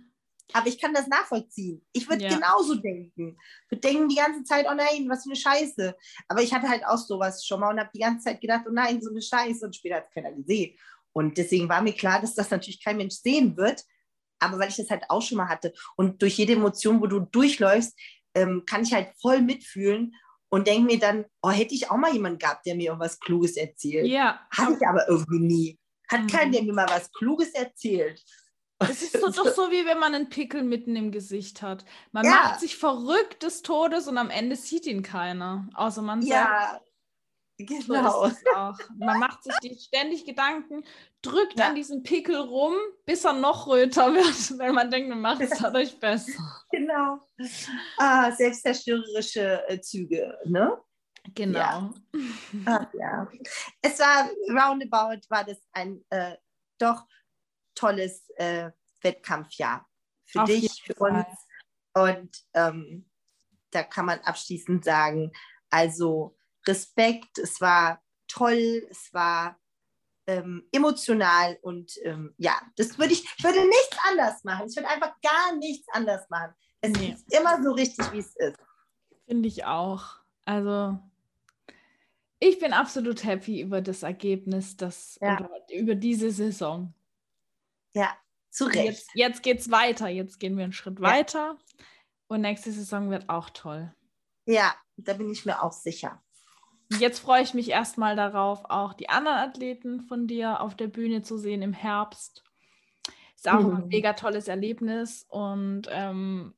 Aber 0.51 0.67
ich 0.67 0.79
kann 0.79 0.93
das 0.93 1.07
nachvollziehen. 1.07 1.85
Ich 1.93 2.07
würde 2.07 2.23
ja. 2.23 2.29
genauso 2.29 2.75
denken. 2.75 3.37
Wir 3.69 3.79
denken 3.79 4.09
die 4.09 4.15
ganze 4.15 4.43
Zeit, 4.43 4.65
oh 4.69 4.73
nein, 4.73 5.07
was 5.09 5.23
für 5.23 5.29
eine 5.29 5.35
Scheiße. 5.35 5.95
Aber 6.27 6.41
ich 6.41 6.53
hatte 6.53 6.67
halt 6.67 6.85
auch 6.85 6.97
sowas 6.97 7.45
schon 7.45 7.59
mal 7.59 7.69
und 7.71 7.79
habe 7.79 7.89
die 7.93 7.99
ganze 7.99 8.25
Zeit 8.25 8.41
gedacht, 8.41 8.65
oh 8.67 8.71
nein, 8.71 9.01
so 9.01 9.09
eine 9.09 9.21
Scheiße. 9.21 9.65
Und 9.65 9.75
später 9.75 9.95
hat 9.95 10.07
es 10.07 10.13
keiner 10.13 10.33
gesehen. 10.33 10.77
Und 11.13 11.37
deswegen 11.37 11.69
war 11.69 11.81
mir 11.81 11.93
klar, 11.93 12.19
dass 12.19 12.35
das 12.35 12.51
natürlich 12.51 12.83
kein 12.83 12.97
Mensch 12.97 13.15
sehen 13.15 13.55
wird. 13.55 13.83
Aber 14.39 14.59
weil 14.59 14.69
ich 14.69 14.75
das 14.75 14.89
halt 14.89 15.03
auch 15.09 15.21
schon 15.21 15.37
mal 15.37 15.47
hatte 15.47 15.73
und 15.95 16.21
durch 16.21 16.37
jede 16.37 16.53
Emotion, 16.53 16.99
wo 16.99 17.07
du 17.07 17.21
durchläufst, 17.21 17.97
ähm, 18.35 18.63
kann 18.65 18.83
ich 18.83 18.93
halt 18.93 19.13
voll 19.21 19.41
mitfühlen 19.41 20.13
und 20.53 20.67
denke 20.67 20.85
mir 20.85 20.99
dann, 20.99 21.25
oh, 21.41 21.49
hätte 21.49 21.73
ich 21.73 21.89
auch 21.89 21.97
mal 21.97 22.13
jemanden 22.13 22.37
gehabt, 22.37 22.67
der 22.67 22.75
mir 22.75 22.89
irgendwas 22.89 23.19
Kluges 23.19 23.57
erzählt. 23.57 24.05
Ja. 24.05 24.39
Hatte 24.51 24.77
ich 24.79 24.87
aber 24.87 25.09
irgendwie 25.09 25.39
nie. 25.39 25.79
Hat 26.07 26.21
mhm. 26.21 26.27
keiner, 26.27 26.51
der 26.51 26.61
mir 26.61 26.73
mal 26.73 26.87
was 26.89 27.11
Kluges 27.11 27.55
erzählt. 27.55 28.23
Es 28.77 29.01
ist 29.01 29.19
so, 29.19 29.31
doch 29.31 29.47
so, 29.55 29.71
wie 29.71 29.83
wenn 29.87 29.97
man 29.97 30.13
einen 30.13 30.29
Pickel 30.29 30.61
mitten 30.61 30.95
im 30.95 31.11
Gesicht 31.11 31.63
hat. 31.63 31.85
Man 32.11 32.25
ja. 32.25 32.29
macht 32.29 32.59
sich 32.59 32.77
verrückt 32.77 33.41
des 33.41 33.63
Todes 33.63 34.07
und 34.07 34.19
am 34.19 34.29
Ende 34.29 34.55
sieht 34.55 34.85
ihn 34.85 35.01
keiner. 35.01 35.67
Außer 35.73 36.03
man 36.03 36.21
sagt, 36.21 36.31
ja. 36.31 36.79
Genau. 37.65 38.27
So 38.27 38.35
Man 38.97 39.19
macht 39.19 39.43
sich 39.43 39.83
ständig 39.83 40.25
Gedanken, 40.25 40.83
drückt 41.21 41.59
ja. 41.59 41.67
an 41.67 41.75
diesem 41.75 42.03
Pickel 42.03 42.37
rum, 42.37 42.75
bis 43.05 43.25
er 43.25 43.33
noch 43.33 43.67
röter 43.67 44.13
wird, 44.13 44.23
weil 44.59 44.73
man 44.73 44.89
denkt, 44.89 45.09
man 45.09 45.21
macht 45.21 45.41
es 45.41 45.57
dadurch 45.57 45.99
besser. 45.99 46.31
Genau. 46.71 47.19
Ah, 47.97 48.31
selbstzerstörerische 48.31 49.63
äh, 49.67 49.79
Züge, 49.79 50.37
ne? 50.45 50.75
Genau. 51.35 51.59
Ja. 51.59 51.93
Ah, 52.65 52.87
ja. 52.93 53.27
Es 53.81 53.99
war 53.99 54.29
roundabout, 54.49 55.21
war 55.29 55.43
das 55.45 55.59
ein 55.71 56.03
äh, 56.09 56.35
doch 56.79 57.05
tolles 57.75 58.27
äh, 58.37 58.71
Wettkampfjahr 59.01 59.87
für 60.25 60.41
Auf 60.41 60.49
dich, 60.49 60.83
für 60.83 60.95
uns. 60.95 61.25
Und 61.93 62.35
ähm, 62.53 63.09
da 63.71 63.83
kann 63.83 64.05
man 64.05 64.19
abschließend 64.19 64.83
sagen, 64.83 65.31
also 65.69 66.35
Respekt, 66.67 67.37
es 67.37 67.59
war 67.61 68.01
toll, 68.27 68.85
es 68.89 69.13
war 69.13 69.59
ähm, 70.27 70.67
emotional 70.71 71.57
und 71.61 71.93
ähm, 72.03 72.33
ja, 72.37 72.61
das 72.77 72.97
würde 72.97 73.13
ich, 73.13 73.23
ich 73.37 73.43
würde 73.43 73.59
nichts 73.59 73.97
anders 74.09 74.43
machen. 74.43 74.67
Ich 74.69 74.75
würde 74.75 74.89
einfach 74.89 75.13
gar 75.21 75.55
nichts 75.57 75.87
anders 75.91 76.29
machen. 76.29 76.53
Es 76.81 76.91
nee. 76.93 77.13
ist 77.13 77.33
immer 77.33 77.61
so 77.61 77.71
richtig, 77.71 78.11
wie 78.11 78.19
es 78.19 78.35
ist. 78.35 78.57
Finde 79.25 79.47
ich 79.47 79.65
auch. 79.65 80.19
Also 80.45 80.97
ich 82.39 82.59
bin 82.59 82.73
absolut 82.73 83.23
happy 83.23 83.61
über 83.61 83.81
das 83.81 84.03
Ergebnis, 84.03 84.75
das 84.77 85.17
ja. 85.21 85.49
über 85.69 85.95
diese 85.95 86.31
Saison. 86.31 86.93
Ja, 87.93 88.15
zu 88.49 88.65
Recht. 88.65 88.77
Jetzt, 88.85 89.09
jetzt 89.13 89.43
geht 89.43 89.59
es 89.59 89.71
weiter. 89.71 90.07
Jetzt 90.07 90.39
gehen 90.39 90.57
wir 90.57 90.63
einen 90.63 90.73
Schritt 90.73 90.99
ja. 90.99 91.05
weiter. 91.05 91.57
Und 92.27 92.41
nächste 92.41 92.71
Saison 92.71 93.09
wird 93.09 93.29
auch 93.29 93.49
toll. 93.49 93.93
Ja, 94.45 94.75
da 94.97 95.13
bin 95.13 95.31
ich 95.31 95.45
mir 95.45 95.61
auch 95.61 95.71
sicher. 95.71 96.22
Jetzt 96.99 97.19
freue 97.19 97.43
ich 97.43 97.53
mich 97.53 97.69
erstmal 97.69 98.15
darauf, 98.15 98.65
auch 98.69 98.93
die 98.93 99.09
anderen 99.09 99.37
Athleten 99.37 100.01
von 100.01 100.27
dir 100.27 100.61
auf 100.61 100.75
der 100.75 100.87
Bühne 100.87 101.21
zu 101.21 101.37
sehen 101.37 101.61
im 101.61 101.73
Herbst. 101.73 102.43
Ist 103.35 103.49
auch 103.49 103.61
mhm. 103.61 103.75
ein 103.75 103.87
mega 103.87 104.13
tolles 104.13 104.47
Erlebnis 104.47 105.25
und 105.29 105.83
ähm, 105.91 106.53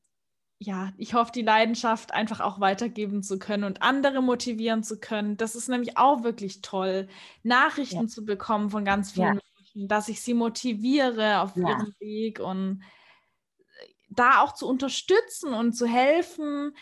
ja, 0.58 0.92
ich 0.96 1.14
hoffe, 1.14 1.32
die 1.32 1.42
Leidenschaft 1.42 2.14
einfach 2.14 2.40
auch 2.40 2.60
weitergeben 2.60 3.22
zu 3.22 3.38
können 3.38 3.64
und 3.64 3.82
andere 3.82 4.22
motivieren 4.22 4.82
zu 4.82 4.98
können. 4.98 5.36
Das 5.36 5.54
ist 5.54 5.68
nämlich 5.68 5.98
auch 5.98 6.22
wirklich 6.22 6.62
toll, 6.62 7.08
Nachrichten 7.42 8.02
ja. 8.02 8.06
zu 8.06 8.24
bekommen 8.24 8.70
von 8.70 8.84
ganz 8.84 9.12
vielen 9.12 9.26
ja. 9.26 9.40
Menschen, 9.56 9.88
dass 9.88 10.08
ich 10.08 10.22
sie 10.22 10.34
motiviere 10.34 11.40
auf 11.40 11.56
ja. 11.56 11.68
ihrem 11.68 11.94
Weg 11.98 12.40
und 12.40 12.82
da 14.08 14.40
auch 14.40 14.54
zu 14.54 14.66
unterstützen 14.66 15.52
und 15.52 15.74
zu 15.74 15.86
helfen, 15.86 16.74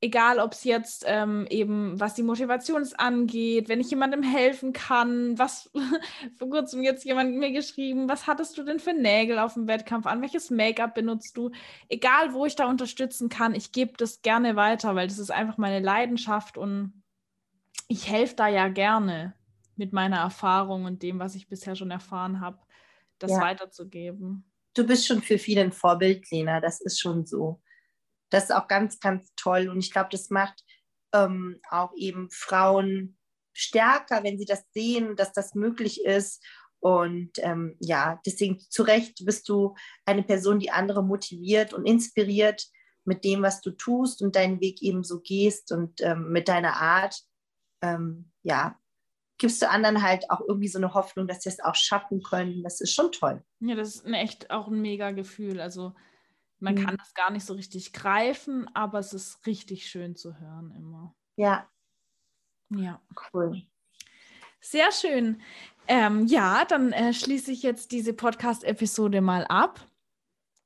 egal 0.00 0.38
ob 0.38 0.52
es 0.52 0.64
jetzt 0.64 1.04
ähm, 1.06 1.46
eben, 1.50 2.00
was 2.00 2.14
die 2.14 2.22
Motivation 2.22 2.86
angeht, 2.96 3.68
wenn 3.68 3.80
ich 3.80 3.90
jemandem 3.90 4.22
helfen 4.22 4.72
kann, 4.72 5.38
was 5.38 5.70
vor 6.38 6.48
kurzem 6.48 6.82
jetzt 6.82 7.04
jemand 7.04 7.36
mir 7.36 7.52
geschrieben, 7.52 8.08
was 8.08 8.26
hattest 8.26 8.56
du 8.56 8.62
denn 8.62 8.80
für 8.80 8.94
Nägel 8.94 9.38
auf 9.38 9.54
dem 9.54 9.66
Wettkampf 9.68 10.06
an, 10.06 10.22
welches 10.22 10.50
Make-up 10.50 10.94
benutzt 10.94 11.36
du, 11.36 11.50
egal 11.88 12.32
wo 12.32 12.46
ich 12.46 12.56
da 12.56 12.66
unterstützen 12.66 13.28
kann, 13.28 13.54
ich 13.54 13.72
gebe 13.72 13.92
das 13.96 14.22
gerne 14.22 14.56
weiter, 14.56 14.94
weil 14.94 15.08
das 15.08 15.18
ist 15.18 15.30
einfach 15.30 15.58
meine 15.58 15.80
Leidenschaft 15.80 16.56
und 16.56 17.02
ich 17.88 18.10
helfe 18.10 18.36
da 18.36 18.48
ja 18.48 18.68
gerne 18.68 19.34
mit 19.76 19.92
meiner 19.92 20.18
Erfahrung 20.18 20.84
und 20.84 21.02
dem, 21.02 21.18
was 21.18 21.34
ich 21.34 21.48
bisher 21.48 21.76
schon 21.76 21.90
erfahren 21.90 22.40
habe, 22.40 22.58
das 23.18 23.32
ja. 23.32 23.40
weiterzugeben. 23.40 24.44
Du 24.74 24.86
bist 24.86 25.06
schon 25.06 25.20
für 25.20 25.38
viele 25.38 25.62
ein 25.62 25.72
Vorbild, 25.72 26.30
Lena, 26.30 26.60
das 26.60 26.80
ist 26.80 27.00
schon 27.00 27.26
so. 27.26 27.60
Das 28.30 28.44
ist 28.44 28.52
auch 28.52 28.68
ganz, 28.68 29.00
ganz 29.00 29.32
toll. 29.36 29.68
Und 29.68 29.78
ich 29.78 29.92
glaube, 29.92 30.08
das 30.10 30.30
macht 30.30 30.64
ähm, 31.12 31.60
auch 31.70 31.92
eben 31.96 32.30
Frauen 32.30 33.18
stärker, 33.52 34.22
wenn 34.22 34.38
sie 34.38 34.44
das 34.44 34.64
sehen, 34.72 35.16
dass 35.16 35.32
das 35.32 35.54
möglich 35.54 36.04
ist. 36.04 36.44
Und 36.80 37.32
ähm, 37.38 37.76
ja, 37.80 38.20
deswegen 38.24 38.58
zu 38.58 38.82
Recht 38.82 39.24
bist 39.24 39.48
du 39.48 39.74
eine 40.06 40.22
Person, 40.22 40.60
die 40.60 40.70
andere 40.70 41.02
motiviert 41.02 41.74
und 41.74 41.84
inspiriert 41.84 42.66
mit 43.04 43.24
dem, 43.24 43.42
was 43.42 43.60
du 43.60 43.72
tust 43.72 44.22
und 44.22 44.36
deinen 44.36 44.60
Weg 44.60 44.82
eben 44.82 45.04
so 45.04 45.20
gehst 45.20 45.72
und 45.72 46.00
ähm, 46.00 46.30
mit 46.30 46.48
deiner 46.48 46.76
Art. 46.76 47.20
Ähm, 47.82 48.30
ja, 48.42 48.78
gibst 49.36 49.60
du 49.62 49.68
anderen 49.68 50.02
halt 50.02 50.30
auch 50.30 50.40
irgendwie 50.46 50.68
so 50.68 50.78
eine 50.78 50.94
Hoffnung, 50.94 51.26
dass 51.26 51.42
sie 51.42 51.48
es 51.48 51.60
auch 51.60 51.74
schaffen 51.74 52.22
können. 52.22 52.62
Das 52.62 52.80
ist 52.80 52.94
schon 52.94 53.10
toll. 53.10 53.42
Ja, 53.60 53.74
das 53.74 53.96
ist 53.96 54.06
ein 54.06 54.14
echt 54.14 54.50
auch 54.50 54.68
ein 54.68 54.80
mega 54.80 55.10
Gefühl. 55.10 55.60
Also 55.60 55.94
man 56.60 56.74
mhm. 56.74 56.84
kann 56.84 56.96
das 56.96 57.14
gar 57.14 57.30
nicht 57.30 57.44
so 57.44 57.54
richtig 57.54 57.92
greifen, 57.92 58.68
aber 58.74 58.98
es 58.98 59.12
ist 59.12 59.46
richtig 59.46 59.88
schön 59.88 60.16
zu 60.16 60.38
hören 60.38 60.72
immer. 60.76 61.14
Ja. 61.36 61.68
Ja. 62.70 63.00
Cool. 63.32 63.62
Sehr 64.60 64.92
schön. 64.92 65.40
Ähm, 65.88 66.26
ja, 66.26 66.64
dann 66.66 66.92
äh, 66.92 67.12
schließe 67.12 67.50
ich 67.50 67.62
jetzt 67.62 67.92
diese 67.92 68.12
Podcast-Episode 68.12 69.20
mal 69.20 69.44
ab. 69.46 69.86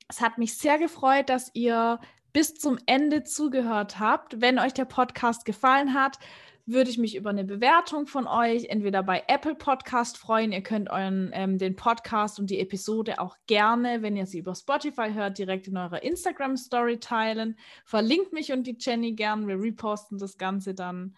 Es 0.08 0.20
hat 0.20 0.36
mich 0.36 0.58
sehr 0.58 0.78
gefreut, 0.78 1.28
dass 1.28 1.50
ihr 1.54 2.00
bis 2.32 2.54
zum 2.56 2.78
Ende 2.86 3.22
zugehört 3.24 4.00
habt. 4.00 4.40
Wenn 4.40 4.58
euch 4.58 4.74
der 4.74 4.84
Podcast 4.84 5.44
gefallen 5.44 5.94
hat, 5.94 6.18
würde 6.66 6.88
ich 6.88 6.96
mich 6.96 7.14
über 7.14 7.30
eine 7.30 7.44
Bewertung 7.44 8.06
von 8.06 8.26
euch 8.26 8.66
entweder 8.66 9.02
bei 9.02 9.24
Apple 9.26 9.54
Podcast 9.54 10.16
freuen. 10.16 10.50
Ihr 10.52 10.62
könnt 10.62 10.90
euren 10.90 11.30
ähm, 11.34 11.58
den 11.58 11.76
Podcast 11.76 12.38
und 12.38 12.48
die 12.48 12.58
Episode 12.58 13.18
auch 13.18 13.36
gerne, 13.46 14.00
wenn 14.00 14.16
ihr 14.16 14.26
sie 14.26 14.38
über 14.38 14.54
Spotify 14.54 15.12
hört, 15.12 15.38
direkt 15.38 15.68
in 15.68 15.76
eurer 15.76 16.02
Instagram 16.02 16.56
Story 16.56 16.98
teilen. 16.98 17.58
Verlinkt 17.84 18.32
mich 18.32 18.52
und 18.52 18.66
die 18.66 18.76
Jenny 18.78 19.12
gern. 19.12 19.46
Wir 19.46 19.60
reposten 19.60 20.18
das 20.18 20.38
Ganze 20.38 20.74
dann. 20.74 21.14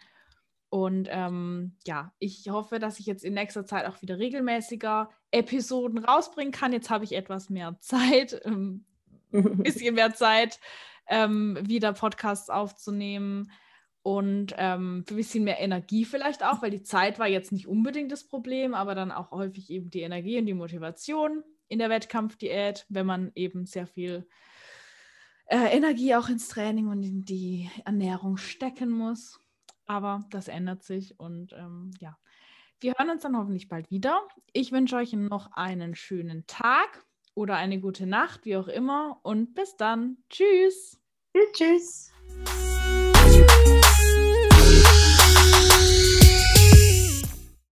Und 0.68 1.08
ähm, 1.12 1.76
ja, 1.86 2.12
ich 2.18 2.48
hoffe, 2.50 2.80
dass 2.80 2.98
ich 2.98 3.06
jetzt 3.06 3.24
in 3.24 3.34
nächster 3.34 3.64
Zeit 3.64 3.86
auch 3.86 4.02
wieder 4.02 4.18
regelmäßiger 4.18 5.10
Episoden 5.30 6.04
rausbringen 6.04 6.52
kann. 6.52 6.72
Jetzt 6.72 6.90
habe 6.90 7.04
ich 7.04 7.12
etwas 7.12 7.50
mehr 7.50 7.76
Zeit, 7.80 8.44
ein 8.44 8.84
ähm, 9.32 9.62
bisschen 9.62 9.94
mehr 9.94 10.12
Zeit, 10.12 10.58
ähm, 11.06 11.56
wieder 11.62 11.92
Podcasts 11.92 12.50
aufzunehmen 12.50 13.48
und 14.06 14.54
ähm, 14.56 14.98
ein 14.98 15.16
bisschen 15.16 15.42
mehr 15.42 15.58
Energie 15.58 16.04
vielleicht 16.04 16.44
auch, 16.44 16.62
weil 16.62 16.70
die 16.70 16.84
Zeit 16.84 17.18
war 17.18 17.26
jetzt 17.26 17.50
nicht 17.50 17.66
unbedingt 17.66 18.12
das 18.12 18.22
Problem, 18.22 18.72
aber 18.72 18.94
dann 18.94 19.10
auch 19.10 19.32
häufig 19.32 19.68
eben 19.68 19.90
die 19.90 20.02
Energie 20.02 20.38
und 20.38 20.46
die 20.46 20.54
Motivation 20.54 21.42
in 21.66 21.80
der 21.80 21.90
Wettkampfdiät, 21.90 22.86
wenn 22.88 23.04
man 23.04 23.32
eben 23.34 23.66
sehr 23.66 23.88
viel 23.88 24.28
äh, 25.46 25.76
Energie 25.76 26.14
auch 26.14 26.28
ins 26.28 26.46
Training 26.46 26.86
und 26.86 27.02
in 27.02 27.24
die 27.24 27.68
Ernährung 27.84 28.36
stecken 28.36 28.90
muss. 28.90 29.40
Aber 29.86 30.24
das 30.30 30.46
ändert 30.46 30.84
sich 30.84 31.18
und 31.18 31.52
ähm, 31.54 31.90
ja, 31.98 32.16
wir 32.78 32.94
hören 32.96 33.10
uns 33.10 33.24
dann 33.24 33.36
hoffentlich 33.36 33.66
bald 33.66 33.90
wieder. 33.90 34.20
Ich 34.52 34.70
wünsche 34.70 34.94
euch 34.94 35.14
noch 35.14 35.50
einen 35.50 35.96
schönen 35.96 36.46
Tag 36.46 37.04
oder 37.34 37.56
eine 37.56 37.80
gute 37.80 38.06
Nacht, 38.06 38.44
wie 38.44 38.56
auch 38.56 38.68
immer. 38.68 39.18
Und 39.24 39.54
bis 39.54 39.74
dann. 39.74 40.18
Tschüss. 40.30 41.00
Tschüss. 41.54 42.12